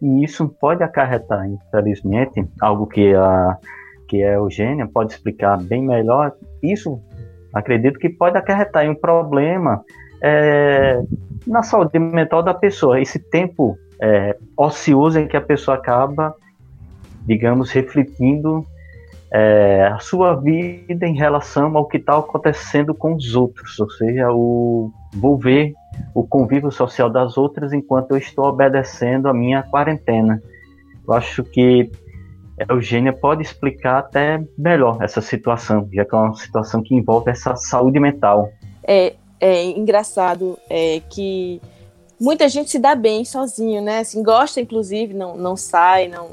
E 0.02 0.24
isso 0.24 0.50
pode 0.60 0.84
acarretar, 0.84 1.48
infelizmente, 1.48 2.46
algo 2.62 2.86
que 2.88 3.14
a, 3.14 3.58
que 4.08 4.24
a 4.24 4.34
Eugênia 4.34 4.88
pode 4.88 5.14
explicar 5.14 5.58
bem 5.62 5.82
melhor. 5.82 6.34
Isso, 6.62 7.00
acredito 7.54 8.00
que 8.00 8.10
pode 8.10 8.38
acarretar 8.38 8.86
em 8.86 8.90
um 8.90 8.96
problema 8.96 9.84
é, 10.22 11.02
na 11.48 11.64
saúde 11.64 11.98
mental 12.00 12.44
da 12.44 12.54
pessoa. 12.54 13.00
Esse 13.00 13.18
tempo 13.18 13.78
é, 14.02 14.38
ocioso 14.58 15.20
em 15.20 15.28
que 15.28 15.38
a 15.38 15.42
pessoa 15.42 15.78
acaba, 15.78 16.36
digamos, 17.26 17.72
refletindo 17.72 18.66
é, 19.34 19.88
a 19.92 19.98
sua 19.98 20.36
vida 20.36 21.08
em 21.08 21.16
relação 21.16 21.76
ao 21.76 21.88
que 21.88 21.98
está 21.98 22.16
acontecendo 22.16 22.94
com 22.94 23.16
os 23.16 23.36
outros, 23.36 23.80
ou 23.80 23.90
seja, 23.90 24.32
o 24.32 24.92
vou 25.12 25.38
ver 25.38 25.74
o 26.14 26.26
convívio 26.26 26.72
social 26.72 27.10
das 27.10 27.36
outras 27.36 27.74
enquanto 27.74 28.12
eu 28.12 28.18
estou 28.18 28.46
obedecendo 28.46 29.28
a 29.28 29.34
minha 29.34 29.64
quarentena. 29.64 30.42
Eu 31.08 31.14
acho 31.16 31.44
que 31.44 31.90
a 32.60 32.74
Eugênia 32.74 33.12
pode 33.12 33.42
explicar 33.42 34.00
até 34.00 34.44
melhor 34.56 35.00
essa 35.02 35.20
situação, 35.20 35.90
já 35.92 36.06
que 36.06 36.14
é 36.14 36.18
uma 36.18 36.36
situação 36.36 36.84
que 36.84 36.94
envolve 36.94 37.32
essa 37.32 37.56
saúde 37.56 38.00
mental. 38.00 38.52
É, 38.84 39.16
é 39.40 39.66
engraçado 39.66 40.60
é, 40.70 41.02
que 41.10 41.60
muita 42.20 42.48
gente 42.48 42.70
se 42.70 42.78
dá 42.78 42.94
bem 42.94 43.26
sozinho, 43.26 43.82
né? 43.82 44.00
Assim, 44.00 44.22
gosta, 44.22 44.62
inclusive, 44.62 45.14
não, 45.14 45.36
não 45.36 45.58
sai, 45.58 46.08
não 46.08 46.30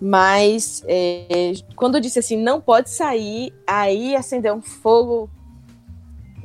mas 0.00 0.84
é, 0.86 1.52
quando 1.74 1.96
eu 1.96 2.00
disse 2.00 2.18
assim, 2.18 2.36
não 2.36 2.60
pode 2.60 2.90
sair, 2.90 3.52
aí 3.66 4.14
acendeu 4.14 4.54
um 4.54 4.62
fogo 4.62 5.28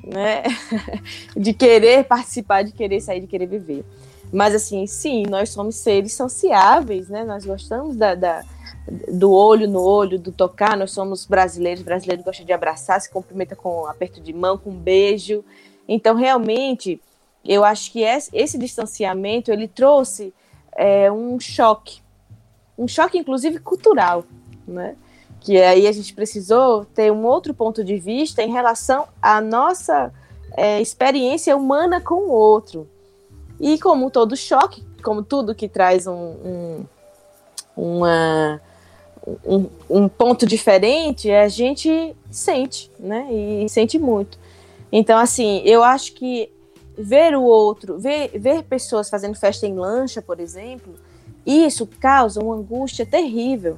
né? 0.03 0.43
de 1.37 1.53
querer 1.53 2.03
participar, 2.05 2.63
de 2.63 2.71
querer 2.71 2.99
sair, 2.99 3.21
de 3.21 3.27
querer 3.27 3.47
viver. 3.47 3.85
Mas 4.31 4.55
assim, 4.55 4.85
sim, 4.87 5.23
nós 5.29 5.49
somos 5.49 5.75
seres 5.75 6.13
sociáveis, 6.13 7.07
né? 7.07 7.23
Nós 7.23 7.45
gostamos 7.45 7.95
da, 7.95 8.15
da, 8.15 8.43
do 9.07 9.31
olho 9.31 9.67
no 9.67 9.81
olho, 9.81 10.19
do 10.19 10.31
tocar. 10.31 10.75
Nós 10.75 10.91
somos 10.91 11.25
brasileiros, 11.25 11.83
brasileiro 11.83 12.23
gosta 12.23 12.43
de 12.43 12.51
abraçar, 12.51 12.99
se 12.99 13.09
cumprimenta 13.09 13.55
com 13.55 13.83
um 13.83 13.85
aperto 13.85 14.19
de 14.19 14.33
mão, 14.33 14.57
com 14.57 14.71
um 14.71 14.77
beijo. 14.77 15.45
Então, 15.87 16.15
realmente, 16.15 16.99
eu 17.45 17.63
acho 17.63 17.91
que 17.91 18.01
esse 18.01 18.57
distanciamento 18.57 19.51
ele 19.51 19.67
trouxe 19.67 20.33
é, 20.75 21.11
um 21.11 21.39
choque 21.39 22.02
um 22.77 22.87
choque, 22.87 23.17
inclusive, 23.17 23.59
cultural, 23.59 24.23
né? 24.67 24.95
Que 25.39 25.61
aí 25.61 25.87
a 25.87 25.91
gente 25.91 26.13
precisou 26.13 26.85
ter 26.85 27.11
um 27.11 27.25
outro 27.25 27.53
ponto 27.53 27.83
de 27.83 27.97
vista 27.97 28.41
em 28.41 28.51
relação 28.51 29.07
à 29.21 29.41
nossa 29.41 30.11
é, 30.55 30.81
experiência 30.81 31.55
humana 31.55 31.99
com 31.99 32.15
o 32.15 32.31
outro. 32.31 32.87
E 33.59 33.77
como 33.77 34.09
todo 34.09 34.35
choque, 34.35 34.83
como 35.03 35.23
tudo 35.23 35.55
que 35.55 35.67
traz 35.67 36.07
um, 36.07 36.13
um, 36.13 36.85
uma, 37.75 38.61
um, 39.45 39.69
um 39.89 40.09
ponto 40.09 40.45
diferente, 40.45 41.29
a 41.29 41.47
gente 41.47 42.15
sente, 42.31 42.91
né? 42.99 43.27
E 43.31 43.69
sente 43.69 43.99
muito. 43.99 44.37
Então, 44.91 45.17
assim, 45.17 45.61
eu 45.65 45.83
acho 45.83 46.13
que 46.13 46.51
ver 46.97 47.35
o 47.35 47.43
outro, 47.43 47.97
ver, 47.97 48.29
ver 48.37 48.63
pessoas 48.63 49.09
fazendo 49.09 49.35
festa 49.35 49.65
em 49.65 49.73
lancha, 49.73 50.21
por 50.21 50.39
exemplo, 50.39 50.93
isso 51.45 51.85
causa 51.85 52.41
uma 52.41 52.55
angústia 52.55 53.05
terrível, 53.05 53.77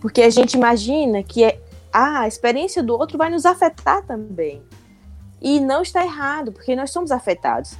porque 0.00 0.22
a 0.22 0.30
gente 0.30 0.54
imagina 0.54 1.22
que 1.22 1.44
é, 1.44 1.58
ah, 1.92 2.20
a 2.20 2.28
experiência 2.28 2.82
do 2.82 2.94
outro 2.94 3.16
vai 3.16 3.30
nos 3.30 3.46
afetar 3.46 4.04
também. 4.04 4.62
E 5.40 5.60
não 5.60 5.82
está 5.82 6.04
errado, 6.04 6.52
porque 6.52 6.76
nós 6.76 6.90
somos 6.90 7.10
afetados. 7.10 7.74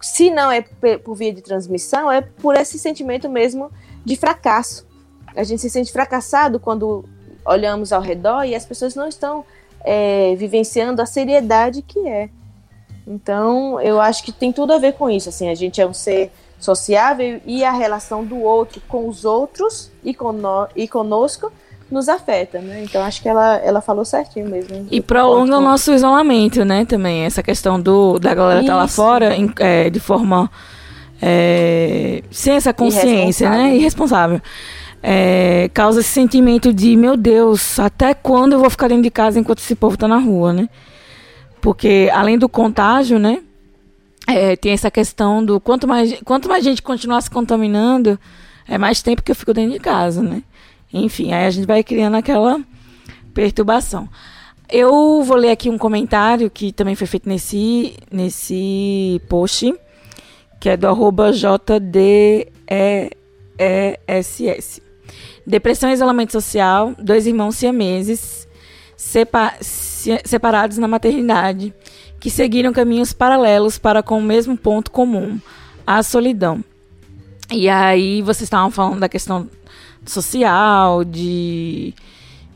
Se 0.00 0.30
não 0.30 0.50
é 0.50 0.62
por 0.62 1.14
via 1.14 1.32
de 1.32 1.40
transmissão, 1.40 2.10
é 2.10 2.20
por 2.20 2.54
esse 2.56 2.78
sentimento 2.78 3.28
mesmo 3.28 3.70
de 4.04 4.16
fracasso. 4.16 4.86
A 5.34 5.42
gente 5.42 5.62
se 5.62 5.70
sente 5.70 5.90
fracassado 5.90 6.60
quando 6.60 7.04
olhamos 7.44 7.92
ao 7.92 8.00
redor 8.00 8.44
e 8.44 8.54
as 8.54 8.64
pessoas 8.64 8.94
não 8.94 9.08
estão 9.08 9.44
é, 9.82 10.34
vivenciando 10.36 11.00
a 11.00 11.06
seriedade 11.06 11.82
que 11.82 12.06
é. 12.06 12.28
Então, 13.06 13.80
eu 13.80 14.00
acho 14.00 14.22
que 14.22 14.32
tem 14.32 14.52
tudo 14.52 14.72
a 14.72 14.78
ver 14.78 14.94
com 14.94 15.10
isso. 15.10 15.28
Assim, 15.28 15.48
a 15.48 15.54
gente 15.54 15.80
é 15.80 15.86
um 15.86 15.92
ser 15.92 16.32
sociável 16.64 17.40
e 17.44 17.62
a 17.62 17.70
relação 17.70 18.24
do 18.24 18.40
outro 18.40 18.80
com 18.88 19.06
os 19.08 19.24
outros 19.24 19.90
e, 20.02 20.14
cono 20.14 20.66
e 20.74 20.88
conosco 20.88 21.52
nos 21.90 22.08
afeta, 22.08 22.60
né? 22.60 22.82
Então 22.82 23.02
acho 23.02 23.22
que 23.22 23.28
ela, 23.28 23.56
ela 23.56 23.80
falou 23.80 24.04
certinho 24.04 24.48
mesmo. 24.48 24.86
E 24.90 25.00
prolonga 25.00 25.58
o 25.58 25.60
nosso 25.60 25.92
isolamento, 25.92 26.64
né? 26.64 26.84
Também 26.84 27.24
essa 27.24 27.42
questão 27.42 27.80
do 27.80 28.18
da 28.18 28.34
galera 28.34 28.60
estar 28.60 28.72
tá 28.72 28.78
lá 28.78 28.88
fora 28.88 29.36
em, 29.36 29.52
é, 29.60 29.90
de 29.90 30.00
forma 30.00 30.50
é, 31.20 32.22
sem 32.30 32.54
essa 32.54 32.72
consciência, 32.72 33.48
né? 33.50 33.76
Irresponsável. 33.76 34.40
É, 35.02 35.70
causa 35.74 36.00
esse 36.00 36.08
sentimento 36.08 36.72
de 36.72 36.96
meu 36.96 37.14
Deus, 37.14 37.78
até 37.78 38.14
quando 38.14 38.54
eu 38.54 38.58
vou 38.58 38.70
ficar 38.70 38.88
dentro 38.88 39.02
de 39.02 39.10
casa 39.10 39.38
enquanto 39.38 39.58
esse 39.58 39.74
povo 39.74 39.94
está 39.94 40.08
na 40.08 40.18
rua, 40.18 40.54
né? 40.54 40.68
Porque 41.60 42.10
além 42.12 42.38
do 42.38 42.48
contágio, 42.48 43.18
né? 43.18 43.40
É, 44.26 44.56
tem 44.56 44.72
essa 44.72 44.90
questão 44.90 45.44
do 45.44 45.60
quanto 45.60 45.86
mais, 45.86 46.20
quanto 46.24 46.48
mais 46.48 46.64
gente 46.64 46.82
continuar 46.82 47.20
se 47.20 47.30
contaminando, 47.30 48.18
é 48.66 48.78
mais 48.78 49.02
tempo 49.02 49.22
que 49.22 49.30
eu 49.30 49.36
fico 49.36 49.52
dentro 49.52 49.72
de 49.72 49.80
casa, 49.80 50.22
né? 50.22 50.42
Enfim, 50.92 51.32
aí 51.32 51.46
a 51.46 51.50
gente 51.50 51.66
vai 51.66 51.82
criando 51.82 52.16
aquela 52.16 52.60
perturbação. 53.34 54.08
Eu 54.70 55.22
vou 55.22 55.36
ler 55.36 55.50
aqui 55.50 55.68
um 55.68 55.76
comentário 55.76 56.50
que 56.50 56.72
também 56.72 56.94
foi 56.94 57.06
feito 57.06 57.28
nesse, 57.28 57.96
nesse 58.10 59.20
post, 59.28 59.74
que 60.58 60.68
é 60.70 60.76
do 60.76 60.86
arroba 60.86 61.30
JDESS. 61.32 62.50
Depressão 65.46 65.90
e 65.90 65.92
isolamento 65.92 66.32
social, 66.32 66.94
dois 66.98 67.26
irmãos 67.26 67.56
siameses 67.56 68.48
sepa 68.96 69.54
separados 69.60 70.78
na 70.78 70.88
maternidade 70.88 71.74
que 72.24 72.30
seguiram 72.30 72.72
caminhos 72.72 73.12
paralelos 73.12 73.76
para 73.76 74.02
com 74.02 74.18
o 74.18 74.22
mesmo 74.22 74.56
ponto 74.56 74.90
comum, 74.90 75.38
a 75.86 76.02
solidão. 76.02 76.64
E 77.50 77.68
aí 77.68 78.22
vocês 78.22 78.44
estavam 78.46 78.70
falando 78.70 78.98
da 78.98 79.10
questão 79.10 79.46
social, 80.06 81.04
de, 81.04 81.92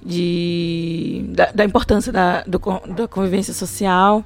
de 0.03 1.23
da, 1.29 1.53
da 1.53 1.64
importância 1.66 2.11
da, 2.11 2.43
do, 2.45 2.59
da 2.97 3.07
convivência 3.07 3.53
social. 3.53 4.25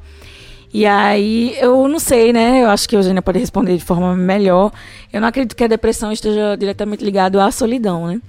E 0.73 0.87
aí, 0.87 1.57
eu 1.59 1.89
não 1.89 1.99
sei, 1.99 2.33
né? 2.33 2.63
Eu 2.63 2.71
acho 2.71 2.89
que 2.89 2.95
a 2.95 3.01
Eugênia 3.01 3.21
pode 3.21 3.41
responder 3.41 3.77
de 3.77 3.85
forma 3.85 4.15
melhor. 4.15 4.71
Eu 5.13 5.21
não 5.21 5.27
acredito 5.27 5.57
que 5.57 5.65
a 5.65 5.67
depressão 5.67 6.13
esteja 6.13 6.57
diretamente 6.57 7.05
ligada 7.05 7.45
à 7.45 7.51
solidão, 7.51 8.07
né? 8.07 8.21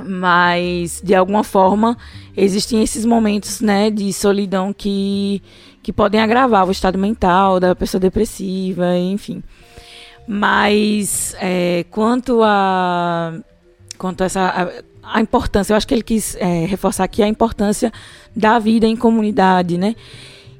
Mas, 0.00 1.02
de 1.04 1.12
alguma 1.12 1.42
forma, 1.42 1.98
existem 2.36 2.84
esses 2.84 3.04
momentos, 3.04 3.60
né, 3.60 3.90
de 3.90 4.12
solidão 4.12 4.72
que, 4.72 5.42
que 5.84 5.92
podem 5.92 6.18
agravar 6.18 6.66
o 6.66 6.72
estado 6.72 6.98
mental 6.98 7.60
da 7.60 7.76
pessoa 7.76 8.00
depressiva, 8.00 8.96
enfim. 8.96 9.42
Mas 10.26 11.36
é, 11.38 11.84
quanto 11.90 12.42
a 12.42 13.34
quanto 13.98 14.22
a 14.22 14.24
essa 14.24 14.40
a, 15.02 15.18
a, 15.18 15.20
importância, 15.20 15.74
eu 15.74 15.76
acho 15.76 15.86
que 15.86 15.92
ele 15.92 16.02
quis 16.02 16.36
é, 16.36 16.64
reforçar 16.64 17.04
aqui 17.04 17.22
a 17.22 17.28
importância 17.28 17.92
da 18.34 18.58
vida 18.58 18.86
em 18.86 18.96
comunidade, 18.96 19.76
né? 19.76 19.94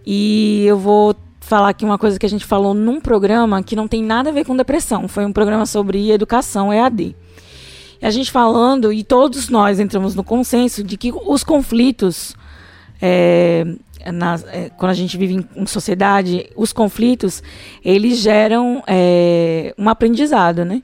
E 0.07 0.67
eu 0.67 0.79
vou 0.79 1.17
falar 1.41 1.71
aqui 1.71 1.87
uma 1.87 1.99
coisa 1.99 2.19
que 2.19 2.27
a 2.27 2.29
gente 2.29 2.45
falou 2.45 2.75
num 2.75 3.01
programa 3.01 3.63
que 3.63 3.75
não 3.75 3.89
tem 3.89 4.03
nada 4.03 4.29
a 4.29 4.33
ver 4.33 4.45
com 4.45 4.55
depressão. 4.55 5.09
Foi 5.09 5.25
um 5.25 5.33
programa 5.33 5.65
sobre 5.65 6.11
educação 6.11 6.71
EAD. 6.71 7.17
E 8.01 8.07
a 8.07 8.11
gente 8.11 8.31
falando, 8.31 8.93
e 8.93 9.03
todos 9.03 9.49
nós 9.49 9.81
entramos 9.81 10.15
no 10.15 10.23
consenso 10.23 10.85
de 10.85 10.99
que 10.99 11.11
os 11.11 11.43
conflitos 11.43 12.37
é, 13.01 13.67
na, 14.13 14.39
é, 14.49 14.71
quando 14.71 14.91
a 14.91 14.95
gente 14.95 15.17
vive 15.17 15.35
em, 15.35 15.63
em, 15.63 15.67
sociedade, 15.67 16.51
os 16.57 16.73
conflitos, 16.73 17.43
eles 17.85 18.19
geram 18.19 18.83
é, 18.87 19.75
um 19.79 19.89
aprendizado, 19.89 20.65
né? 20.65 20.83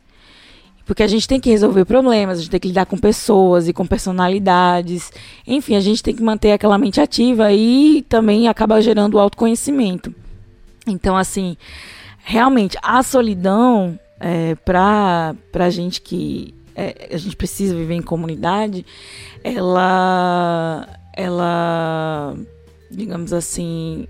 Porque 0.84 1.02
a 1.02 1.06
gente 1.06 1.28
tem 1.28 1.38
que 1.38 1.50
resolver 1.50 1.84
problemas, 1.84 2.38
a 2.38 2.40
gente 2.40 2.50
tem 2.50 2.58
que 2.58 2.68
lidar 2.68 2.84
com 2.84 2.96
pessoas 2.96 3.68
e 3.68 3.72
com 3.72 3.86
personalidades. 3.86 5.12
Enfim, 5.46 5.76
a 5.76 5.80
gente 5.80 6.02
tem 6.02 6.14
que 6.14 6.22
manter 6.22 6.50
aquela 6.50 6.76
mente 6.76 7.00
ativa 7.00 7.52
e 7.52 8.04
também 8.08 8.48
acaba 8.48 8.80
gerando 8.82 9.18
autoconhecimento. 9.18 10.12
Então, 10.84 11.16
assim, 11.16 11.56
realmente, 12.24 12.76
a 12.82 13.02
solidão, 13.04 13.98
é, 14.18 14.56
para 14.56 15.36
a 15.54 15.70
gente 15.70 16.00
que 16.00 16.52
é, 16.74 17.10
a 17.12 17.16
gente 17.16 17.36
precisa 17.36 17.74
viver 17.74 17.94
em 17.94 18.02
comunidade, 18.02 18.84
ela, 19.44 20.88
ela 21.16 22.36
digamos 22.90 23.32
assim, 23.32 24.06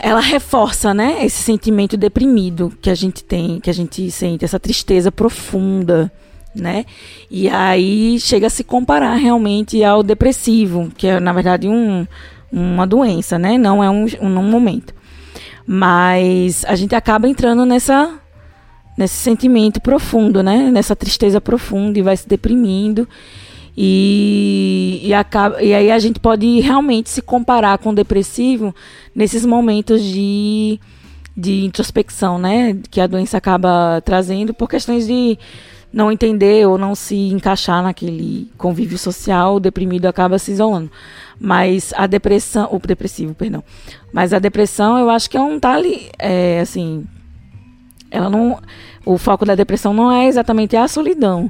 ela 0.00 0.20
reforça, 0.20 0.92
né, 0.92 1.24
esse 1.24 1.42
sentimento 1.42 1.96
deprimido 1.96 2.72
que 2.80 2.90
a 2.90 2.94
gente 2.94 3.24
tem, 3.24 3.60
que 3.60 3.70
a 3.70 3.74
gente 3.74 4.10
sente, 4.10 4.44
essa 4.44 4.60
tristeza 4.60 5.10
profunda, 5.10 6.12
né? 6.54 6.84
E 7.30 7.48
aí 7.48 8.18
chega 8.20 8.46
a 8.46 8.50
se 8.50 8.64
comparar 8.64 9.14
realmente 9.14 9.82
ao 9.84 10.02
depressivo, 10.02 10.90
que 10.96 11.06
é 11.06 11.20
na 11.20 11.32
verdade 11.32 11.68
um, 11.68 12.06
uma 12.50 12.86
doença, 12.86 13.38
né? 13.38 13.56
Não 13.56 13.82
é 13.82 13.90
um, 13.90 14.06
um, 14.20 14.38
um 14.38 14.50
momento. 14.50 14.94
Mas 15.66 16.64
a 16.64 16.74
gente 16.74 16.94
acaba 16.94 17.28
entrando 17.28 17.64
nessa 17.64 18.18
nesse 18.96 19.14
sentimento 19.14 19.80
profundo, 19.80 20.42
né? 20.42 20.70
Nessa 20.70 20.96
tristeza 20.96 21.40
profunda 21.40 21.98
e 21.98 22.02
vai 22.02 22.16
se 22.16 22.28
deprimindo. 22.28 23.06
E, 23.80 25.02
e, 25.04 25.14
acaba, 25.14 25.62
e 25.62 25.72
aí 25.72 25.92
a 25.92 26.00
gente 26.00 26.18
pode 26.18 26.58
realmente 26.58 27.08
se 27.10 27.22
comparar 27.22 27.78
com 27.78 27.90
o 27.90 27.94
depressivo 27.94 28.74
nesses 29.14 29.46
momentos 29.46 30.02
de, 30.02 30.80
de 31.36 31.64
introspecção, 31.64 32.40
né? 32.40 32.76
Que 32.90 33.00
a 33.00 33.06
doença 33.06 33.36
acaba 33.36 34.02
trazendo 34.04 34.52
por 34.52 34.68
questões 34.68 35.06
de 35.06 35.38
não 35.92 36.10
entender 36.10 36.66
ou 36.66 36.76
não 36.76 36.92
se 36.96 37.14
encaixar 37.28 37.80
naquele 37.80 38.50
convívio 38.58 38.98
social, 38.98 39.54
o 39.54 39.60
deprimido 39.60 40.06
acaba 40.06 40.40
se 40.40 40.50
isolando. 40.50 40.90
Mas 41.38 41.94
a 41.96 42.08
depressão, 42.08 42.68
o 42.72 42.80
depressivo, 42.84 43.32
perdão. 43.32 43.62
Mas 44.12 44.32
a 44.32 44.40
depressão, 44.40 44.98
eu 44.98 45.08
acho 45.08 45.30
que 45.30 45.36
é 45.36 45.40
um 45.40 45.60
tá 45.60 45.74
ali, 45.74 46.10
é, 46.18 46.58
assim, 46.58 47.06
ela 48.10 48.28
não, 48.28 48.58
o 49.06 49.16
foco 49.16 49.44
da 49.44 49.54
depressão 49.54 49.94
não 49.94 50.10
é 50.10 50.26
exatamente 50.26 50.76
a 50.76 50.88
solidão, 50.88 51.48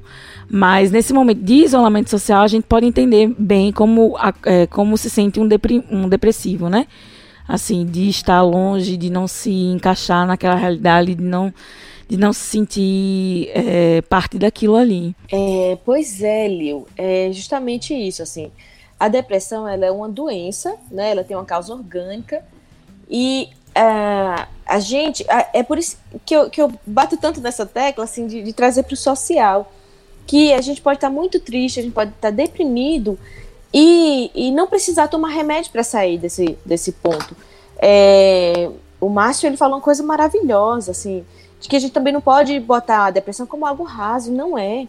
mas 0.51 0.91
nesse 0.91 1.13
momento 1.13 1.43
de 1.43 1.65
isolamento 1.65 2.09
social 2.09 2.43
a 2.43 2.49
gente 2.49 2.65
pode 2.65 2.87
entender 2.87 3.35
bem 3.39 3.71
como, 3.73 4.17
é, 4.47 4.67
como 4.67 4.97
se 4.97 5.11
sente 5.11 5.39
um, 5.39 5.47
depri, 5.47 5.85
um 5.91 6.09
depressivo, 6.09 6.69
né? 6.69 6.87
Assim, 7.47 7.85
de 7.85 8.09
estar 8.09 8.43
longe, 8.43 8.97
de 8.97 9.11
não 9.11 9.27
se 9.27 9.51
encaixar 9.51 10.27
naquela 10.27 10.55
realidade, 10.55 11.15
de 11.15 11.23
não 11.23 11.53
de 12.09 12.17
não 12.17 12.33
se 12.33 12.41
sentir 12.41 13.51
é, 13.53 14.01
parte 14.01 14.39
daquilo 14.39 14.77
ali. 14.77 15.15
É, 15.31 15.77
pois 15.85 16.23
é, 16.23 16.49
Lil, 16.49 16.87
é 16.97 17.29
justamente 17.31 17.93
isso, 17.93 18.23
assim. 18.23 18.51
A 18.99 19.09
depressão, 19.09 19.69
ela 19.69 19.85
é 19.85 19.91
uma 19.91 20.09
doença, 20.09 20.75
né? 20.91 21.11
Ela 21.11 21.23
tem 21.23 21.37
uma 21.37 21.45
causa 21.45 21.71
orgânica 21.71 22.43
e 23.11 23.51
uh, 23.77 24.47
a 24.67 24.81
gente, 24.81 25.25
é 25.53 25.63
por 25.63 25.77
isso 25.79 25.99
que 26.25 26.35
eu, 26.35 26.49
que 26.49 26.61
eu 26.61 26.73
bato 26.87 27.17
tanto 27.19 27.43
nessa 27.43 27.67
tecla, 27.67 28.05
assim, 28.05 28.27
de, 28.27 28.43
de 28.43 28.53
trazer 28.55 28.85
para 28.85 28.95
o 28.95 28.97
social, 28.97 29.71
que 30.29 30.53
a 30.53 30.61
gente 30.61 30.83
pode 30.83 30.99
estar 30.99 31.09
tá 31.09 31.13
muito 31.13 31.41
triste, 31.41 31.81
a 31.81 31.83
gente 31.83 31.95
pode 31.95 32.11
estar 32.11 32.29
tá 32.29 32.31
deprimido 32.31 33.19
e, 33.73 34.31
e 34.35 34.53
não 34.53 34.67
precisar 34.67 35.09
tomar 35.09 35.31
remédio 35.31 35.73
para 35.73 35.83
sair 35.83 36.19
desse, 36.19 36.57
desse 36.67 36.93
ponto. 36.93 37.35
É, 37.79 38.71
o 39.01 39.09
Márcio, 39.09 39.47
ele 39.47 39.57
falou 39.57 39.77
uma 39.77 39.83
coisa 39.83 40.03
maravilhosa, 40.03 40.91
assim, 40.91 41.25
de 41.59 41.67
que 41.67 41.77
a 41.77 41.79
gente 41.79 41.93
também 41.93 42.13
não 42.13 42.21
pode 42.21 42.61
botar 42.61 43.07
a 43.07 43.11
depressão 43.11 43.47
como 43.47 43.65
algo 43.65 43.85
raso, 43.85 44.31
não 44.31 44.59
é, 44.59 44.87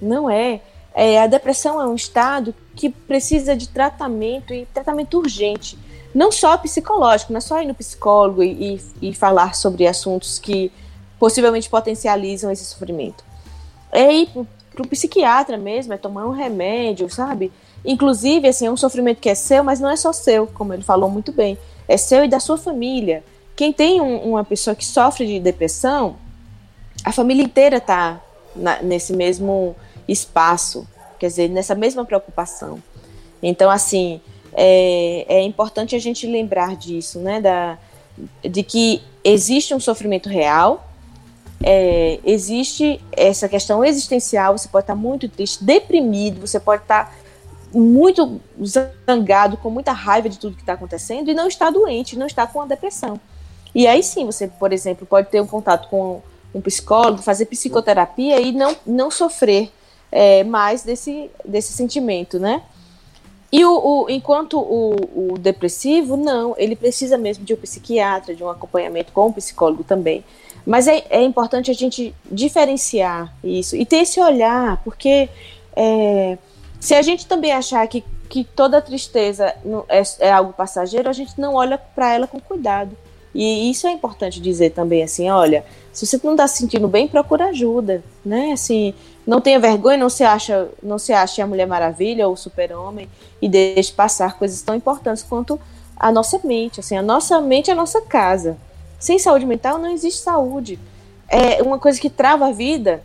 não 0.00 0.30
é. 0.30 0.60
é 0.94 1.20
a 1.20 1.26
depressão 1.26 1.80
é 1.82 1.86
um 1.86 1.96
estado 1.96 2.54
que 2.76 2.88
precisa 2.88 3.56
de 3.56 3.68
tratamento 3.68 4.54
e 4.54 4.66
tratamento 4.66 5.18
urgente, 5.18 5.76
não 6.14 6.30
só 6.30 6.56
psicológico, 6.56 7.32
não 7.32 7.38
é 7.38 7.40
só 7.40 7.60
ir 7.60 7.66
no 7.66 7.74
psicólogo 7.74 8.40
e, 8.40 8.80
e, 9.02 9.08
e 9.10 9.14
falar 9.14 9.56
sobre 9.56 9.84
assuntos 9.84 10.38
que 10.38 10.70
possivelmente 11.18 11.68
potencializam 11.68 12.52
esse 12.52 12.64
sofrimento. 12.64 13.24
É 13.90 14.12
ir 14.12 14.28
para 14.76 14.86
psiquiatra 14.86 15.56
mesmo, 15.56 15.92
é 15.92 15.96
tomar 15.96 16.26
um 16.26 16.30
remédio, 16.30 17.08
sabe? 17.10 17.50
Inclusive, 17.84 18.46
assim, 18.46 18.66
é 18.66 18.70
um 18.70 18.76
sofrimento 18.76 19.20
que 19.20 19.28
é 19.28 19.34
seu, 19.34 19.64
mas 19.64 19.80
não 19.80 19.88
é 19.88 19.96
só 19.96 20.12
seu, 20.12 20.46
como 20.46 20.72
ele 20.72 20.82
falou 20.82 21.10
muito 21.10 21.32
bem. 21.32 21.58
É 21.88 21.96
seu 21.96 22.24
e 22.24 22.28
da 22.28 22.38
sua 22.38 22.58
família. 22.58 23.24
Quem 23.54 23.72
tem 23.72 24.00
um, 24.00 24.30
uma 24.30 24.44
pessoa 24.44 24.76
que 24.76 24.84
sofre 24.84 25.26
de 25.26 25.40
depressão, 25.40 26.16
a 27.04 27.12
família 27.12 27.42
inteira 27.42 27.78
está 27.78 28.20
nesse 28.82 29.12
mesmo 29.12 29.74
espaço, 30.08 30.86
quer 31.18 31.28
dizer, 31.28 31.48
nessa 31.48 31.74
mesma 31.74 32.04
preocupação. 32.04 32.82
Então, 33.42 33.70
assim, 33.70 34.20
é, 34.52 35.24
é 35.28 35.42
importante 35.42 35.94
a 35.94 35.98
gente 35.98 36.26
lembrar 36.26 36.76
disso, 36.76 37.18
né? 37.20 37.40
Da, 37.40 37.78
de 38.42 38.62
que 38.62 39.02
existe 39.22 39.74
um 39.74 39.80
sofrimento 39.80 40.28
real, 40.28 40.88
é, 41.62 42.20
existe 42.24 43.00
essa 43.12 43.48
questão 43.48 43.84
existencial, 43.84 44.56
você 44.56 44.68
pode 44.68 44.84
estar 44.84 44.94
muito 44.94 45.28
triste, 45.28 45.64
deprimido, 45.64 46.46
você 46.46 46.60
pode 46.60 46.82
estar 46.82 47.14
muito 47.72 48.40
zangado, 48.64 49.56
com 49.56 49.70
muita 49.70 49.92
raiva 49.92 50.28
de 50.28 50.38
tudo 50.38 50.56
que 50.56 50.62
está 50.62 50.74
acontecendo 50.74 51.30
e 51.30 51.34
não 51.34 51.48
está 51.48 51.70
doente, 51.70 52.18
não 52.18 52.26
está 52.26 52.46
com 52.46 52.62
a 52.62 52.66
depressão. 52.66 53.20
E 53.74 53.86
aí 53.86 54.02
sim, 54.02 54.24
você, 54.24 54.48
por 54.48 54.72
exemplo, 54.72 55.06
pode 55.06 55.28
ter 55.28 55.40
um 55.40 55.46
contato 55.46 55.88
com 55.88 56.22
um 56.54 56.60
psicólogo, 56.60 57.22
fazer 57.22 57.46
psicoterapia 57.46 58.40
e 58.40 58.52
não, 58.52 58.74
não 58.86 59.10
sofrer 59.10 59.70
é, 60.10 60.42
mais 60.44 60.82
desse, 60.82 61.30
desse 61.44 61.72
sentimento, 61.72 62.38
né? 62.38 62.62
E 63.56 63.64
o, 63.64 64.02
o 64.02 64.10
enquanto 64.10 64.58
o, 64.58 65.32
o, 65.32 65.38
depressivo, 65.38 66.14
não, 66.14 66.54
ele 66.58 66.76
precisa 66.76 67.16
mesmo 67.16 67.42
de 67.42 67.54
um 67.54 67.56
psiquiatra, 67.56 68.34
de 68.34 68.44
um 68.44 68.50
acompanhamento 68.50 69.12
com 69.12 69.28
um 69.28 69.32
psicólogo 69.32 69.82
também. 69.82 70.22
Mas 70.66 70.86
é, 70.86 71.06
é 71.08 71.22
importante 71.22 71.70
a 71.70 71.74
gente 71.74 72.14
diferenciar 72.30 73.34
isso 73.42 73.74
e 73.74 73.86
ter 73.86 74.02
esse 74.02 74.20
olhar, 74.20 74.82
porque 74.84 75.30
é, 75.74 76.36
se 76.78 76.94
a 76.94 77.00
gente 77.00 77.26
também 77.26 77.50
achar 77.50 77.86
que, 77.88 78.04
que 78.28 78.44
toda 78.44 78.82
tristeza 78.82 79.54
é, 79.88 80.02
é 80.18 80.30
algo 80.30 80.52
passageiro, 80.52 81.08
a 81.08 81.14
gente 81.14 81.40
não 81.40 81.54
olha 81.54 81.78
para 81.78 82.12
ela 82.12 82.26
com 82.26 82.38
cuidado. 82.38 82.94
E 83.34 83.70
isso 83.70 83.86
é 83.86 83.90
importante 83.90 84.38
dizer 84.38 84.72
também, 84.72 85.02
assim, 85.02 85.30
olha, 85.30 85.64
se 85.94 86.06
você 86.06 86.20
não 86.22 86.32
está 86.32 86.46
se 86.46 86.58
sentindo 86.58 86.88
bem, 86.88 87.08
procura 87.08 87.46
ajuda, 87.46 88.04
né? 88.22 88.52
Assim, 88.52 88.92
não 89.26 89.40
tenha 89.40 89.58
vergonha, 89.58 89.98
não 89.98 90.08
se 90.08 90.22
acha, 90.22 90.68
não 90.82 90.98
se 90.98 91.12
ache 91.12 91.42
a 91.42 91.46
Mulher 91.46 91.66
Maravilha 91.66 92.28
ou 92.28 92.34
o 92.34 92.36
Super-Homem 92.36 93.08
e 93.42 93.48
deixe 93.48 93.92
passar 93.92 94.38
coisas 94.38 94.62
tão 94.62 94.74
importantes 94.74 95.22
quanto 95.22 95.60
a 95.96 96.12
nossa 96.12 96.38
mente, 96.44 96.80
assim, 96.80 96.96
a 96.96 97.02
nossa 97.02 97.40
mente 97.40 97.70
é 97.70 97.72
a 97.72 97.76
nossa 97.76 98.00
casa. 98.02 98.56
Sem 98.98 99.18
saúde 99.18 99.44
mental 99.44 99.78
não 99.78 99.90
existe 99.90 100.20
saúde. 100.20 100.78
É 101.28 101.62
uma 101.62 101.78
coisa 101.78 102.00
que 102.00 102.08
trava 102.08 102.46
a 102.46 102.52
vida 102.52 103.02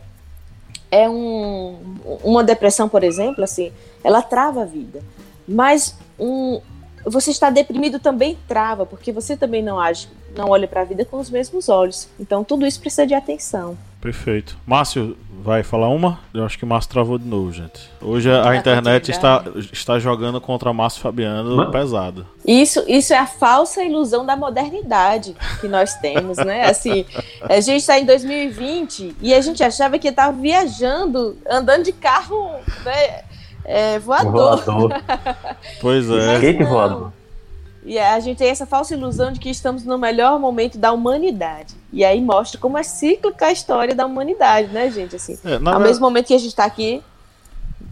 é 0.92 1.10
um, 1.10 1.78
uma 2.22 2.44
depressão, 2.44 2.90
por 2.90 3.02
exemplo, 3.02 3.44
assim, 3.44 3.72
ela 4.04 4.22
trava 4.22 4.64
a 4.64 4.66
vida. 4.66 5.02
Mas 5.48 5.96
um, 6.20 6.60
você 7.06 7.32
está 7.32 7.50
deprimido 7.50 8.00
também 8.00 8.38
trava, 8.48 8.86
porque 8.86 9.12
você 9.12 9.36
também 9.36 9.64
não 9.64 9.80
age, 9.80 10.08
não 10.36 10.50
olha 10.50 10.68
para 10.68 10.82
a 10.82 10.86
vida 10.86 11.06
com 11.06 11.18
os 11.18 11.30
mesmos 11.30 11.70
olhos. 11.70 12.08
Então 12.20 12.44
tudo 12.44 12.66
isso 12.66 12.80
precisa 12.80 13.06
de 13.08 13.14
atenção. 13.14 13.78
Perfeito. 14.02 14.58
Márcio, 14.66 15.16
vai 15.44 15.62
falar 15.62 15.90
uma? 15.90 16.20
Eu 16.34 16.44
acho 16.44 16.58
que 16.58 16.64
o 16.64 16.68
Márcio 16.68 16.92
travou 16.92 17.20
de 17.20 17.26
novo, 17.26 17.52
gente. 17.52 17.90
Hoje 18.02 18.32
a, 18.32 18.56
internet 18.56 19.12
está, 19.12 19.44
está 19.72 20.00
jogando 20.00 20.42
contra 20.42 20.74
Márcio 20.74 21.02
Fabiano 21.02 21.56
Mano. 21.56 21.72
pesado. 21.72 22.26
Isso, 22.46 22.84
isso 22.88 23.14
é 23.14 23.18
a 23.18 23.28
falsa 23.28 23.84
ilusão 23.84 24.26
da 24.26 24.36
modernidade 24.36 25.36
que 25.60 25.68
nós 25.68 25.94
temos, 25.96 26.38
né? 26.38 26.66
Assim, 26.66 27.06
a 27.42 27.60
gente 27.60 27.82
está 27.82 28.00
em 28.00 28.06
2020 28.06 29.18
e 29.22 29.34
a 29.34 29.42
gente 29.42 29.64
achava 29.64 30.00
que 30.00 30.08
estava 30.08 30.36
viajando, 30.36 31.38
andando 31.48 31.84
de 31.84 31.92
carro, 31.92 32.50
né? 32.84 33.24
É, 33.64 34.00
voador. 34.00 34.64
voador. 34.64 35.04
pois 35.80 36.10
é. 36.10 36.36
Skate 36.36 36.64
voador. 36.64 37.12
E 37.84 37.98
a 37.98 38.20
gente 38.20 38.38
tem 38.38 38.50
essa 38.50 38.66
falsa 38.66 38.94
ilusão 38.94 39.32
de 39.32 39.40
que 39.40 39.50
estamos 39.50 39.84
no 39.84 39.98
melhor 39.98 40.40
momento 40.40 40.78
da 40.78 40.92
humanidade. 40.92 41.74
E 41.92 42.06
aí 42.06 42.22
mostra 42.22 42.60
como 42.60 42.78
é 42.78 42.84
cíclica 42.84 43.48
a 43.48 43.52
história 43.52 43.96
da 43.96 44.06
humanidade, 44.06 44.72
né, 44.72 44.90
gente? 44.92 45.16
Assim, 45.16 45.38
é, 45.44 45.56
ao 45.70 45.80
mesmo 45.80 46.06
momento 46.06 46.28
que 46.28 46.34
a 46.34 46.38
gente 46.38 46.50
está 46.50 46.66
aqui 46.66 47.02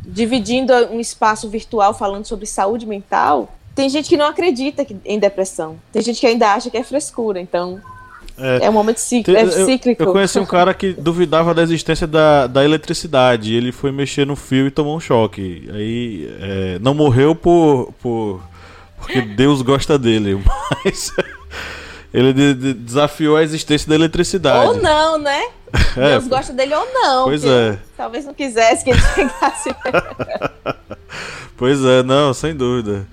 dividindo 0.06 0.74
um 0.92 1.00
espaço 1.00 1.50
virtual 1.50 1.94
falando 1.94 2.26
sobre 2.26 2.46
saúde 2.46 2.86
mental, 2.86 3.50
tem 3.74 3.90
gente 3.90 4.10
que 4.10 4.18
não 4.18 4.26
acredita 4.26 4.86
em 5.06 5.18
depressão. 5.18 5.78
Tem 5.92 6.02
gente 6.02 6.20
que 6.20 6.28
ainda 6.28 6.54
acha 6.54 6.70
que 6.70 6.78
é 6.78 6.84
frescura. 6.84 7.40
Então, 7.40 7.82
é, 8.40 8.66
é 8.66 8.70
um 8.70 8.74
momento 8.74 9.00
cíclico, 9.00 9.40
é 9.40 9.50
cíclico. 9.50 10.02
Eu, 10.02 10.08
eu 10.08 10.14
conheci 10.14 10.40
um 10.40 10.46
cara 10.46 10.74
que 10.74 10.94
duvidava 10.94 11.54
da 11.54 11.62
existência 11.62 12.08
da, 12.08 12.48
da 12.48 12.64
eletricidade. 12.64 13.54
Ele 13.54 13.72
foi 13.72 13.92
mexer 13.92 14.26
no 14.26 14.36
fio 14.36 14.68
e 14.68 14.72
tomou 14.72 14.96
um 14.96 15.00
choque. 15.00 15.70
Aí 15.74 16.30
é, 16.40 16.80
não 16.80 16.94
morreu 16.94 17.36
por, 17.36 17.94
por 18.02 18.42
porque 18.98 19.22
Deus 19.22 19.62
gosta 19.62 19.98
dele, 19.98 20.42
mas 20.84 21.14
ele 22.14 22.34
de, 22.34 22.54
de, 22.54 22.74
desafiou 22.74 23.38
a 23.38 23.44
existência 23.44 23.88
da 23.90 23.96
eletricidade. 23.96 24.68
Ou 24.68 24.78
não, 24.82 25.18
né? 25.18 25.48
É, 25.96 26.12
Deus 26.12 26.28
gosta 26.28 26.52
dele 26.52 26.74
ou 26.74 26.88
não. 26.94 27.26
Pois 27.26 27.44
é. 27.44 27.78
Talvez 27.96 28.26
não 28.26 28.34
quisesse 28.34 28.84
que 28.84 28.90
ele 28.90 29.00
chegasse. 29.14 29.70
pois 31.56 31.84
é, 31.84 32.02
não, 32.02 32.34
sem 32.34 32.56
dúvida. 32.56 33.06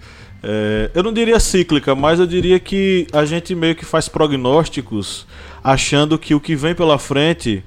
É, 0.42 0.90
eu 0.94 1.02
não 1.02 1.12
diria 1.12 1.40
cíclica, 1.40 1.94
mas 1.94 2.20
eu 2.20 2.26
diria 2.26 2.58
que 2.60 3.06
a 3.12 3.24
gente 3.24 3.54
meio 3.54 3.74
que 3.74 3.84
faz 3.84 4.08
prognósticos 4.08 5.26
achando 5.62 6.18
que 6.18 6.34
o 6.34 6.40
que 6.40 6.54
vem 6.54 6.74
pela 6.74 6.98
frente 6.98 7.64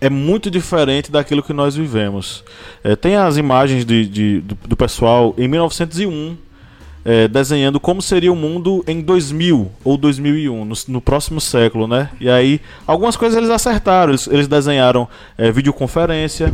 é 0.00 0.08
muito 0.08 0.50
diferente 0.50 1.12
daquilo 1.12 1.42
que 1.42 1.52
nós 1.52 1.76
vivemos. 1.76 2.42
É, 2.82 2.96
tem 2.96 3.16
as 3.16 3.36
imagens 3.36 3.84
de, 3.84 4.06
de 4.06 4.40
do, 4.40 4.56
do, 4.68 4.76
pessoal 4.76 5.34
em 5.36 5.46
1901 5.46 6.36
é, 7.04 7.28
desenhando 7.28 7.78
como 7.78 8.00
seria 8.00 8.32
o 8.32 8.36
mundo 8.36 8.84
em 8.86 9.00
2000 9.00 9.70
ou 9.84 9.96
2001, 9.96 10.64
no, 10.64 10.74
no, 10.88 11.00
próximo 11.00 11.40
século, 11.40 11.86
né? 11.86 12.10
E 12.20 12.28
aí, 12.28 12.60
algumas 12.86 13.16
coisas 13.16 13.36
eles 13.36 13.50
acertaram. 13.50 14.12
Eles, 14.12 14.26
eles 14.26 14.48
desenharam 14.48 15.08
é, 15.36 15.50
videoconferência, 15.50 16.52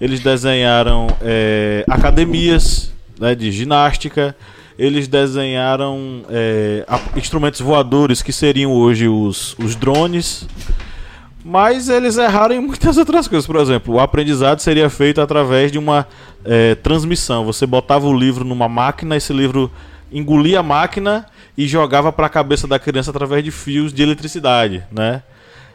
eles 0.00 0.20
desenharam 0.20 1.06
é, 1.20 1.84
academias 1.88 2.92
né, 3.18 3.34
de 3.34 3.50
ginástica 3.50 4.36
eles 4.78 5.08
desenharam 5.08 6.24
é, 6.30 6.86
instrumentos 7.16 7.60
voadores 7.60 8.22
que 8.22 8.32
seriam 8.32 8.72
hoje 8.72 9.08
os, 9.08 9.56
os 9.58 9.74
drones. 9.74 10.46
Mas 11.44 11.88
eles 11.88 12.16
erraram 12.16 12.54
em 12.54 12.60
muitas 12.60 12.96
outras 12.98 13.26
coisas. 13.26 13.46
Por 13.46 13.56
exemplo, 13.56 13.94
o 13.94 14.00
aprendizado 14.00 14.60
seria 14.60 14.88
feito 14.88 15.20
através 15.20 15.72
de 15.72 15.78
uma 15.78 16.06
é, 16.44 16.76
transmissão. 16.76 17.44
Você 17.44 17.66
botava 17.66 18.06
o 18.06 18.16
livro 18.16 18.44
numa 18.44 18.68
máquina, 18.68 19.16
esse 19.16 19.32
livro 19.32 19.70
engolia 20.12 20.60
a 20.60 20.62
máquina 20.62 21.26
e 21.56 21.66
jogava 21.66 22.12
para 22.12 22.26
a 22.26 22.30
cabeça 22.30 22.68
da 22.68 22.78
criança 22.78 23.10
através 23.10 23.42
de 23.42 23.50
fios 23.50 23.92
de 23.92 24.02
eletricidade, 24.02 24.84
né? 24.92 25.22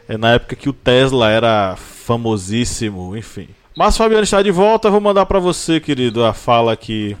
É 0.08 0.16
na 0.16 0.32
época 0.32 0.56
que 0.56 0.68
o 0.68 0.72
Tesla 0.72 1.30
era 1.30 1.76
famosíssimo, 1.76 3.16
enfim. 3.16 3.48
Mas 3.76 3.96
Fabiano 3.96 4.22
está 4.22 4.40
de 4.40 4.52
volta, 4.52 4.88
vou 4.88 5.00
mandar 5.00 5.26
para 5.26 5.40
você, 5.40 5.80
querido, 5.80 6.24
a 6.24 6.32
fala 6.32 6.76
que 6.76 7.16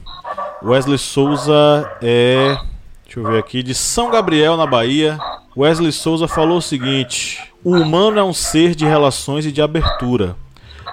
Wesley 0.62 0.98
Souza 0.98 1.90
é, 2.00 2.56
deixa 3.04 3.18
eu 3.18 3.24
ver 3.24 3.40
aqui, 3.40 3.60
de 3.60 3.74
São 3.74 4.08
Gabriel, 4.08 4.56
na 4.56 4.64
Bahia. 4.64 5.18
Wesley 5.56 5.90
Souza 5.90 6.28
falou 6.28 6.58
o 6.58 6.62
seguinte: 6.62 7.42
O 7.64 7.72
humano 7.72 8.20
é 8.20 8.22
um 8.22 8.32
ser 8.32 8.76
de 8.76 8.84
relações 8.84 9.44
e 9.44 9.50
de 9.50 9.60
abertura. 9.60 10.36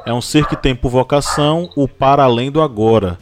É 0.03 0.11
um 0.11 0.19
ser 0.19 0.47
que 0.47 0.55
tem 0.55 0.73
por 0.73 0.89
vocação 0.89 1.69
o 1.75 1.87
para 1.87 2.23
além 2.23 2.51
do 2.51 2.59
agora, 2.59 3.19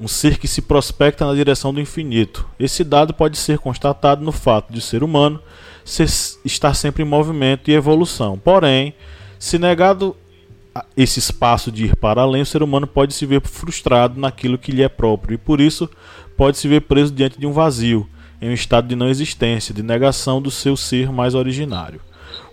um 0.00 0.08
ser 0.08 0.38
que 0.38 0.48
se 0.48 0.62
prospecta 0.62 1.26
na 1.26 1.34
direção 1.34 1.74
do 1.74 1.80
infinito. 1.80 2.48
Esse 2.58 2.82
dado 2.84 3.12
pode 3.12 3.36
ser 3.36 3.58
constatado 3.58 4.24
no 4.24 4.32
fato 4.32 4.72
de 4.72 4.80
ser 4.80 5.04
humano 5.04 5.38
ser, 5.84 6.08
estar 6.42 6.72
sempre 6.72 7.02
em 7.02 7.06
movimento 7.06 7.70
e 7.70 7.74
evolução. 7.74 8.38
Porém, 8.38 8.94
se 9.38 9.58
negado 9.58 10.16
esse 10.96 11.18
espaço 11.18 11.70
de 11.70 11.86
ir 11.86 11.96
para 11.96 12.22
além, 12.22 12.42
o 12.42 12.46
ser 12.46 12.62
humano 12.62 12.86
pode 12.86 13.12
se 13.12 13.26
ver 13.26 13.40
frustrado 13.42 14.18
naquilo 14.18 14.58
que 14.58 14.72
lhe 14.72 14.82
é 14.82 14.88
próprio 14.88 15.34
e 15.34 15.38
por 15.38 15.60
isso 15.60 15.88
pode 16.36 16.56
se 16.56 16.68
ver 16.68 16.82
preso 16.82 17.12
diante 17.12 17.38
de 17.38 17.46
um 17.46 17.52
vazio, 17.52 18.08
em 18.40 18.48
um 18.48 18.54
estado 18.54 18.88
de 18.88 18.96
não 18.96 19.08
existência, 19.08 19.74
de 19.74 19.82
negação 19.82 20.40
do 20.40 20.50
seu 20.50 20.76
ser 20.76 21.10
mais 21.12 21.34
originário. 21.34 22.00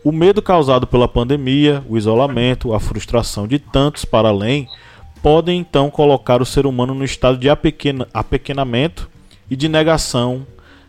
O 0.04 0.12
medo 0.12 0.42
causado 0.42 0.86
pela 0.88 1.08
pandemia, 1.08 1.84
o 1.88 1.98
isolamento, 1.98 2.74
a 2.74 2.80
frustração 2.80 3.48
de 3.48 3.60
tantos 3.60 4.06
para 4.06 4.30
além 4.30 4.68
podem 5.22 5.60
então 5.60 5.90
colocar 5.90 6.42
o 6.42 6.46
ser 6.46 6.66
humano 6.66 6.94
no 6.94 7.04
estado 7.04 7.38
de 7.38 7.50
apequena, 7.50 8.08
apequenamento 8.14 9.10
e 9.50 9.56
de 9.56 9.68
negação 9.68 10.46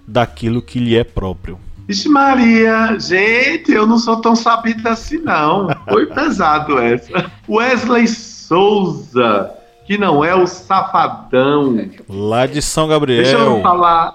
daquilo 0.06 0.62
que 0.62 0.78
lhe 0.78 0.96
é 0.96 1.04
próprio. 1.04 1.58
Vixe 1.90 2.08
Maria, 2.08 2.96
gente, 3.00 3.72
eu 3.72 3.84
não 3.84 3.98
sou 3.98 4.20
tão 4.20 4.36
sabido 4.36 4.88
assim 4.88 5.18
não. 5.18 5.68
Foi 5.88 6.06
pesado 6.06 6.78
essa. 6.78 7.28
Wesley 7.48 8.06
Souza, 8.06 9.50
que 9.84 9.98
não 9.98 10.24
é 10.24 10.32
o 10.32 10.46
safadão. 10.46 11.90
Lá 12.08 12.46
de 12.46 12.62
São 12.62 12.86
Gabriel. 12.86 13.24
Deixa 13.24 13.36
eu 13.36 13.60
falar. 13.60 14.14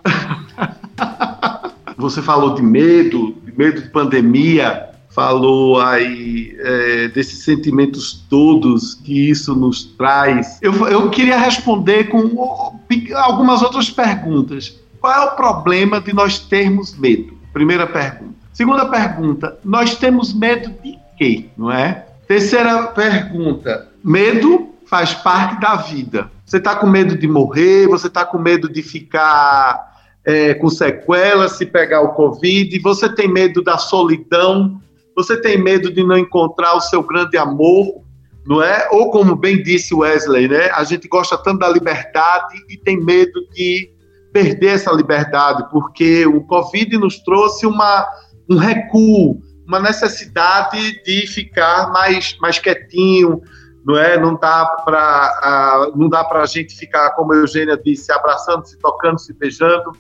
Você 1.98 2.22
falou 2.22 2.56
de 2.56 2.62
medo, 2.62 3.36
de 3.44 3.52
medo 3.58 3.82
de 3.82 3.90
pandemia, 3.90 4.92
falou 5.10 5.82
aí 5.82 6.56
é, 6.58 7.10
desses 7.10 7.44
sentimentos 7.44 8.26
todos 8.30 8.94
que 8.94 9.30
isso 9.30 9.54
nos 9.54 9.84
traz. 9.84 10.60
Eu, 10.62 10.88
eu 10.88 11.10
queria 11.10 11.38
responder 11.38 12.06
com 12.06 12.80
algumas 13.16 13.62
outras 13.62 13.90
perguntas. 13.90 14.80
Qual 15.02 15.14
é 15.14 15.26
o 15.26 15.36
problema 15.36 16.00
de 16.00 16.14
nós 16.14 16.40
termos 16.40 16.98
medo? 16.98 17.35
Primeira 17.56 17.88
pergunta. 17.88 18.36
Segunda 18.52 18.86
pergunta, 18.86 19.58
nós 19.64 19.96
temos 19.96 20.34
medo 20.34 20.74
de 20.84 21.00
quê, 21.18 21.46
não 21.58 21.72
é? 21.72 22.06
Terceira 22.28 22.88
pergunta, 22.88 23.88
medo 24.04 24.74
faz 24.86 25.14
parte 25.14 25.62
da 25.62 25.78
vida. 25.78 26.30
Você 26.46 26.58
está 26.58 26.76
com 26.76 26.86
medo 26.86 27.18
de 27.18 27.26
morrer, 27.30 27.88
você 27.88 28.08
está 28.08 28.26
com 28.26 28.38
medo 28.38 28.68
de 28.68 28.84
ficar 28.84 29.90
é, 30.26 30.54
com 30.56 30.70
sequelas, 30.70 31.54
se 31.54 31.66
pegar 31.66 32.02
o 32.02 32.10
Covid, 32.10 32.78
você 32.80 33.08
tem 33.08 33.30
medo 33.30 33.64
da 33.64 33.78
solidão, 33.78 34.82
você 35.16 35.40
tem 35.40 35.58
medo 35.58 35.90
de 35.90 36.04
não 36.04 36.18
encontrar 36.18 36.76
o 36.76 36.82
seu 36.82 37.02
grande 37.02 37.38
amor, 37.38 38.02
não 38.46 38.62
é? 38.62 38.90
Ou 38.92 39.10
como 39.12 39.34
bem 39.34 39.64
disse 39.64 39.96
Wesley, 39.96 40.50
né? 40.50 40.72
A 40.74 40.84
gente 40.84 41.08
gosta 41.08 41.38
tanto 41.38 41.60
da 41.60 41.70
liberdade 41.70 42.62
e 42.70 42.76
tem 42.76 43.00
medo 43.00 43.48
de 43.54 43.95
perder 44.36 44.72
essa 44.72 44.92
liberdade, 44.92 45.66
porque 45.72 46.26
o 46.26 46.42
Covid 46.42 46.98
nos 46.98 47.20
trouxe 47.20 47.66
uma, 47.66 48.06
um 48.50 48.58
recuo, 48.58 49.40
uma 49.66 49.80
necessidade 49.80 51.02
de 51.06 51.26
ficar 51.26 51.90
mais, 51.94 52.38
mais 52.42 52.60
quietinho, 52.60 53.42
não 53.86 53.98
é? 53.98 54.20
Não 54.20 54.38
dá 54.38 54.66
para 54.84 55.90
não 55.96 56.10
dá 56.10 56.22
para 56.26 56.42
a 56.42 56.46
gente 56.46 56.76
ficar, 56.76 57.12
como 57.12 57.32
a 57.32 57.38
Eugênia 57.38 57.78
disse, 57.82 58.12
abraçando, 58.12 58.66
se 58.66 58.78
tocando, 58.78 59.18
se 59.20 59.32
beijando, 59.32 59.94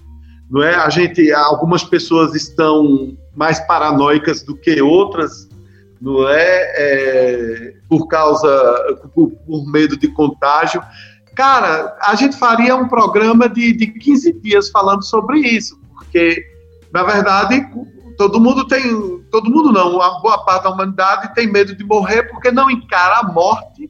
não 0.51 0.61
é? 0.61 0.75
A 0.75 0.89
gente, 0.89 1.31
algumas 1.31 1.86
pessoas 1.86 2.36
estão 2.36 3.15
mais 3.33 3.61
paranoicas 3.61 4.43
do 4.43 4.53
que 4.53 4.81
outras, 4.81 5.47
não 6.01 6.27
é? 6.27 6.73
é 6.75 7.73
por 7.88 8.09
causa, 8.09 8.99
por, 9.13 9.31
por 9.31 9.71
medo 9.71 9.95
de 9.95 10.09
contágio. 10.09 10.83
Cara, 11.36 11.97
a 12.01 12.15
gente 12.15 12.38
faria 12.38 12.75
um 12.75 12.88
programa 12.88 13.49
de, 13.49 13.73
de 13.73 13.88
15 13.88 14.33
dias 14.41 14.69
falando 14.69 15.03
sobre 15.03 15.39
isso, 15.39 15.79
porque, 15.93 16.43
na 16.93 17.03
verdade, 17.03 17.67
todo 18.17 18.39
mundo 18.39 18.65
tem. 18.67 18.81
Todo 19.29 19.51
mundo 19.51 19.71
não, 19.71 19.95
uma 19.95 20.21
boa 20.21 20.45
parte 20.45 20.63
da 20.63 20.69
humanidade 20.69 21.33
tem 21.36 21.51
medo 21.51 21.75
de 21.75 21.83
morrer 21.83 22.23
porque 22.23 22.51
não 22.51 22.71
encara 22.71 23.19
a 23.19 23.23
morte 23.23 23.89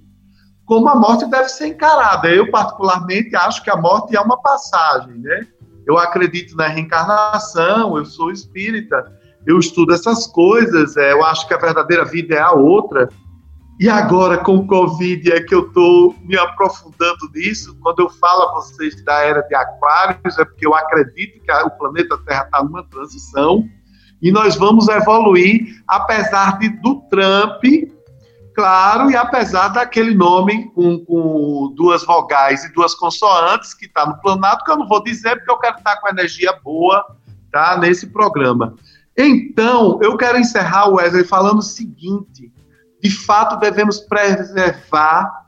como 0.66 0.90
a 0.90 0.96
morte 0.96 1.30
deve 1.30 1.50
ser 1.50 1.68
encarada. 1.68 2.28
Eu, 2.28 2.50
particularmente, 2.50 3.36
acho 3.36 3.64
que 3.64 3.70
a 3.70 3.78
morte 3.78 4.16
é 4.16 4.20
uma 4.20 4.42
passagem, 4.42 5.14
né? 5.20 5.48
Eu 5.86 5.98
acredito 5.98 6.56
na 6.58 6.68
reencarnação, 6.68 7.98
eu 7.98 8.06
sou 8.06 8.32
espírita, 8.32 9.06
eu 9.46 9.60
estudo 9.60 9.94
essas 9.94 10.26
coisas, 10.26 10.98
é, 10.98 11.14
eu 11.14 11.24
acho 11.24 11.48
que 11.48 11.54
a 11.54 11.60
verdadeira 11.60 12.04
vida 12.04 12.34
é 12.34 12.40
a 12.40 12.52
outra. 12.52 13.08
E 13.78 13.90
agora, 13.90 14.38
com 14.38 14.58
o 14.58 14.68
Covid, 14.68 15.34
é 15.34 15.42
que 15.42 15.54
eu 15.54 15.68
estou 15.68 16.16
me 16.22 16.38
aprofundando 16.38 17.30
nisso. 17.34 17.78
Quando 17.82 18.00
eu 18.00 18.10
falo 18.10 18.44
a 18.44 18.54
vocês 18.54 19.04
da 19.04 19.20
era 19.20 19.42
de 19.42 19.54
Aquários, 19.54 20.40
é 20.40 20.46
porque 20.46 20.66
eu 20.66 20.74
acredito 20.74 21.42
que 21.42 21.52
o 21.52 21.70
planeta 21.72 22.18
Terra 22.26 22.44
está 22.46 22.64
numa 22.64 22.84
transição 22.84 23.68
e 24.22 24.32
nós 24.32 24.56
vamos 24.56 24.88
evoluir, 24.88 25.84
apesar 25.90 26.58
de, 26.58 26.70
do 26.70 27.02
Trump, 27.10 27.64
claro, 28.56 29.12
e 29.12 29.16
apesar 29.16 29.68
daquele 29.68 30.16
nome 30.16 30.72
com, 30.72 31.04
com 31.04 31.74
duas 31.76 32.06
vogais 32.06 32.64
e 32.64 32.74
duas 32.74 32.96
consoantes 32.96 33.74
que 33.74 33.88
está 33.88 34.06
no 34.06 34.20
planado, 34.22 34.64
que 34.64 34.72
eu 34.72 34.78
não 34.78 34.88
vou 34.88 35.04
dizer 35.04 35.36
porque 35.36 35.52
eu 35.52 35.60
quero 35.60 35.78
estar 35.78 35.98
com 35.98 36.08
energia 36.08 36.58
boa 36.64 37.06
tá, 37.52 37.78
nesse 37.78 38.08
programa. 38.08 38.74
Então, 39.18 40.00
eu 40.02 40.16
quero 40.16 40.38
encerrar, 40.38 40.88
Wesley, 40.88 41.26
falando 41.26 41.60
o 41.60 41.62
seguinte 41.62 42.55
de 43.06 43.12
fato 43.12 43.58
devemos 43.58 44.00
preservar, 44.00 45.46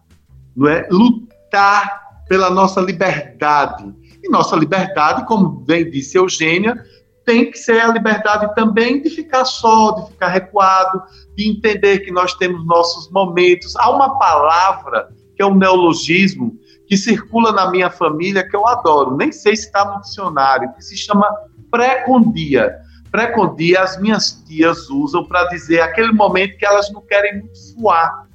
não 0.56 0.70
é? 0.70 0.88
lutar 0.92 2.02
pela 2.30 2.52
nossa 2.52 2.80
liberdade. 2.80 3.92
E 4.24 4.30
nossa 4.30 4.56
liberdade, 4.56 5.26
como 5.26 5.50
bem 5.50 5.90
disse 5.90 6.20
Eugênia, 6.20 6.80
tem 7.26 7.50
que 7.50 7.58
ser 7.58 7.82
a 7.82 7.88
liberdade 7.88 8.54
também 8.54 9.02
de 9.02 9.10
ficar 9.10 9.44
só, 9.44 9.90
de 9.92 10.12
ficar 10.12 10.28
recuado, 10.28 11.02
de 11.36 11.50
entender 11.50 12.02
que 12.02 12.12
nós 12.12 12.36
temos 12.36 12.64
nossos 12.64 13.10
momentos. 13.12 13.76
Há 13.76 13.90
uma 13.90 14.20
palavra 14.20 15.10
que 15.36 15.42
é 15.42 15.46
um 15.46 15.56
neologismo 15.56 16.56
que 16.86 16.96
circula 16.96 17.52
na 17.52 17.72
minha 17.72 17.90
família 17.90 18.48
que 18.48 18.56
eu 18.56 18.68
adoro, 18.68 19.18
nem 19.18 19.32
sei 19.32 19.56
se 19.56 19.66
está 19.66 19.84
no 19.84 20.00
dicionário, 20.02 20.72
que 20.74 20.84
se 20.84 20.96
chama 20.96 21.28
pré-condia 21.72 22.78
Precondia 23.12 23.82
as 23.82 24.00
minhas 24.00 24.32
tias 24.48 24.90
usam 24.90 25.26
para 25.26 25.46
dizer 25.46 25.82
aquele 25.82 26.12
momento 26.12 26.58
que 26.58 26.66
elas 26.66 26.92
não 26.92 27.02
querem 27.02 27.40
muito 27.40 27.58
suar. 27.58 28.28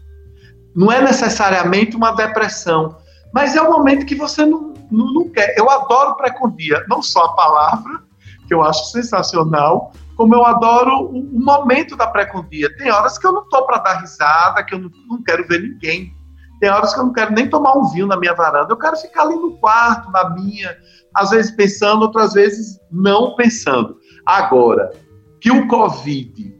Não 0.74 0.90
é 0.90 1.00
necessariamente 1.02 1.96
uma 1.96 2.12
depressão, 2.12 2.96
mas 3.32 3.54
é 3.54 3.62
um 3.62 3.70
momento 3.70 4.06
que 4.06 4.14
você 4.14 4.44
não, 4.44 4.72
não, 4.90 5.12
não 5.12 5.28
quer. 5.28 5.54
Eu 5.56 5.70
adoro 5.70 6.16
precondia, 6.16 6.84
não 6.88 7.02
só 7.02 7.24
a 7.24 7.34
palavra, 7.34 8.02
que 8.48 8.54
eu 8.54 8.62
acho 8.62 8.90
sensacional, 8.90 9.92
como 10.16 10.34
eu 10.34 10.44
adoro 10.44 11.04
o, 11.04 11.18
o 11.18 11.40
momento 11.40 11.96
da 11.96 12.06
precondia. 12.06 12.74
Tem 12.76 12.90
horas 12.90 13.18
que 13.18 13.26
eu 13.26 13.32
não 13.32 13.42
estou 13.42 13.64
para 13.66 13.78
dar 13.78 14.00
risada, 14.00 14.62
que 14.64 14.74
eu 14.74 14.78
não, 14.78 14.90
não 15.08 15.22
quero 15.22 15.46
ver 15.46 15.60
ninguém. 15.60 16.14
Tem 16.60 16.70
horas 16.70 16.94
que 16.94 17.00
eu 17.00 17.04
não 17.04 17.12
quero 17.12 17.32
nem 17.32 17.48
tomar 17.48 17.76
um 17.76 17.88
vinho 17.88 18.06
na 18.06 18.16
minha 18.16 18.34
varanda. 18.34 18.72
Eu 18.72 18.76
quero 18.76 18.96
ficar 18.96 19.22
ali 19.22 19.34
no 19.34 19.58
quarto, 19.58 20.10
na 20.10 20.30
minha, 20.30 20.76
às 21.14 21.30
vezes 21.30 21.50
pensando, 21.50 22.02
outras 22.02 22.34
vezes 22.34 22.78
não 22.90 23.34
pensando. 23.34 23.96
Agora, 24.26 24.92
que 25.40 25.50
o 25.50 25.66
Covid, 25.66 26.54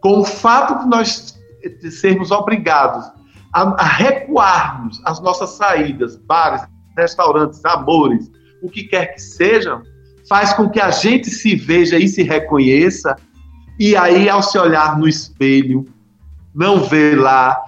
com 0.00 0.20
o 0.20 0.24
fato 0.24 0.82
de 0.82 0.88
nós 0.88 1.38
sermos 1.90 2.30
obrigados 2.30 3.04
a, 3.52 3.62
a 3.62 3.84
recuarmos 3.84 5.00
as 5.04 5.20
nossas 5.20 5.50
saídas, 5.50 6.16
bares, 6.16 6.62
restaurantes, 6.96 7.64
amores, 7.64 8.30
o 8.62 8.68
que 8.68 8.84
quer 8.84 9.14
que 9.14 9.20
sejam, 9.20 9.82
faz 10.28 10.52
com 10.52 10.68
que 10.68 10.80
a 10.80 10.90
gente 10.90 11.30
se 11.30 11.54
veja 11.54 11.98
e 11.98 12.08
se 12.08 12.22
reconheça, 12.22 13.16
e 13.78 13.96
aí, 13.96 14.28
ao 14.28 14.42
se 14.42 14.56
olhar 14.58 14.98
no 14.98 15.08
espelho, 15.08 15.84
não 16.54 16.80
vê 16.84 17.14
lá, 17.14 17.60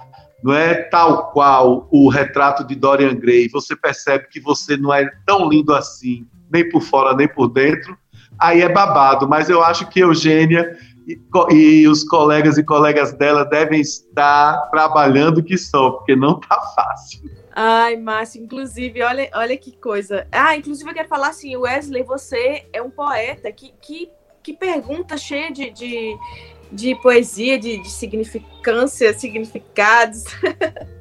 não 0.43 0.53
é 0.53 0.73
tal 0.73 1.31
qual 1.31 1.87
o 1.91 2.09
retrato 2.09 2.65
de 2.65 2.75
Dorian 2.75 3.15
Gray, 3.15 3.49
você 3.49 3.75
percebe 3.75 4.27
que 4.29 4.39
você 4.39 4.77
não 4.77 4.93
é 4.93 5.09
tão 5.25 5.49
lindo 5.49 5.73
assim, 5.73 6.25
nem 6.51 6.67
por 6.69 6.81
fora 6.81 7.15
nem 7.15 7.27
por 7.27 7.49
dentro, 7.49 7.97
aí 8.39 8.61
é 8.61 8.69
babado. 8.69 9.27
Mas 9.27 9.49
eu 9.49 9.63
acho 9.63 9.87
que 9.89 9.99
Eugênia 9.99 10.77
e, 11.07 11.19
e, 11.53 11.87
os 11.87 12.03
colegas 12.03 12.57
e 12.57 12.63
colegas 12.63 13.13
dela 13.13 13.45
devem 13.45 13.79
estar 13.79 14.69
trabalhando 14.69 15.41
que 15.41 15.57
só, 15.57 15.91
porque 15.91 16.15
não 16.15 16.39
tá 16.39 16.59
fácil. 16.75 17.21
Ai, 17.55 17.95
Márcio, 17.95 18.43
inclusive, 18.43 19.01
olha, 19.01 19.29
olha 19.33 19.57
que 19.57 19.71
coisa. 19.77 20.27
Ah, 20.31 20.55
inclusive 20.55 20.89
eu 20.89 20.93
quero 20.93 21.07
falar 21.07 21.29
assim, 21.29 21.55
Wesley, 21.55 22.03
você 22.03 22.67
é 22.73 22.81
um 22.81 22.89
poeta. 22.89 23.51
Que, 23.51 23.73
que, 23.81 24.11
que 24.43 24.53
pergunta 24.53 25.17
cheia 25.17 25.51
de, 25.51 25.71
de, 25.71 26.15
de 26.71 26.95
poesia, 26.95 27.57
de, 27.57 27.79
de 27.79 27.89
significância, 27.89 29.11
significados. 29.17 30.25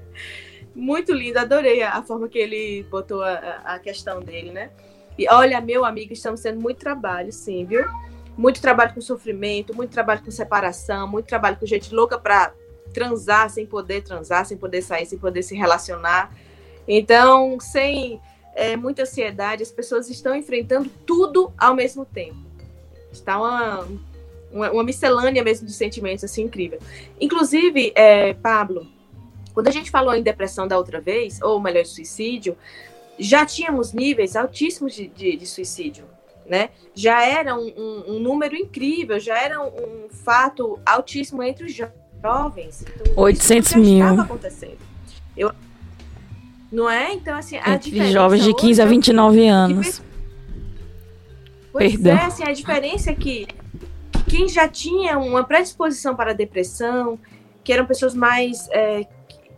Muito 0.75 1.13
lindo, 1.13 1.39
adorei 1.39 1.83
a, 1.83 1.99
a, 1.99 2.03
forma 2.03 2.29
que 2.29 2.39
ele 2.39 2.87
botou 2.91 3.23
a, 3.23 3.35
a 3.65 3.79
questão 3.79 4.21
dele, 4.21 4.51
né? 4.51 4.71
E 5.19 5.27
olha, 5.31 5.61
meu 5.61 5.85
amigo, 5.85 6.13
estamos 6.13 6.41
tendo 6.41 6.61
muito 6.61 6.79
trabalho, 6.79 7.33
sim, 7.33 7.65
viu? 7.65 7.85
Muito 8.37 8.61
trabalho 8.61 8.93
com 8.93 9.01
sofrimento, 9.01 9.75
muito 9.75 9.91
trabalho 9.91 10.23
com 10.23 10.31
separação, 10.31 11.09
muito 11.09 11.27
trabalho 11.27 11.57
com 11.57 11.65
gente 11.65 11.95
louca 11.95 12.19
para 12.19 12.53
transar 12.93 13.51
sem 13.51 13.67
poder 13.67 14.03
transar, 14.03 14.45
sem 14.45 14.57
poder 14.57 14.83
sair, 14.83 15.07
sem 15.07 15.19
poder 15.19 15.43
se 15.43 15.55
relacionar. 15.55 16.35
Então, 16.87 17.59
sem 17.59 18.21
é, 18.55 18.77
muita 18.77 19.03
ansiedade, 19.03 19.63
as 19.63 19.71
pessoas 19.71 20.09
estão 20.09 20.35
enfrentando 20.35 20.91
tudo 21.05 21.53
ao 21.59 21.75
mesmo 21.75 22.05
tempo. 22.05 22.39
Está 23.11 23.39
uma, 23.39 23.89
uma, 24.53 24.71
uma 24.71 24.85
miscelânea 24.85 25.43
mesmo 25.43 25.67
de 25.67 25.73
sentimentos 25.73 26.25
assim 26.25 26.43
incrível. 26.45 26.79
Inclusive, 27.21 27.93
é, 27.95 28.35
Pablo, 28.35 28.87
quando 29.55 29.69
a 29.69 29.71
gente 29.71 29.91
falou 29.91 30.15
em 30.15 30.23
depressão 30.23 30.69
da 30.69 30.77
outra 30.77 31.01
vez, 31.01 31.41
ou 31.41 31.61
melhor, 31.61 31.85
suicídio, 31.87 32.57
já 33.19 33.45
tínhamos 33.47 33.93
níveis 33.93 34.37
altíssimos 34.37 34.95
de, 34.95 35.09
de, 35.09 35.37
de 35.37 35.47
suicídio 35.47 36.05
né? 36.49 36.71
Já 36.95 37.25
era 37.25 37.55
um, 37.57 37.73
um, 37.77 38.05
um, 38.15 38.19
número 38.19 38.57
incrível, 38.57 39.19
já 39.19 39.39
era 39.39 39.61
um, 39.61 39.67
um 39.67 40.09
fato 40.09 40.79
altíssimo 40.87 41.43
entre 41.43 41.67
os 41.67 41.75
jovens. 41.75 42.83
Então, 42.83 43.13
800 43.17 43.75
mil. 43.75 43.99
Estava 43.99 44.23
acontecendo. 44.23 44.79
Eu, 45.37 45.53
não 46.71 46.89
é? 46.89 47.13
Então, 47.13 47.37
assim, 47.37 47.59
a 47.59 47.75
entre 47.75 48.11
jovens 48.11 48.45
de 48.45 48.55
15 48.55 48.83
a 48.83 48.87
29 48.87 49.49
anos. 49.49 50.03
Pois 51.73 51.93
Perdão. 51.93 52.17
é, 52.17 52.25
assim, 52.25 52.43
a 52.45 52.53
diferença 52.53 53.11
é 53.11 53.15
que 53.15 53.47
quem 54.29 54.49
já 54.49 54.67
tinha 54.67 55.19
uma 55.19 55.45
predisposição 55.45 56.17
para 56.17 56.31
a 56.31 56.35
depressão, 56.35 57.19
que 57.63 57.73
eram 57.73 57.87
pessoas 57.87 58.15
mais 58.15 58.69
é, 58.71 59.07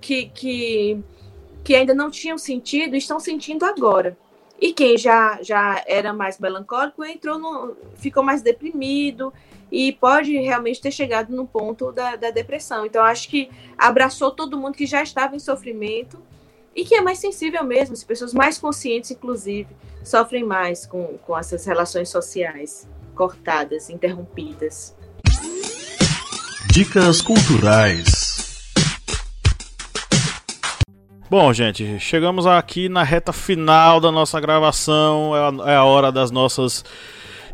que, 0.00 0.26
que, 0.26 1.00
que 1.68 1.74
ainda 1.74 1.92
não 1.92 2.10
tinham 2.10 2.38
sentido, 2.38 2.96
estão 2.96 3.20
sentindo 3.20 3.62
agora. 3.62 4.16
E 4.58 4.72
quem 4.72 4.96
já, 4.96 5.38
já 5.42 5.84
era 5.86 6.14
mais 6.14 6.38
melancólico 6.38 7.04
entrou 7.04 7.38
no, 7.38 7.76
ficou 7.96 8.22
mais 8.22 8.40
deprimido 8.40 9.30
e 9.70 9.92
pode 9.92 10.32
realmente 10.38 10.80
ter 10.80 10.90
chegado 10.90 11.28
no 11.28 11.46
ponto 11.46 11.92
da, 11.92 12.16
da 12.16 12.30
depressão. 12.30 12.86
Então, 12.86 13.04
acho 13.04 13.28
que 13.28 13.50
abraçou 13.76 14.30
todo 14.30 14.56
mundo 14.56 14.76
que 14.76 14.86
já 14.86 15.02
estava 15.02 15.36
em 15.36 15.38
sofrimento 15.38 16.18
e 16.74 16.86
que 16.86 16.94
é 16.94 17.02
mais 17.02 17.18
sensível 17.18 17.62
mesmo. 17.62 17.92
As 17.92 18.02
pessoas 18.02 18.32
mais 18.32 18.56
conscientes, 18.56 19.10
inclusive, 19.10 19.68
sofrem 20.02 20.44
mais 20.44 20.86
com, 20.86 21.18
com 21.18 21.36
essas 21.36 21.66
relações 21.66 22.08
sociais 22.08 22.88
cortadas, 23.14 23.90
interrompidas. 23.90 24.96
Dicas 26.72 27.20
culturais. 27.20 28.27
Bom, 31.30 31.52
gente, 31.52 32.00
chegamos 32.00 32.46
aqui 32.46 32.88
na 32.88 33.02
reta 33.02 33.34
final 33.34 34.00
da 34.00 34.10
nossa 34.10 34.40
gravação. 34.40 35.36
É 35.36 35.40
a, 35.40 35.72
é 35.72 35.76
a, 35.76 35.84
hora 35.84 36.10
das 36.10 36.30
nossas 36.30 36.82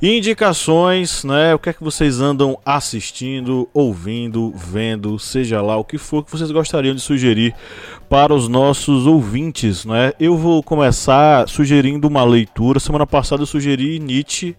indicações, 0.00 1.24
né? 1.24 1.52
O 1.52 1.58
que 1.58 1.70
é 1.70 1.72
que 1.72 1.82
vocês 1.82 2.20
andam 2.20 2.56
assistindo, 2.64 3.68
ouvindo, 3.74 4.52
vendo, 4.54 5.18
seja 5.18 5.60
lá 5.60 5.76
o 5.76 5.82
que 5.82 5.98
for 5.98 6.24
que 6.24 6.30
vocês 6.30 6.52
gostariam 6.52 6.94
de 6.94 7.00
sugerir 7.00 7.52
para 8.08 8.32
os 8.32 8.46
nossos 8.46 9.08
ouvintes, 9.08 9.84
né? 9.84 10.12
Eu 10.20 10.36
vou 10.36 10.62
começar 10.62 11.48
sugerindo 11.48 12.06
uma 12.06 12.22
leitura. 12.22 12.78
Semana 12.78 13.08
passada 13.08 13.42
eu 13.42 13.46
sugeri 13.46 13.98
Nietzsche 13.98 14.54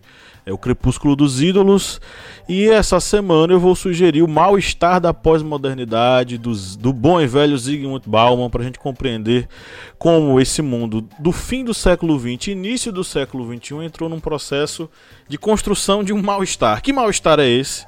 é 0.45 0.53
o 0.53 0.57
Crepúsculo 0.57 1.15
dos 1.15 1.41
Ídolos. 1.41 1.99
E 2.47 2.69
essa 2.69 2.99
semana 2.99 3.53
eu 3.53 3.59
vou 3.59 3.75
sugerir 3.75 4.21
o 4.21 4.27
mal-estar 4.27 5.01
da 5.01 5.13
pós-modernidade, 5.13 6.37
do 6.37 6.93
bom 6.93 7.19
e 7.19 7.25
velho 7.25 7.57
Zygmunt 7.57 8.03
Bauman, 8.05 8.49
para 8.49 8.61
a 8.61 8.65
gente 8.65 8.77
compreender 8.77 9.47
como 9.97 10.39
esse 10.39 10.61
mundo 10.61 11.07
do 11.17 11.31
fim 11.31 11.63
do 11.63 11.73
século 11.73 12.19
XX, 12.19 12.49
início 12.49 12.91
do 12.91 13.03
século 13.03 13.51
XXI, 13.51 13.85
entrou 13.85 14.07
num 14.07 14.19
processo 14.19 14.89
de 15.27 15.37
construção 15.37 16.03
de 16.03 16.13
um 16.13 16.21
mal-estar. 16.21 16.81
Que 16.81 16.93
mal-estar 16.93 17.39
é 17.39 17.47
esse? 17.47 17.85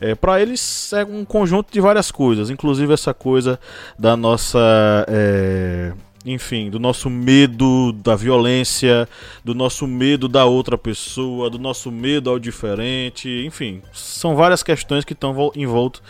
É, 0.00 0.14
para 0.14 0.40
eles 0.40 0.92
é 0.92 1.04
um 1.04 1.24
conjunto 1.24 1.72
de 1.72 1.80
várias 1.80 2.10
coisas, 2.10 2.50
inclusive 2.50 2.92
essa 2.92 3.14
coisa 3.14 3.60
da 3.98 4.16
nossa. 4.16 4.58
É 5.06 5.92
enfim, 6.24 6.68
do 6.68 6.78
nosso 6.78 7.08
medo 7.08 7.92
da 7.92 8.14
violência, 8.14 9.08
do 9.44 9.54
nosso 9.54 9.86
medo 9.86 10.28
da 10.28 10.44
outra 10.44 10.76
pessoa, 10.76 11.48
do 11.48 11.58
nosso 11.58 11.90
medo 11.90 12.28
ao 12.28 12.38
diferente, 12.38 13.28
enfim, 13.46 13.80
são 13.92 14.36
várias 14.36 14.62
questões 14.62 15.04
que 15.04 15.14
estão 15.14 15.50
em 15.54 15.66
volta 15.66 16.00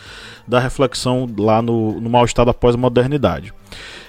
da 0.47 0.59
reflexão 0.59 1.27
lá 1.37 1.61
no, 1.61 1.99
no 2.01 2.09
mal-estar 2.09 2.45
da 2.45 2.53
pós-modernidade. 2.53 3.53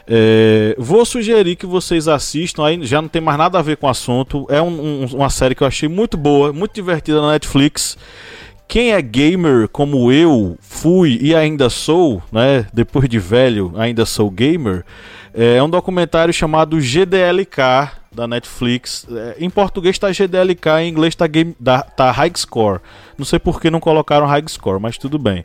É, 0.07 0.75
vou 0.77 1.05
sugerir 1.05 1.55
que 1.55 1.67
vocês 1.67 2.09
assistam, 2.09 2.65
aí 2.65 2.85
já 2.85 3.01
não 3.01 3.09
tem 3.09 3.23
mais 3.23 3.39
nada 3.39 3.59
a 3.59 3.63
ver 3.63 3.77
com 3.77 3.87
o 3.87 3.91
assunto, 3.91 4.45
é 4.49 4.61
um, 4.61 5.05
um, 5.05 5.07
uma 5.15 5.31
série 5.31 5.55
que 5.55 5.63
eu 5.63 5.67
achei 5.67 5.89
muito 5.89 6.17
boa, 6.17 6.53
muito 6.53 6.75
divertida 6.75 7.21
na 7.21 7.33
Netflix. 7.33 7.97
Quem 8.67 8.93
é 8.93 9.03
gamer 9.03 9.69
como 9.69 10.11
eu 10.11 10.57
fui 10.61 11.19
e 11.21 11.35
ainda 11.35 11.69
sou, 11.69 12.23
né? 12.33 12.67
Depois 12.73 13.09
de 13.09 13.19
velho, 13.19 13.73
ainda 13.77 14.07
sou 14.07 14.31
gamer. 14.31 14.85
É 15.35 15.63
um 15.63 15.69
documentário 15.69 16.33
chamado 16.33 16.79
GDLK 16.79 18.03
da 18.15 18.29
Netflix. 18.29 19.07
É, 19.11 19.37
em 19.39 19.49
português 19.49 19.97
está 19.97 20.13
GDLK, 20.13 20.83
em 20.83 20.89
inglês 20.91 21.15
está 21.15 21.83
tá 21.83 22.11
High 22.11 22.33
Score. 22.37 22.81
Não 23.17 23.25
sei 23.25 23.39
por 23.39 23.61
que 23.61 23.71
não 23.71 23.81
colocaram 23.81 24.27
High 24.27 24.45
Score, 24.49 24.81
mas 24.81 24.99
tudo 24.99 25.19
bem. 25.19 25.45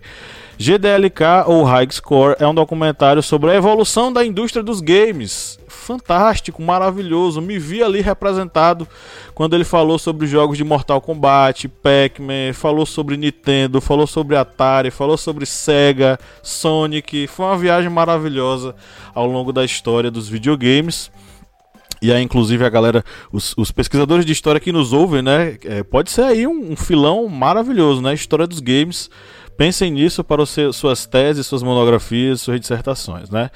GDLK 0.57 1.45
ou 1.45 1.63
High 1.63 1.87
Score 1.91 2.35
é 2.39 2.47
um 2.47 2.53
documentário 2.53 3.21
sobre 3.23 3.51
a 3.51 3.55
evolução 3.55 4.11
da 4.11 4.25
indústria 4.25 4.63
dos 4.63 4.81
games. 4.81 5.59
Fantástico, 5.87 6.61
maravilhoso. 6.61 7.39
Me 7.41 7.57
vi 7.57 7.81
ali 7.81 8.01
representado 8.01 8.85
quando 9.33 9.55
ele 9.55 9.63
falou 9.63 9.97
sobre 9.97 10.25
os 10.25 10.29
jogos 10.29 10.57
de 10.57 10.63
Mortal 10.65 10.99
Kombat, 10.99 11.69
Pac-Man, 11.69 12.51
falou 12.53 12.85
sobre 12.85 13.15
Nintendo, 13.15 13.79
falou 13.79 14.05
sobre 14.05 14.35
Atari, 14.35 14.91
falou 14.91 15.15
sobre 15.15 15.45
Sega, 15.45 16.19
Sonic. 16.43 17.25
Foi 17.27 17.45
uma 17.45 17.57
viagem 17.57 17.89
maravilhosa 17.89 18.75
ao 19.15 19.25
longo 19.25 19.53
da 19.53 19.63
história 19.63 20.11
dos 20.11 20.27
videogames. 20.27 21.09
E 22.01 22.11
aí, 22.11 22.21
inclusive, 22.21 22.65
a 22.65 22.69
galera, 22.69 23.01
os, 23.31 23.55
os, 23.57 23.71
pesquisadores 23.71 24.25
de 24.25 24.33
história 24.33 24.59
que 24.59 24.73
nos 24.73 24.91
ouvem, 24.91 25.21
né? 25.21 25.57
É, 25.63 25.83
pode 25.83 26.11
ser 26.11 26.23
aí 26.23 26.45
um, 26.45 26.73
um 26.73 26.75
filão 26.75 27.29
maravilhoso, 27.29 28.01
né? 28.01 28.13
História 28.13 28.45
dos 28.45 28.59
games 28.59 29.09
Pensem 29.57 29.91
nisso 29.91 30.23
para 30.23 30.45
suas 30.45 31.05
teses, 31.07 31.47
suas 31.47 31.63
monografias, 31.63 32.41
suas 32.41 32.59
dissertações, 32.59 33.29
né? 33.29 33.49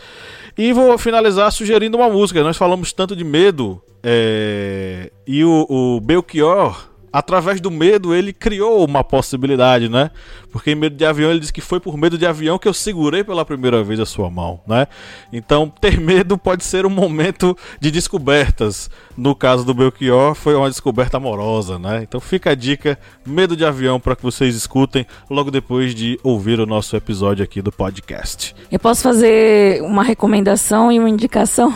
E 0.58 0.74
vou 0.74 0.98
finalizar 0.98 1.52
sugerindo 1.52 1.96
uma 1.96 2.10
música. 2.10 2.44
Nós 2.44 2.58
falamos 2.58 2.92
tanto 2.92 3.16
de 3.16 3.24
medo 3.24 3.82
é... 4.04 5.12
e 5.28 5.46
o, 5.46 5.68
o 5.70 6.02
Belchior 6.02 6.91
através 7.12 7.60
do 7.60 7.70
medo, 7.70 8.14
ele 8.14 8.32
criou 8.32 8.86
uma 8.86 9.04
possibilidade, 9.04 9.90
né? 9.90 10.12
Porque 10.52 10.72
em 10.72 10.76
medo 10.76 10.96
de 10.96 11.06
avião, 11.06 11.30
ele 11.30 11.40
disse 11.40 11.54
que 11.54 11.62
foi 11.62 11.80
por 11.80 11.98
medo 11.98 12.18
de 12.18 12.26
avião 12.26 12.58
que 12.58 12.68
eu 12.68 12.74
segurei 12.74 13.24
pela 13.24 13.46
primeira 13.46 13.84
vez 13.84 14.00
a 14.00 14.06
sua 14.06 14.30
mão, 14.30 14.62
né? 14.68 14.88
Então, 15.32 15.72
ter 15.82 16.00
medo 16.00 16.38
pode 16.38 16.64
ser 16.64 16.86
um 16.86 16.90
momento 16.90 17.58
de 17.80 17.92
descobertas. 17.92 18.90
No 19.18 19.36
caso 19.36 19.66
do 19.66 19.74
Belchior, 19.74 20.36
foi 20.36 20.56
uma 20.56 20.70
descoberta 20.70 21.18
amorosa, 21.18 21.78
né? 21.78 22.02
Então, 22.04 22.20
fica 22.20 22.52
a 22.52 22.56
dica: 22.56 22.98
medo 23.26 23.56
de 23.56 23.66
avião, 23.66 24.00
para 24.00 24.16
que 24.16 24.24
vocês 24.24 24.56
escutem 24.56 25.06
logo 25.30 25.52
depois 25.52 25.94
de 25.94 26.20
ouvir 26.24 26.60
o 26.60 26.66
nosso 26.66 26.96
episódio 26.96 27.44
aqui 27.44 27.62
do 27.62 27.72
podcast. 27.72 28.56
Eu 28.72 28.80
posso 28.80 29.04
fazer 29.04 29.82
uma 29.84 30.04
recomendação 30.04 30.92
e 30.92 31.00
uma 31.00 31.10
indicação? 31.10 31.74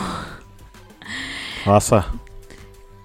Faça 1.64 2.04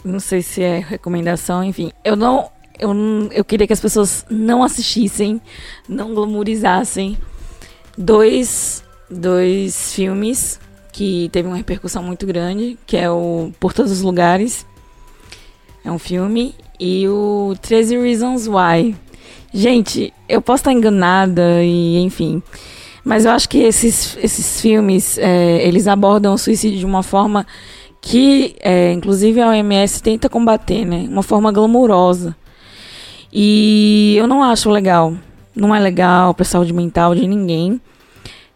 não 0.04 0.20
sei 0.20 0.42
se 0.42 0.62
é 0.62 0.80
recomendação, 0.80 1.64
enfim. 1.64 1.92
Eu 2.04 2.16
não. 2.16 2.50
Eu, 2.80 2.94
eu 3.32 3.46
queria 3.46 3.68
que 3.68 3.74
as 3.74 3.80
pessoas 3.80 4.26
não 4.30 4.64
assistissem, 4.64 5.40
não 5.88 6.16
glamourizassem 6.16 7.18
dois, 7.96 8.84
dois 9.10 9.94
filmes 9.94 10.60
que 10.92 11.30
teve 11.32 11.48
uma 11.48 11.58
repercussão 11.58 12.04
muito 12.04 12.26
grande, 12.26 12.78
que 12.86 12.98
é 12.98 13.10
o 13.10 13.52
Por 13.60 13.74
Todos 13.74 13.92
os 13.92 14.02
Lugares. 14.02 14.66
É 15.84 15.92
um 15.92 16.00
filme. 16.00 16.56
E 16.80 17.08
o 17.08 17.56
13 17.62 17.98
Reasons 18.00 18.48
Why. 18.48 18.96
Gente, 19.54 20.14
eu 20.28 20.42
posso 20.42 20.62
estar 20.62 20.74
enganada 20.74 21.64
e 21.64 21.98
enfim. 22.00 22.42
Mas 23.04 23.26
eu 23.26 23.32
acho 23.32 23.50
que 23.50 23.60
esses, 23.60 24.18
esses 24.22 24.62
filmes, 24.62 25.18
é, 25.18 25.68
eles 25.68 25.88
abordam 25.88 26.34
o 26.34 26.38
suicídio 26.38 26.80
de 26.80 26.86
uma 26.86 27.04
forma 27.04 27.46
que 28.02 28.56
é, 28.60 28.92
inclusive 28.92 29.40
a 29.40 29.50
OMS 29.50 30.02
tenta 30.02 30.28
combater, 30.28 30.84
né? 30.84 31.06
Uma 31.08 31.22
forma 31.22 31.52
glamurosa. 31.52 32.36
E 33.32 34.16
eu 34.18 34.28
não 34.28 34.44
acho 34.44 34.70
legal. 34.70 35.14
não 35.56 35.74
é 35.74 35.80
legal 35.80 36.34
para 36.34 36.44
saúde 36.44 36.74
mental 36.74 37.14
de 37.14 37.28
ninguém. 37.28 37.80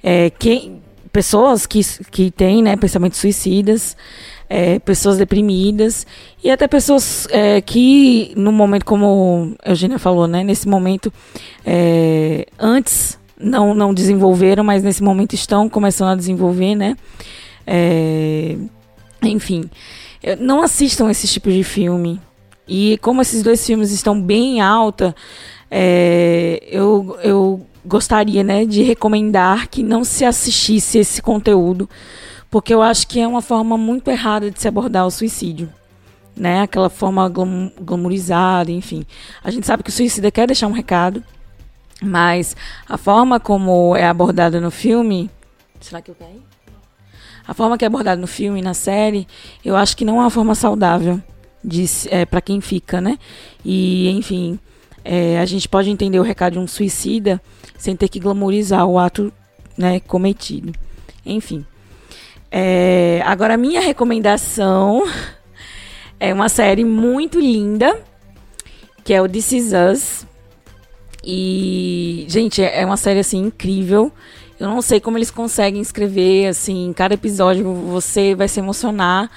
É, 0.04 0.32
quem, 0.32 0.82
pessoas 1.12 1.66
que, 1.66 1.82
que 2.12 2.32
têm 2.32 2.64
né, 2.64 2.76
pensamentos 2.76 3.20
suicidas, 3.20 3.96
é, 4.50 4.80
pessoas 4.80 5.18
deprimidas 5.18 6.06
e 6.44 6.50
até 6.50 6.68
pessoas 6.68 7.28
é, 7.32 7.62
que, 7.62 8.34
no 8.36 8.52
momento, 8.52 8.86
como 8.86 9.56
a 9.64 9.70
Eugênia 9.70 10.00
falou, 10.00 10.28
né, 10.28 10.44
nesse 10.44 10.68
momento, 10.68 11.12
é, 11.66 12.46
antes 12.60 13.18
não, 13.40 13.74
não 13.74 13.94
desenvolveram, 13.94 14.64
mas 14.64 14.84
nesse 14.84 15.04
momento 15.04 15.34
estão 15.34 15.70
começando 15.70 16.10
a 16.10 16.16
desenvolver, 16.16 16.76
né? 16.76 16.98
Enfim, 19.30 19.70
não 20.40 20.62
assistam 20.62 21.10
esse 21.10 21.28
tipo 21.28 21.52
de 21.52 21.64
filme. 21.64 22.20
E 22.68 22.98
como 23.00 23.22
esses 23.22 23.44
dois 23.44 23.66
filmes 23.66 23.92
estão 23.92 24.20
bem 24.20 24.60
alta, 24.60 25.16
é, 25.70 26.60
eu, 26.70 27.18
eu 27.22 27.66
gostaria 27.86 28.44
né, 28.44 28.66
de 28.66 28.82
recomendar 28.82 29.68
que 29.70 29.84
não 29.84 30.04
se 30.04 30.26
assistisse 30.26 30.98
esse 30.98 31.22
conteúdo, 31.22 31.88
porque 32.50 32.74
eu 32.74 32.82
acho 32.82 33.08
que 33.08 33.20
é 33.20 33.28
uma 33.28 33.42
forma 33.42 33.78
muito 33.78 34.10
errada 34.10 34.50
de 34.50 34.60
se 34.60 34.68
abordar 34.68 35.06
o 35.06 35.12
suicídio. 35.12 35.72
Né? 36.36 36.62
Aquela 36.62 36.90
forma 36.90 37.30
glam 37.30 37.72
glamourizada, 37.80 38.72
enfim. 38.72 39.06
A 39.44 39.52
gente 39.52 39.66
sabe 39.66 39.84
que 39.84 39.90
o 39.90 39.94
suicida 39.94 40.32
quer 40.32 40.48
deixar 40.48 40.68
um 40.68 40.72
recado, 40.72 41.24
mas 42.02 42.56
a 42.90 42.98
forma 42.98 43.40
como 43.40 43.96
é 43.96 44.06
abordada 44.06 44.60
no 44.60 44.72
filme. 44.72 45.30
Será 45.80 46.02
que 46.02 46.12
eu 46.12 46.16
caí? 46.16 46.42
A 47.48 47.54
forma 47.54 47.78
que 47.78 47.86
é 47.86 47.88
abordada 47.88 48.20
no 48.20 48.28
filme, 48.28 48.62
na 48.62 48.74
série, 48.74 49.28
eu 49.64 49.76
acho 49.76 49.96
que 49.96 50.04
não 50.04 50.18
é 50.18 50.22
uma 50.22 50.30
forma 50.30 50.56
saudável 50.56 51.22
é, 52.10 52.26
para 52.26 52.42
quem 52.42 52.62
fica, 52.62 53.02
né? 53.02 53.18
E, 53.64 54.10
enfim, 54.10 54.60
é, 55.04 55.40
a 55.40 55.46
gente 55.46 55.68
pode 55.68 55.90
entender 55.90 56.20
o 56.20 56.24
recado 56.24 56.54
de 56.54 56.60
um 56.60 56.68
suicida 56.68 57.42
sem 57.78 57.96
ter 57.96 58.08
que 58.08 58.20
glamourizar 58.20 58.86
o 58.86 58.98
ato 58.98 59.32
né, 59.78 60.00
cometido. 60.00 60.74
Enfim. 61.26 61.66
É, 62.52 63.22
agora, 63.26 63.58
minha 63.58 63.82
recomendação 63.82 65.04
é 66.20 66.34
uma 66.34 66.50
série 66.50 66.84
muito 66.84 67.40
linda, 67.40 68.00
que 69.04 69.14
é 69.14 69.22
o 69.22 69.30
This 69.30 69.52
Is 69.52 69.72
Us. 69.74 70.28
E, 71.24 72.26
gente, 72.28 72.62
é 72.62 72.86
uma 72.86 72.98
série 72.98 73.20
assim 73.20 73.40
incrível. 73.40 74.12
Eu 74.60 74.70
não 74.70 74.82
sei 74.82 75.00
como 75.00 75.18
eles 75.18 75.32
conseguem 75.32 75.82
escrever 75.82 76.48
assim, 76.48 76.94
cada 76.96 77.14
episódio 77.14 77.74
você 77.74 78.34
vai 78.36 78.48
se 78.48 78.60
emocionar 78.60 79.30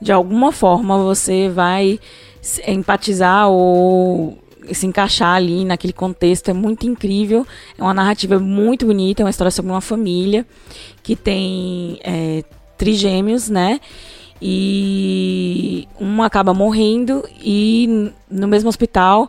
de 0.00 0.12
alguma 0.12 0.52
forma, 0.52 0.96
você 0.98 1.48
vai 1.48 1.98
empatizar 2.66 3.48
ou 3.48 4.38
se 4.72 4.86
encaixar 4.86 5.34
ali 5.34 5.64
naquele 5.64 5.92
contexto 5.92 6.48
é 6.50 6.52
muito 6.52 6.86
incrível. 6.86 7.46
É 7.76 7.82
uma 7.82 7.94
narrativa 7.94 8.38
muito 8.38 8.86
bonita, 8.86 9.22
é 9.22 9.24
uma 9.24 9.30
história 9.30 9.50
sobre 9.50 9.70
uma 9.70 9.80
família 9.80 10.46
que 11.02 11.16
tem 11.16 11.98
é, 12.02 12.44
trigêmeos, 12.78 13.48
né? 13.48 13.80
E 14.40 15.86
um 16.00 16.22
acaba 16.22 16.54
morrendo 16.54 17.28
e 17.42 18.10
no 18.30 18.48
mesmo 18.48 18.70
hospital 18.70 19.28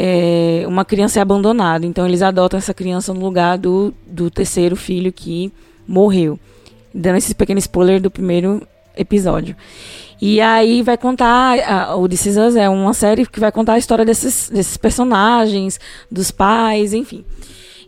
é, 0.00 0.62
uma 0.68 0.84
criança 0.84 1.18
é 1.18 1.22
abandonada. 1.22 1.84
Então 1.84 2.06
eles 2.06 2.22
adotam 2.22 2.56
essa 2.56 2.72
criança 2.72 3.12
no 3.12 3.18
lugar 3.18 3.58
do, 3.58 3.92
do 4.06 4.30
terceiro 4.30 4.76
filho 4.76 5.12
que 5.12 5.52
morreu. 5.88 6.38
Dando 6.94 7.16
esse 7.16 7.34
pequeno 7.34 7.58
spoiler 7.58 8.00
do 8.00 8.08
primeiro 8.08 8.62
episódio. 8.96 9.56
E 10.20 10.40
aí 10.40 10.82
vai 10.82 10.96
contar, 10.96 11.96
o 11.96 12.08
This 12.08 12.26
Is 12.26 12.36
Us 12.36 12.56
é 12.56 12.68
uma 12.68 12.94
série 12.94 13.26
que 13.26 13.40
vai 13.40 13.50
contar 13.50 13.74
a 13.74 13.78
história 13.78 14.04
desses, 14.04 14.48
desses 14.48 14.76
personagens, 14.76 15.80
dos 16.10 16.30
pais, 16.30 16.94
enfim. 16.94 17.24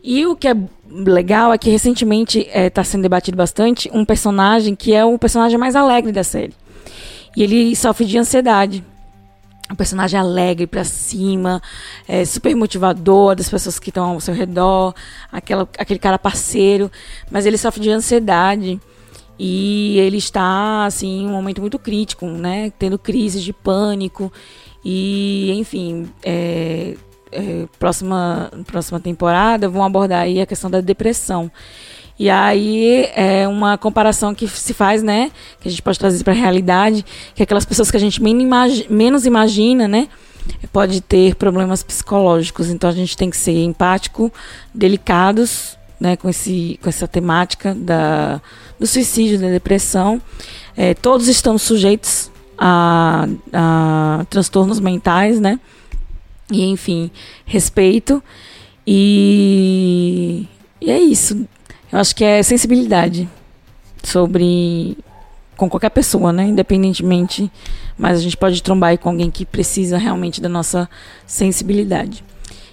E 0.02 0.26
o 0.26 0.34
que 0.34 0.48
é 0.48 0.56
legal 0.88 1.52
é 1.52 1.58
que 1.58 1.70
recentemente 1.70 2.40
está 2.40 2.58
é, 2.58 2.70
tá 2.70 2.82
sendo 2.82 3.02
debatido 3.02 3.36
bastante 3.36 3.88
um 3.92 4.04
personagem 4.04 4.74
que 4.74 4.92
é 4.92 5.04
o 5.04 5.18
personagem 5.18 5.58
mais 5.58 5.76
alegre 5.76 6.11
da 6.11 6.24
série. 6.24 6.54
E 7.36 7.42
ele 7.42 7.76
sofre 7.76 8.04
de 8.04 8.18
ansiedade. 8.18 8.84
Um 9.70 9.74
personagem 9.74 10.18
alegre 10.18 10.66
para 10.66 10.82
cima, 10.82 11.62
é, 12.08 12.24
super 12.24 12.54
motivador 12.56 13.36
das 13.36 13.48
pessoas 13.48 13.78
que 13.78 13.90
estão 13.90 14.10
ao 14.10 14.20
seu 14.20 14.34
redor, 14.34 14.94
aquela, 15.30 15.68
aquele 15.78 15.98
cara 16.00 16.18
parceiro, 16.18 16.90
mas 17.30 17.46
ele 17.46 17.56
sofre 17.56 17.80
de 17.80 17.90
ansiedade. 17.90 18.80
E 19.38 19.98
ele 19.98 20.18
está, 20.18 20.84
assim, 20.84 21.22
em 21.22 21.26
um 21.26 21.30
momento 21.30 21.62
muito 21.62 21.78
crítico, 21.78 22.26
né? 22.26 22.70
Tendo 22.78 22.98
crises 22.98 23.42
de 23.42 23.54
pânico. 23.54 24.30
E, 24.84 25.50
enfim, 25.52 26.10
é, 26.22 26.94
é, 27.32 27.66
próxima, 27.78 28.50
próxima 28.66 29.00
temporada 29.00 29.68
vão 29.68 29.82
abordar 29.82 30.22
aí 30.22 30.40
a 30.40 30.46
questão 30.46 30.70
da 30.70 30.80
depressão. 30.80 31.50
E 32.20 32.28
aí 32.28 33.08
é 33.14 33.48
uma 33.48 33.78
comparação 33.78 34.34
que 34.34 34.46
se 34.46 34.74
faz, 34.74 35.02
né? 35.02 35.32
Que 35.58 35.68
a 35.68 35.70
gente 35.70 35.80
pode 35.80 35.98
trazer 35.98 36.22
para 36.22 36.34
a 36.34 36.36
realidade, 36.36 37.02
que 37.34 37.42
aquelas 37.42 37.64
pessoas 37.64 37.90
que 37.90 37.96
a 37.96 38.00
gente 38.00 38.22
menos 38.22 39.24
imagina, 39.24 39.88
né? 39.88 40.06
Pode 40.70 41.00
ter 41.00 41.34
problemas 41.36 41.82
psicológicos. 41.82 42.68
Então 42.68 42.90
a 42.90 42.92
gente 42.92 43.16
tem 43.16 43.30
que 43.30 43.38
ser 43.38 43.64
empático, 43.64 44.30
delicados, 44.74 45.78
né? 45.98 46.14
Com, 46.14 46.28
esse, 46.28 46.78
com 46.82 46.90
essa 46.90 47.08
temática 47.08 47.74
da 47.74 48.38
do 48.78 48.86
suicídio, 48.86 49.40
da 49.40 49.48
depressão. 49.48 50.20
É, 50.76 50.92
todos 50.92 51.26
estamos 51.26 51.62
sujeitos 51.62 52.30
a, 52.58 53.26
a 53.50 54.26
transtornos 54.28 54.78
mentais, 54.78 55.40
né? 55.40 55.58
E, 56.52 56.66
enfim, 56.66 57.10
respeito. 57.46 58.22
E, 58.86 60.46
e 60.82 60.90
é 60.90 61.00
isso. 61.00 61.46
Eu 61.93 61.99
acho 61.99 62.14
que 62.14 62.24
é 62.24 62.43
sensibilidade 62.43 63.28
sobre. 64.03 64.97
com 65.57 65.68
qualquer 65.68 65.91
pessoa, 65.91 66.32
né? 66.32 66.45
Independentemente. 66.45 67.51
Mas 67.99 68.18
a 68.18 68.22
gente 68.22 68.36
pode 68.36 68.62
trombar 68.62 68.91
aí 68.91 68.99
com 68.99 69.11
alguém 69.11 69.30
que 69.30 69.45
precisa 69.45 69.99
realmente 69.99 70.41
da 70.41 70.49
nossa 70.49 70.88
sensibilidade. 71.26 72.24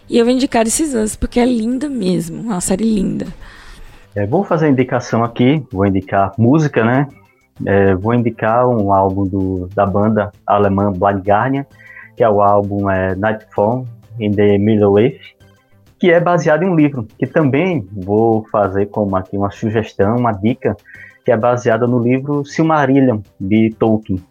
E 0.09 0.18
eu 0.18 0.26
vou 0.26 0.34
indicar 0.34 0.65
esses 0.65 0.95
anos 0.95 1.15
porque 1.15 1.39
é 1.39 1.45
linda 1.45 1.89
mesmo. 1.89 2.49
É 2.49 2.53
uma 2.53 2.61
série 2.61 2.86
linda. 2.86 3.28
É, 4.15 4.26
vou 4.26 4.43
fazer 4.43 4.68
a 4.68 4.70
indicação 4.70 5.24
aqui, 5.24 5.63
vou 5.72 5.86
indicar 5.86 6.32
música, 6.38 6.84
né? 6.84 7.07
É, 7.65 7.93
vou 7.95 8.13
indicar 8.13 8.68
um 8.68 8.93
álbum 8.93 9.28
do, 9.28 9.70
da 9.76 9.86
banda 9.86 10.32
alemã 10.45 10.91
Blind 10.91 11.28
Guardian, 11.28 11.65
que 12.15 12.24
é 12.24 12.30
o 12.30 12.41
álbum 12.41 12.89
é, 12.89 13.15
Nightfall 13.15 13.86
in 14.20 14.32
the 14.32 14.57
Middle 14.57 14.99
Earth, 14.99 15.22
que 15.99 16.11
é 16.11 16.19
baseado 16.19 16.63
em 16.63 16.69
um 16.69 16.75
livro, 16.75 17.07
que 17.17 17.25
também 17.25 17.87
vou 17.91 18.45
fazer 18.51 18.87
como 18.87 19.15
aqui 19.15 19.35
uma 19.35 19.51
sugestão, 19.51 20.17
uma 20.17 20.31
dica, 20.31 20.75
que 21.25 21.31
é 21.31 21.37
baseada 21.37 21.87
no 21.87 21.99
livro 21.99 22.45
Silmarillion, 22.45 23.19
de 23.39 23.75
Tolkien. 23.77 24.23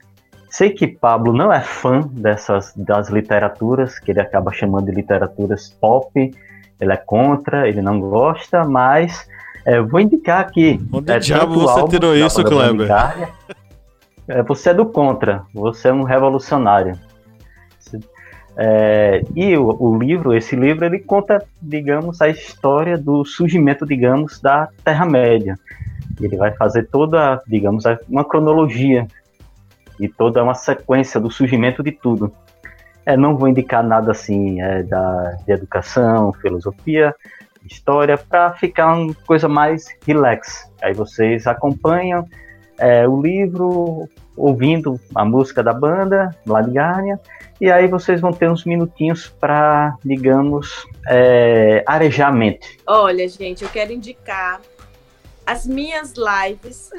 Sei 0.49 0.71
que 0.71 0.87
Pablo 0.87 1.33
não 1.33 1.53
é 1.53 1.61
fã 1.61 2.01
dessas 2.13 2.73
das 2.77 3.11
literaturas, 3.11 3.99
que 3.99 4.11
ele 4.13 4.21
acaba 4.21 4.53
chamando 4.53 4.87
de 4.87 4.93
literaturas 4.93 5.77
pop, 5.81 6.31
ele 6.81 6.93
é 6.93 6.97
contra, 6.97 7.69
ele 7.69 7.83
não 7.83 8.01
gosta, 8.01 8.65
mas 8.65 9.29
é, 9.65 9.81
vou 9.81 10.01
indicar 10.01 10.41
aqui. 10.41 10.81
Onde 10.93 11.13
é, 11.13 11.19
diabo 11.19 11.55
você 11.55 11.89
tirou 11.89 12.15
isso, 12.17 12.43
Kleber? 12.45 12.89
É, 14.29 14.43
você 14.43 14.71
é 14.71 14.75
do 14.75 14.87
contra, 14.87 15.43
você 15.53 15.89
é 15.89 15.93
um 15.93 16.03
revolucionário. 16.03 16.99
É, 18.59 19.23
e 19.35 19.57
o, 19.57 19.77
o, 19.79 19.99
livro, 19.99 20.35
esse 20.35 20.57
livro, 20.57 20.87
ele 20.87 20.99
conta, 20.99 21.45
digamos, 21.61 22.23
a 22.23 22.29
história 22.29 22.97
do 22.97 23.25
surgimento, 23.25 23.85
digamos, 23.85 24.41
da 24.41 24.69
Terra-média. 24.83 25.59
Ele 26.21 26.37
vai 26.37 26.53
fazer 26.55 26.89
toda, 26.89 27.43
digamos, 27.47 27.85
uma 28.09 28.25
cronologia 28.25 29.07
e 30.01 30.09
toda 30.09 30.43
uma 30.43 30.55
sequência 30.55 31.21
do 31.21 31.31
surgimento 31.31 31.83
de 31.83 31.93
tudo. 31.93 32.33
É, 33.05 33.17
não 33.17 33.37
vou 33.37 33.49
indicar 33.49 33.85
nada 33.85 34.11
assim 34.11 34.61
é, 34.61 34.83
da, 34.83 35.37
de 35.47 35.53
educação, 35.53 36.33
filosofia, 36.33 37.15
história 37.65 38.17
para 38.17 38.53
ficar 38.53 38.95
uma 38.95 39.15
coisa 39.27 39.49
mais 39.49 39.95
relax. 40.07 40.71
Aí 40.83 40.95
vocês 40.95 41.47
acompanham 41.47 42.27
é, 42.79 43.07
o 43.07 43.21
livro 43.21 44.09
ouvindo 44.37 45.01
a 45.15 45.25
música 45.25 45.63
da 45.63 45.73
banda, 45.73 46.37
Ladgarnia, 46.47 47.19
e 47.61 47.71
aí 47.71 47.87
vocês 47.87 48.21
vão 48.21 48.33
ter 48.33 48.51
uns 48.51 48.65
minutinhos 48.65 49.29
para, 49.29 49.97
digamos, 50.05 50.87
é, 51.09 51.83
arejar 51.87 52.29
a 52.29 52.33
mente. 52.33 52.79
Olha, 52.87 53.27
gente, 53.29 53.65
eu 53.65 53.71
quero 53.71 53.93
indicar 53.93 54.61
as 55.47 55.67
minhas 55.67 56.15
lives 56.17 56.91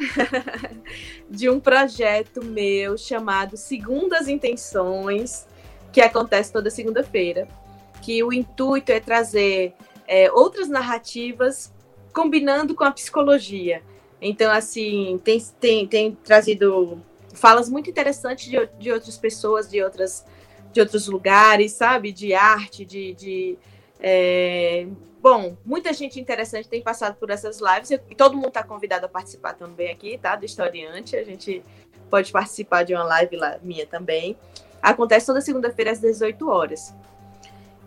de 1.30 1.50
um 1.50 1.60
projeto 1.60 2.44
meu 2.44 2.98
chamado 2.98 3.58
Segundas 3.58 4.28
Intenções, 4.28 5.46
que 5.92 6.02
acontece 6.02 6.52
toda 6.52 6.70
segunda-feira, 6.70 7.48
que 8.02 8.24
o 8.24 8.32
intuito 8.32 8.92
é 8.92 9.00
trazer 9.00 9.74
é, 10.08 10.32
outras 10.32 10.70
narrativas 10.70 11.74
combinando 12.14 12.74
com 12.74 12.84
a 12.84 12.92
psicologia. 12.92 13.84
Então, 14.20 14.52
assim, 14.52 15.20
tem, 15.24 15.40
tem, 15.60 15.88
tem 15.88 16.12
trazido 16.24 17.00
falas 17.38 17.70
muito 17.70 17.90
interessantes 17.90 18.50
de, 18.50 18.70
de 18.80 18.92
outras 18.92 19.18
pessoas, 19.18 19.70
de, 19.70 19.82
outras, 19.82 20.26
de 20.72 20.82
outros 20.82 21.08
lugares, 21.08 21.74
sabe? 21.74 22.12
De 22.12 22.34
arte, 22.34 22.84
de, 22.84 23.14
de, 23.14 23.58
É, 24.00 24.88
bom, 25.22 25.56
muita 25.66 25.94
gente 25.94 26.20
interessante 26.20 26.68
tem 26.68 26.82
passado 26.82 27.16
por 27.16 27.30
essas 27.30 27.60
lives 27.60 27.92
e 27.92 27.98
todo 28.16 28.36
mundo 28.36 28.50
está 28.50 28.64
convidado 28.64 29.06
a 29.06 29.10
participar 29.10 29.54
também 29.54 29.92
aqui, 29.92 30.18
tá? 30.18 30.36
Do 30.36 30.46
Historiante. 30.46 31.16
A 31.16 31.24
gente 31.24 31.64
pode 32.10 32.32
participar 32.32 32.84
de 32.84 32.94
uma 32.94 33.04
live 33.04 33.36
lá, 33.38 33.58
minha 33.62 33.86
também. 33.86 34.38
Acontece 34.82 35.26
toda 35.26 35.42
segunda-feira 35.42 35.92
às 35.92 36.00
18 36.00 36.50
horas. 36.50 36.94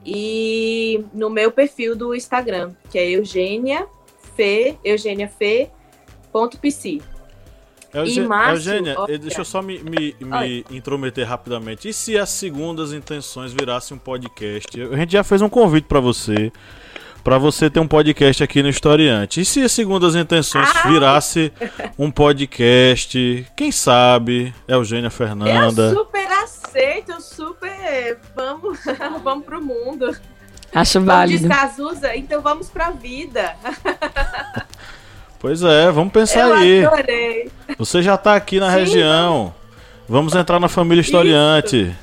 E 0.05 1.05
no 1.13 1.29
meu 1.29 1.53
perfil 1.53 1.95
do 1.95 2.15
Instagram, 2.15 2.75
que 2.91 2.99
é 2.99 3.11
Eugênia 3.11 3.87
Fê, 4.35 4.77
Eugênia 4.83 5.29
Fê 5.29 5.71
ponto 6.33 6.59
PC. 6.59 7.01
Eugênia, 7.93 8.29
março, 8.29 8.71
Eugênia 8.71 8.97
deixa 9.21 9.41
eu 9.41 9.45
só 9.45 9.61
me, 9.61 9.79
me, 9.81 10.17
me 10.21 10.65
intrometer 10.71 11.27
rapidamente. 11.27 11.89
E 11.89 11.93
se 11.93 12.17
as 12.17 12.31
segundas 12.31 12.93
intenções 12.93 13.53
virassem 13.53 13.97
um 13.97 14.01
podcast? 14.01 14.81
A 14.81 14.97
gente 14.97 15.13
já 15.13 15.25
fez 15.25 15.43
um 15.43 15.49
convite 15.49 15.85
para 15.85 15.99
você, 15.99 16.53
para 17.25 17.37
você 17.37 17.69
ter 17.69 17.81
um 17.81 17.89
podcast 17.89 18.43
aqui 18.45 18.63
no 18.63 18.69
Historiante. 18.69 19.41
E 19.41 19.45
se 19.45 19.63
as 19.63 19.73
segundas 19.73 20.15
intenções 20.15 20.69
ah! 20.75 20.89
virasse 20.89 21.53
um 21.99 22.11
podcast? 22.11 23.47
Quem 23.57 23.73
sabe? 23.73 24.55
Eugênia 24.69 25.11
Fernanda. 25.11 25.83
Eu 25.83 25.97
super 25.97 26.31
aceito, 26.31 27.21
super. 27.21 28.19
Vamos, 28.37 28.79
vamos 29.25 29.45
pro 29.45 29.61
mundo. 29.61 30.17
Acho 30.73 31.01
válido. 31.01 31.49
Descazuza, 31.49 32.15
então 32.15 32.41
vamos 32.41 32.71
pra 32.71 32.91
vida. 32.91 33.57
Pois 35.41 35.63
é, 35.63 35.91
vamos 35.91 36.13
pensar 36.13 36.49
eu 36.49 36.55
aí. 36.55 36.85
Adorei. 36.85 37.51
Você 37.79 38.03
já 38.03 38.19
tá 38.19 38.35
aqui 38.35 38.61
na 38.61 38.71
Sim, 38.71 38.79
região. 38.79 39.55
Vamos. 40.07 40.35
entrar 40.35 40.61
na 40.61 40.69
família 40.69 41.01
historiante. 41.01 41.85
Isso. 41.85 41.97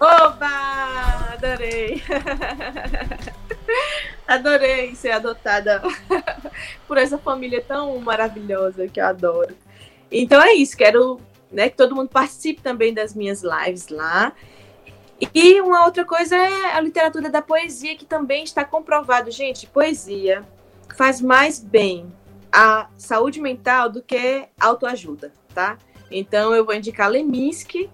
Oba! 0.00 1.34
Adorei. 1.34 2.02
Adorei 4.26 4.96
ser 4.96 5.12
adotada 5.12 5.80
por 6.88 6.98
essa 6.98 7.16
família 7.16 7.62
tão 7.62 7.96
maravilhosa 8.00 8.88
que 8.88 9.00
eu 9.00 9.06
adoro. 9.06 9.54
Então 10.10 10.42
é 10.42 10.54
isso, 10.54 10.76
quero 10.76 11.20
né, 11.52 11.68
que 11.68 11.76
todo 11.76 11.94
mundo 11.94 12.08
participe 12.08 12.60
também 12.60 12.92
das 12.92 13.14
minhas 13.14 13.44
lives 13.44 13.86
lá. 13.88 14.32
E 15.32 15.60
uma 15.60 15.84
outra 15.84 16.04
coisa 16.04 16.34
é 16.34 16.72
a 16.72 16.80
literatura 16.80 17.30
da 17.30 17.40
poesia, 17.40 17.96
que 17.96 18.04
também 18.04 18.42
está 18.42 18.64
comprovado. 18.64 19.30
Gente, 19.30 19.68
poesia 19.68 20.44
faz 20.96 21.20
mais 21.20 21.60
bem 21.60 22.12
a 22.56 22.88
saúde 22.96 23.38
mental 23.38 23.90
do 23.90 24.00
que 24.00 24.44
autoajuda, 24.58 25.30
tá? 25.54 25.76
Então 26.10 26.54
eu 26.54 26.64
vou 26.64 26.74
indicar 26.74 27.10
Leminski, 27.10 27.90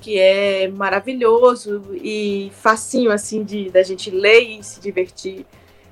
que 0.00 0.20
é 0.20 0.68
maravilhoso 0.68 1.82
e 1.94 2.52
facinho 2.54 3.10
assim 3.10 3.42
de 3.42 3.70
da 3.70 3.82
gente 3.82 4.08
ler 4.08 4.40
e 4.40 4.62
se 4.62 4.80
divertir. 4.80 5.44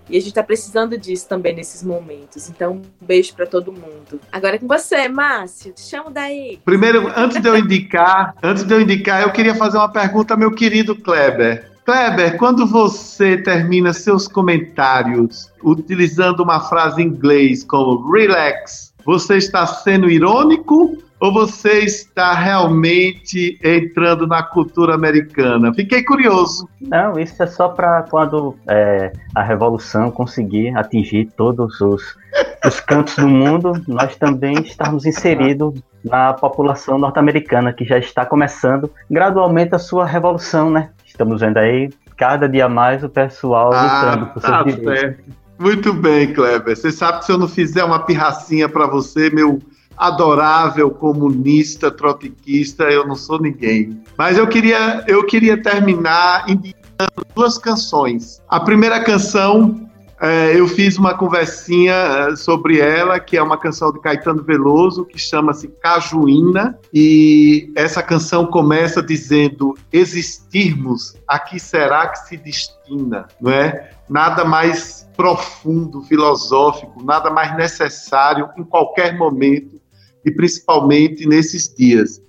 E 0.09 0.16
a 0.16 0.20
gente 0.20 0.28
está 0.28 0.43
precisando 0.43 0.97
disso 0.97 1.28
também 1.28 1.55
nesses 1.55 1.84
momentos. 1.84 2.49
Então, 2.49 2.82
um 3.01 3.07
beijo 3.07 3.32
para 3.32 3.47
todo 3.47 3.72
mundo. 3.72 4.20
Agora 4.32 4.57
é 4.57 4.59
com 4.59 4.66
você, 4.66 5.09
Márcio. 5.09 5.72
Te 5.72 5.82
chamo 5.82 6.11
daí. 6.11 6.61
Primeiro, 6.64 7.12
antes 7.16 7.41
de 7.41 7.49
eu 7.49 7.57
indicar, 7.57 8.34
antes 8.43 8.64
de 8.64 8.74
eu 8.74 8.80
indicar, 8.80 9.22
eu 9.22 9.30
queria 9.30 9.55
fazer 9.55 9.78
uma 9.78 9.91
pergunta 9.91 10.36
meu 10.36 10.53
querido 10.53 10.97
Kleber. 10.97 11.70
Kleber, 11.91 12.36
quando 12.36 12.68
você 12.68 13.36
termina 13.36 13.93
seus 13.93 14.28
comentários 14.28 15.51
utilizando 15.61 16.41
uma 16.41 16.61
frase 16.61 17.03
em 17.03 17.07
inglês 17.07 17.64
como 17.64 18.12
relax, 18.12 18.95
você 19.05 19.38
está 19.38 19.66
sendo 19.66 20.09
irônico 20.09 20.97
ou 21.18 21.32
você 21.32 21.80
está 21.80 22.32
realmente 22.32 23.59
entrando 23.64 24.24
na 24.24 24.41
cultura 24.41 24.95
americana? 24.95 25.74
Fiquei 25.74 26.05
curioso. 26.05 26.68
Não, 26.80 27.18
isso 27.18 27.43
é 27.43 27.47
só 27.49 27.68
para 27.68 28.05
quando 28.05 28.55
é, 28.68 29.12
a 29.34 29.43
revolução 29.43 30.12
conseguir 30.12 30.72
atingir 30.78 31.28
todos 31.36 31.80
os, 31.80 32.16
os 32.64 32.78
cantos 32.78 33.16
do 33.16 33.26
mundo, 33.26 33.72
nós 33.88 34.14
também 34.14 34.55
estamos 34.62 35.05
inseridos 35.05 35.74
na 36.05 36.34
população 36.34 36.99
norte-americana 36.99 37.72
que 37.72 37.84
já 37.84 37.99
está 37.99 38.24
começando 38.24 38.88
gradualmente 39.11 39.74
a 39.74 39.78
sua 39.78 40.07
revolução, 40.07 40.70
né? 40.70 40.91
Estamos 41.21 41.43
vendo 41.43 41.59
aí 41.59 41.91
cada 42.16 42.49
dia 42.49 42.66
mais 42.66 43.05
o 43.05 43.09
pessoal 43.11 43.71
ah, 43.75 43.83
lutando 43.83 44.27
por 44.33 44.41
seus 44.41 44.53
tá 44.53 44.62
direitos. 44.62 45.01
Certo. 45.01 45.25
Muito 45.59 45.93
bem, 45.93 46.33
Kleber. 46.33 46.75
Você 46.75 46.91
sabe 46.91 47.18
que 47.18 47.27
se 47.27 47.33
eu 47.33 47.37
não 47.37 47.47
fizer 47.47 47.85
uma 47.85 47.99
pirracinha 47.99 48.71
para 48.71 48.87
você, 48.87 49.29
meu 49.29 49.59
adorável 49.99 50.91
comunista, 50.91 51.91
trotiquista, 51.91 52.85
eu 52.85 53.07
não 53.07 53.14
sou 53.14 53.39
ninguém. 53.39 54.03
Mas 54.16 54.39
eu 54.39 54.47
queria, 54.47 55.05
eu 55.07 55.27
queria 55.27 55.62
terminar 55.62 56.49
indicando 56.49 57.27
duas 57.35 57.59
canções. 57.59 58.41
A 58.49 58.59
primeira 58.59 59.05
canção 59.05 59.89
eu 60.55 60.68
fiz 60.68 60.99
uma 60.99 61.16
conversinha 61.16 61.95
é, 61.95 62.37
sobre 62.37 62.79
ela, 62.79 63.18
que 63.18 63.39
é 63.39 63.43
uma 63.43 63.57
canção 63.57 63.91
de 63.91 63.99
Caetano 64.01 64.43
Veloso, 64.43 65.07
que 65.07 65.18
chama-se 65.18 65.68
Cajuína, 65.68 66.79
e 66.93 67.73
essa 67.75 68.03
canção 68.03 68.45
começa 68.45 69.03
dizendo: 69.03 69.75
Existirmos, 69.91 71.16
a 71.27 71.39
que 71.39 71.59
será 71.59 72.09
que 72.09 72.18
se 72.29 72.37
destina? 72.37 73.29
Não 73.41 73.51
é? 73.51 73.93
Nada 74.11 74.45
mais 74.45 75.09
profundo, 75.16 76.03
filosófico, 76.03 77.03
nada 77.03 77.31
mais 77.31 77.57
necessário 77.57 78.51
em 78.59 78.64
qualquer 78.64 79.16
momento, 79.16 79.81
e 80.23 80.31
principalmente 80.31 81.27
nesses 81.27 81.73
dias. 81.75 82.21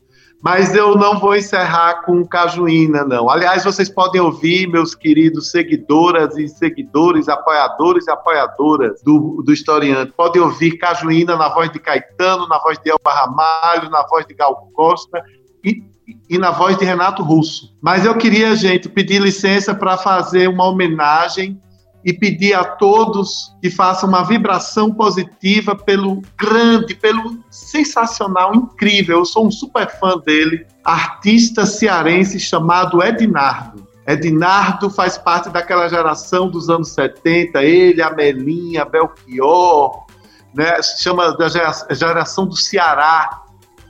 Mas 0.42 0.74
eu 0.74 0.96
não 0.96 1.20
vou 1.20 1.36
encerrar 1.36 2.02
com 2.04 2.26
Cajuína, 2.26 3.06
não. 3.06 3.30
Aliás, 3.30 3.64
vocês 3.64 3.90
podem 3.90 4.20
ouvir, 4.20 4.68
meus 4.68 4.96
queridos 4.96 5.52
seguidoras 5.52 6.36
e 6.36 6.48
seguidores, 6.48 7.30
apoiadores 7.30 8.08
e 8.08 8.12
apoiadoras 8.12 9.04
do, 9.04 9.44
do 9.46 9.54
historiante, 9.54 10.12
podem 10.14 10.42
ouvir 10.42 10.78
Cajuína 10.78 11.36
na 11.36 11.48
voz 11.50 11.72
de 11.72 11.80
Caetano, 11.80 12.48
na 12.48 12.58
voz 12.58 12.80
de 12.80 12.90
Elba 12.90 13.14
Ramalho, 13.14 13.92
na 13.92 14.04
voz 14.08 14.26
de 14.26 14.34
Gal 14.34 14.68
Costa 14.74 15.22
e, 15.64 15.84
e 16.28 16.40
na 16.40 16.50
voz 16.50 16.76
de 16.76 16.86
Renato 16.86 17.22
Russo. 17.22 17.78
Mas 17.80 18.04
eu 18.04 18.18
queria, 18.18 18.56
gente, 18.56 18.90
pedir 18.90 19.22
licença 19.22 19.76
para 19.76 19.96
fazer 19.96 20.50
uma 20.50 20.66
homenagem 20.66 21.62
e 22.04 22.12
pedir 22.12 22.54
a 22.54 22.64
todos 22.64 23.54
que 23.62 23.70
façam 23.70 24.10
uma 24.10 24.24
vibração 24.24 24.92
positiva 24.94 25.76
pelo 25.76 26.22
grande, 26.38 26.96
pelo 26.96 27.40
sensacional, 27.50 28.56
incrível. 28.56 29.20
Eu 29.20 29.26
sou 29.26 29.48
um 29.48 29.52
super 29.52 29.90
fã 30.00 30.18
dele, 30.18 30.66
artista 30.84 31.66
cearense 31.66 32.40
chamado 32.40 33.04
Ednardo. 33.04 33.88
Ednardo 34.08 34.90
faz 34.90 35.18
parte 35.18 35.50
daquela 35.50 35.88
geração 35.88 36.50
dos 36.50 36.70
anos 36.70 36.90
70, 36.90 37.64
ele, 37.64 38.02
a 38.02 38.10
Melinha, 38.10 38.84
Belchior, 38.84 40.06
né? 40.54 40.82
se 40.82 41.04
chama 41.04 41.38
da 41.38 41.48
geração 41.94 42.48
do 42.48 42.56
Ceará. 42.56 43.42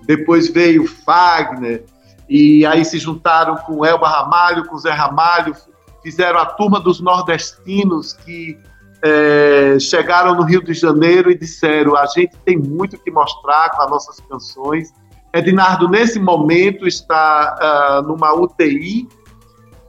Depois 0.05 0.49
veio 0.49 0.87
Fagner, 0.87 1.85
e 2.27 2.65
aí 2.65 2.83
se 2.83 2.97
juntaram 2.97 3.55
com 3.57 3.85
Elba 3.85 4.07
Ramalho, 4.07 4.65
com 4.65 4.77
Zé 4.77 4.91
Ramalho, 4.91 5.55
fizeram 6.03 6.39
a 6.39 6.45
turma 6.45 6.79
dos 6.79 6.99
nordestinos 6.99 8.13
que 8.13 8.57
é, 9.03 9.77
chegaram 9.79 10.35
no 10.35 10.43
Rio 10.43 10.63
de 10.63 10.73
Janeiro 10.73 11.31
e 11.31 11.37
disseram: 11.37 11.95
a 11.95 12.05
gente 12.05 12.35
tem 12.45 12.57
muito 12.57 12.97
que 12.97 13.11
mostrar 13.11 13.71
com 13.71 13.81
as 13.81 13.89
nossas 13.89 14.19
canções. 14.19 14.93
Ednardo, 15.33 15.87
nesse 15.87 16.19
momento, 16.19 16.85
está 16.85 18.01
uh, 18.01 18.07
numa 18.07 18.33
UTI 18.33 19.07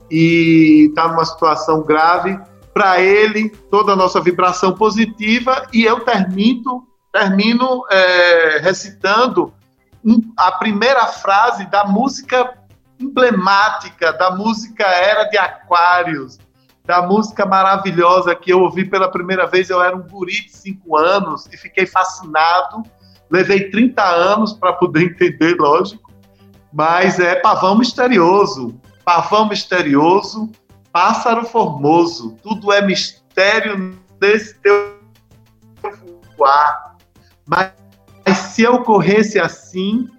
e 0.09 0.87
está 0.89 1.09
numa 1.09 1.25
situação 1.25 1.81
grave. 1.83 2.39
Para 2.73 2.99
ele, 3.01 3.49
toda 3.69 3.91
a 3.91 3.95
nossa 3.95 4.19
vibração 4.19 4.73
positiva, 4.73 5.67
e 5.71 5.83
eu 5.83 5.99
termino, 5.99 6.87
termino 7.11 7.83
é, 7.91 8.59
recitando 8.63 9.53
a 10.35 10.51
primeira 10.53 11.05
frase 11.05 11.69
da 11.69 11.85
música 11.85 12.51
emblemática 13.03 14.13
da 14.13 14.31
música 14.31 14.85
Era 14.85 15.25
de 15.25 15.37
Aquários, 15.37 16.39
da 16.85 17.01
música 17.01 17.45
maravilhosa 17.45 18.35
que 18.35 18.51
eu 18.51 18.61
ouvi 18.61 18.85
pela 18.85 19.09
primeira 19.09 19.47
vez. 19.47 19.69
Eu 19.69 19.81
era 19.81 19.95
um 19.95 20.01
guri 20.01 20.45
de 20.45 20.51
5 20.51 20.97
anos 20.97 21.47
e 21.51 21.57
fiquei 21.57 21.85
fascinado. 21.85 22.83
Levei 23.29 23.69
30 23.69 24.03
anos 24.03 24.53
para 24.53 24.73
poder 24.73 25.03
entender, 25.03 25.55
lógico. 25.55 26.11
Mas 26.71 27.19
é 27.19 27.35
pavão 27.35 27.77
misterioso. 27.77 28.79
Pavão 29.05 29.47
misterioso, 29.49 30.49
pássaro 30.91 31.45
formoso. 31.45 32.37
Tudo 32.41 32.71
é 32.71 32.81
mistério 32.81 33.97
nesse 34.21 34.55
teu 34.59 34.97
voar. 36.37 36.95
Mas, 37.45 37.71
mas 38.25 38.37
se 38.37 38.65
ocorresse 38.65 39.39
assim, 39.39 40.09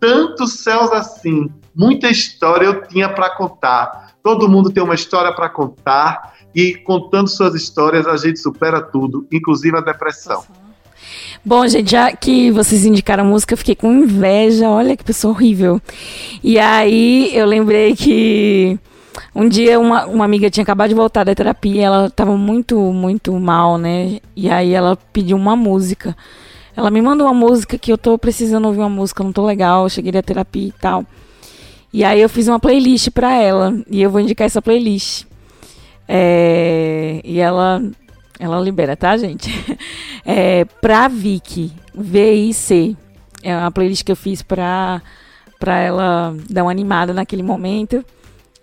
tantos 0.00 0.60
céus 0.64 0.90
assim, 0.92 1.48
muita 1.74 2.08
história 2.08 2.66
eu 2.66 2.82
tinha 2.86 3.08
para 3.08 3.30
contar. 3.30 4.14
Todo 4.22 4.48
mundo 4.48 4.70
tem 4.70 4.82
uma 4.82 4.94
história 4.94 5.32
para 5.32 5.48
contar 5.48 6.34
e 6.54 6.74
contando 6.74 7.28
suas 7.28 7.54
histórias 7.54 8.06
a 8.06 8.16
gente 8.16 8.38
supera 8.38 8.80
tudo, 8.80 9.26
inclusive 9.32 9.76
a 9.76 9.80
depressão. 9.80 10.44
Bom, 11.44 11.66
gente, 11.66 11.90
já 11.90 12.12
que 12.12 12.50
vocês 12.52 12.84
indicaram 12.84 13.24
a 13.24 13.26
música, 13.26 13.54
eu 13.54 13.58
fiquei 13.58 13.74
com 13.74 13.92
inveja. 13.92 14.70
Olha 14.70 14.96
que 14.96 15.02
pessoa 15.02 15.32
horrível. 15.34 15.80
E 16.42 16.58
aí 16.58 17.36
eu 17.36 17.46
lembrei 17.46 17.96
que 17.96 18.78
Um 19.34 19.48
dia 19.48 19.78
uma, 19.78 20.06
uma 20.06 20.24
amiga 20.24 20.50
tinha 20.50 20.62
acabado 20.62 20.90
de 20.90 20.94
voltar 20.94 21.24
da 21.24 21.34
terapia, 21.34 21.84
ela 21.84 22.10
tava 22.10 22.36
muito, 22.36 22.78
muito 22.92 23.32
mal, 23.38 23.78
né? 23.78 24.20
E 24.36 24.50
aí 24.50 24.72
ela 24.72 24.96
pediu 25.12 25.36
uma 25.36 25.56
música. 25.56 26.16
Ela 26.76 26.90
me 26.90 27.02
mandou 27.02 27.26
uma 27.26 27.34
música 27.34 27.78
que 27.78 27.92
eu 27.92 27.98
tô 27.98 28.16
precisando 28.18 28.66
ouvir 28.66 28.80
uma 28.80 28.88
música, 28.88 29.24
não 29.24 29.32
tô 29.32 29.44
legal, 29.44 29.88
cheguei 29.88 30.12
da 30.12 30.22
terapia 30.22 30.68
e 30.68 30.72
tal. 30.72 31.04
E 31.92 32.04
aí 32.04 32.20
eu 32.20 32.28
fiz 32.28 32.48
uma 32.48 32.58
playlist 32.58 33.10
para 33.10 33.34
ela 33.34 33.74
e 33.90 34.00
eu 34.00 34.10
vou 34.10 34.20
indicar 34.20 34.46
essa 34.46 34.62
playlist. 34.62 35.24
É, 36.08 37.20
e 37.22 37.38
ela 37.38 37.82
ela 38.38 38.60
libera, 38.60 38.96
tá, 38.96 39.16
gente? 39.16 39.50
É, 40.24 40.64
pra 40.64 41.08
Vicky, 41.08 41.72
V-I-C. 41.92 42.96
É 43.42 43.56
uma 43.56 43.72
playlist 43.72 44.04
que 44.04 44.12
eu 44.12 44.16
fiz 44.16 44.40
pra, 44.40 45.02
pra 45.58 45.80
ela 45.80 46.32
dar 46.48 46.62
uma 46.62 46.70
animada 46.70 47.12
naquele 47.12 47.42
momento. 47.42 48.04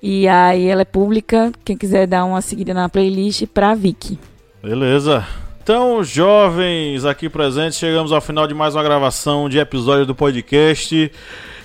E 0.01 0.26
aí 0.26 0.68
ela 0.68 0.84
é 0.84 0.85
pública. 0.85 1.51
Quem 1.65 1.77
quiser 1.77 2.07
dar 2.07 2.23
uma 2.23 2.41
seguida 2.41 2.73
na 2.73 2.88
playlist 2.88 3.45
pra 3.47 3.76
Vicky. 3.76 4.18
Beleza. 4.64 5.27
Então, 5.61 6.01
jovens 6.01 7.03
aqui 7.03 7.30
presentes, 7.30 7.77
chegamos 7.77 8.14
ao 8.14 8.22
final 8.22 8.47
de 8.47 8.53
mais 8.53 8.73
uma 8.73 8.84
gravação 8.84 9.49
de 9.49 9.60
episódio 9.60 10.06
do 10.06 10.15
podcast. 10.15 11.11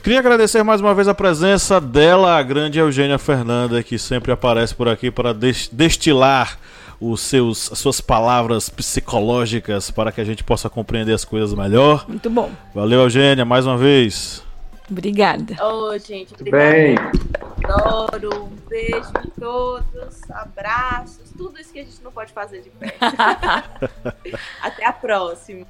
Queria 0.04 0.18
agradecer 0.18 0.62
mais 0.62 0.82
uma 0.82 0.94
vez 0.94 1.08
a 1.08 1.14
presença 1.14 1.80
dela, 1.80 2.36
a 2.36 2.42
grande 2.42 2.78
Eugênia 2.78 3.18
Fernanda, 3.18 3.82
que 3.82 3.98
sempre 3.98 4.30
aparece 4.30 4.74
por 4.74 4.86
aqui 4.86 5.10
para 5.10 5.32
destilar 5.32 6.58
os 7.00 7.22
seus, 7.22 7.72
as 7.72 7.78
suas 7.78 8.02
palavras 8.02 8.68
psicológicas 8.68 9.90
para 9.90 10.12
que 10.12 10.20
a 10.20 10.24
gente 10.24 10.44
possa 10.44 10.68
compreender 10.68 11.14
as 11.14 11.24
coisas 11.24 11.54
melhor. 11.54 12.04
Muito 12.06 12.28
bom. 12.28 12.50
Valeu, 12.74 13.00
Eugênia, 13.00 13.46
mais 13.46 13.64
uma 13.64 13.78
vez. 13.78 14.44
Obrigada. 14.90 15.56
Ô, 15.64 15.88
oh, 15.88 15.98
gente, 15.98 16.34
obrigada. 16.34 16.62
Bem. 16.62 16.96
Adoro. 17.64 18.44
Um 18.44 18.68
beijo 18.68 19.08
em 19.24 19.40
todos. 19.40 20.30
Abraços. 20.30 21.30
Tudo 21.34 21.58
isso 21.58 21.72
que 21.72 21.78
a 21.78 21.82
gente 21.82 22.02
não 22.04 22.12
pode 22.12 22.30
fazer 22.30 22.60
de 22.60 22.68
pé. 22.68 22.94
Até 24.60 24.84
a 24.84 24.92
próxima. 24.92 25.64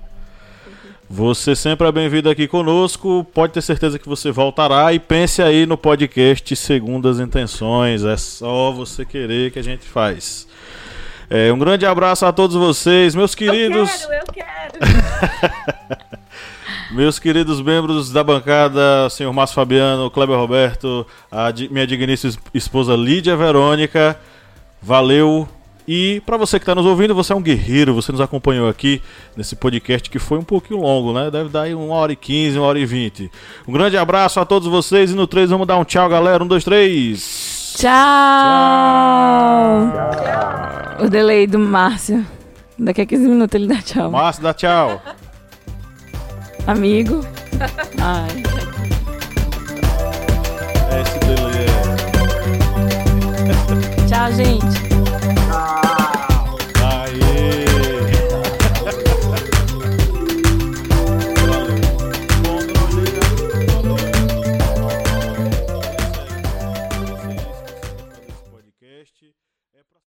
Você 1.09 1.55
sempre 1.55 1.87
é 1.87 1.93
bem-vindo 1.93 2.31
aqui 2.31 2.49
conosco. 2.49 3.27
Pode 3.35 3.53
ter 3.53 3.63
certeza 3.63 3.99
que 3.99 4.09
você 4.09 4.31
voltará. 4.31 4.93
E 4.93 4.99
pense 4.99 5.43
aí 5.43 5.67
no 5.67 5.77
podcast 5.77 6.57
Segundas 6.57 7.21
Intenções. 7.21 8.05
É 8.05 8.17
só 8.17 8.73
você 8.73 9.05
querer 9.05 9.51
que 9.51 9.59
a 9.59 9.63
gente 9.63 9.85
faz. 9.85 10.49
É, 11.29 11.53
um 11.53 11.59
grande 11.59 11.85
abraço 11.85 12.25
a 12.25 12.33
todos 12.33 12.57
vocês, 12.57 13.15
meus 13.15 13.35
queridos. 13.35 13.91
Eu 14.05 14.09
quero, 14.09 14.15
eu 14.15 14.33
quero. 14.33 16.15
meus 16.93 17.19
queridos 17.19 17.61
membros 17.61 18.11
da 18.11 18.25
bancada, 18.25 19.09
senhor 19.11 19.33
Márcio 19.33 19.55
Fabiano, 19.55 20.11
Kleber 20.11 20.37
Roberto, 20.37 21.07
a 21.31 21.53
minha 21.71 21.87
digníssima 21.87 22.33
esposa 22.55 22.97
Lídia 22.97 23.37
Verônica. 23.37 24.19
Valeu. 24.81 25.49
E 25.87 26.23
para 26.25 26.39
você 26.39 26.59
que 26.59 26.63
está 26.63 26.75
nos 26.75 26.87
ouvindo, 26.87 27.15
você 27.15 27.33
é 27.33 27.37
um 27.37 27.43
guerreiro, 27.43 27.95
você 27.95 28.11
nos 28.11 28.21
acompanhou 28.21 28.69
aqui 28.69 29.03
nesse 29.37 29.55
podcast 29.55 30.09
que 30.09 30.19
foi 30.19 30.39
um 30.39 30.45
pouquinho 30.45 30.81
longo, 30.81 31.13
né? 31.13 31.31
Deve 31.31 31.51
dar 31.51 31.63
aí 31.63 31.75
uma 31.75 31.95
hora 31.95 32.13
e 32.13 32.17
quinze, 32.17 32.59
uma 32.59 32.67
hora 32.67 32.79
e 32.79 32.87
vinte. 32.87 33.31
Um 33.69 33.73
grande 33.73 33.97
abraço 33.99 34.41
a 34.41 34.47
todos 34.47 34.67
vocês 34.67 35.11
e 35.11 35.15
no 35.15 35.27
3 35.27 35.51
vamos 35.51 35.67
dar 35.67 35.77
um 35.77 35.85
tchau, 35.85 36.09
galera. 36.09 36.43
Um, 36.43 36.47
dois, 36.47 36.65
três. 36.65 37.75
Tchau. 37.77 37.91
tchau. 40.13 41.05
O 41.05 41.11
delay 41.11 41.47
do 41.47 41.59
Márcio. 41.59 42.25
Daqui 42.79 43.03
a 43.03 43.07
15 43.07 43.29
minutos 43.29 43.55
ele 43.55 43.67
dá 43.67 43.83
tchau. 43.83 44.11
Márcio, 44.11 44.43
dá 44.43 44.55
tchau. 44.55 45.03
Amigo. 46.67 47.21
Ai. 48.01 48.43
Esse 51.03 51.19
delay 51.19 51.67
é. 51.67 51.75
Tchau, 54.09 54.33
gente. 54.33 54.94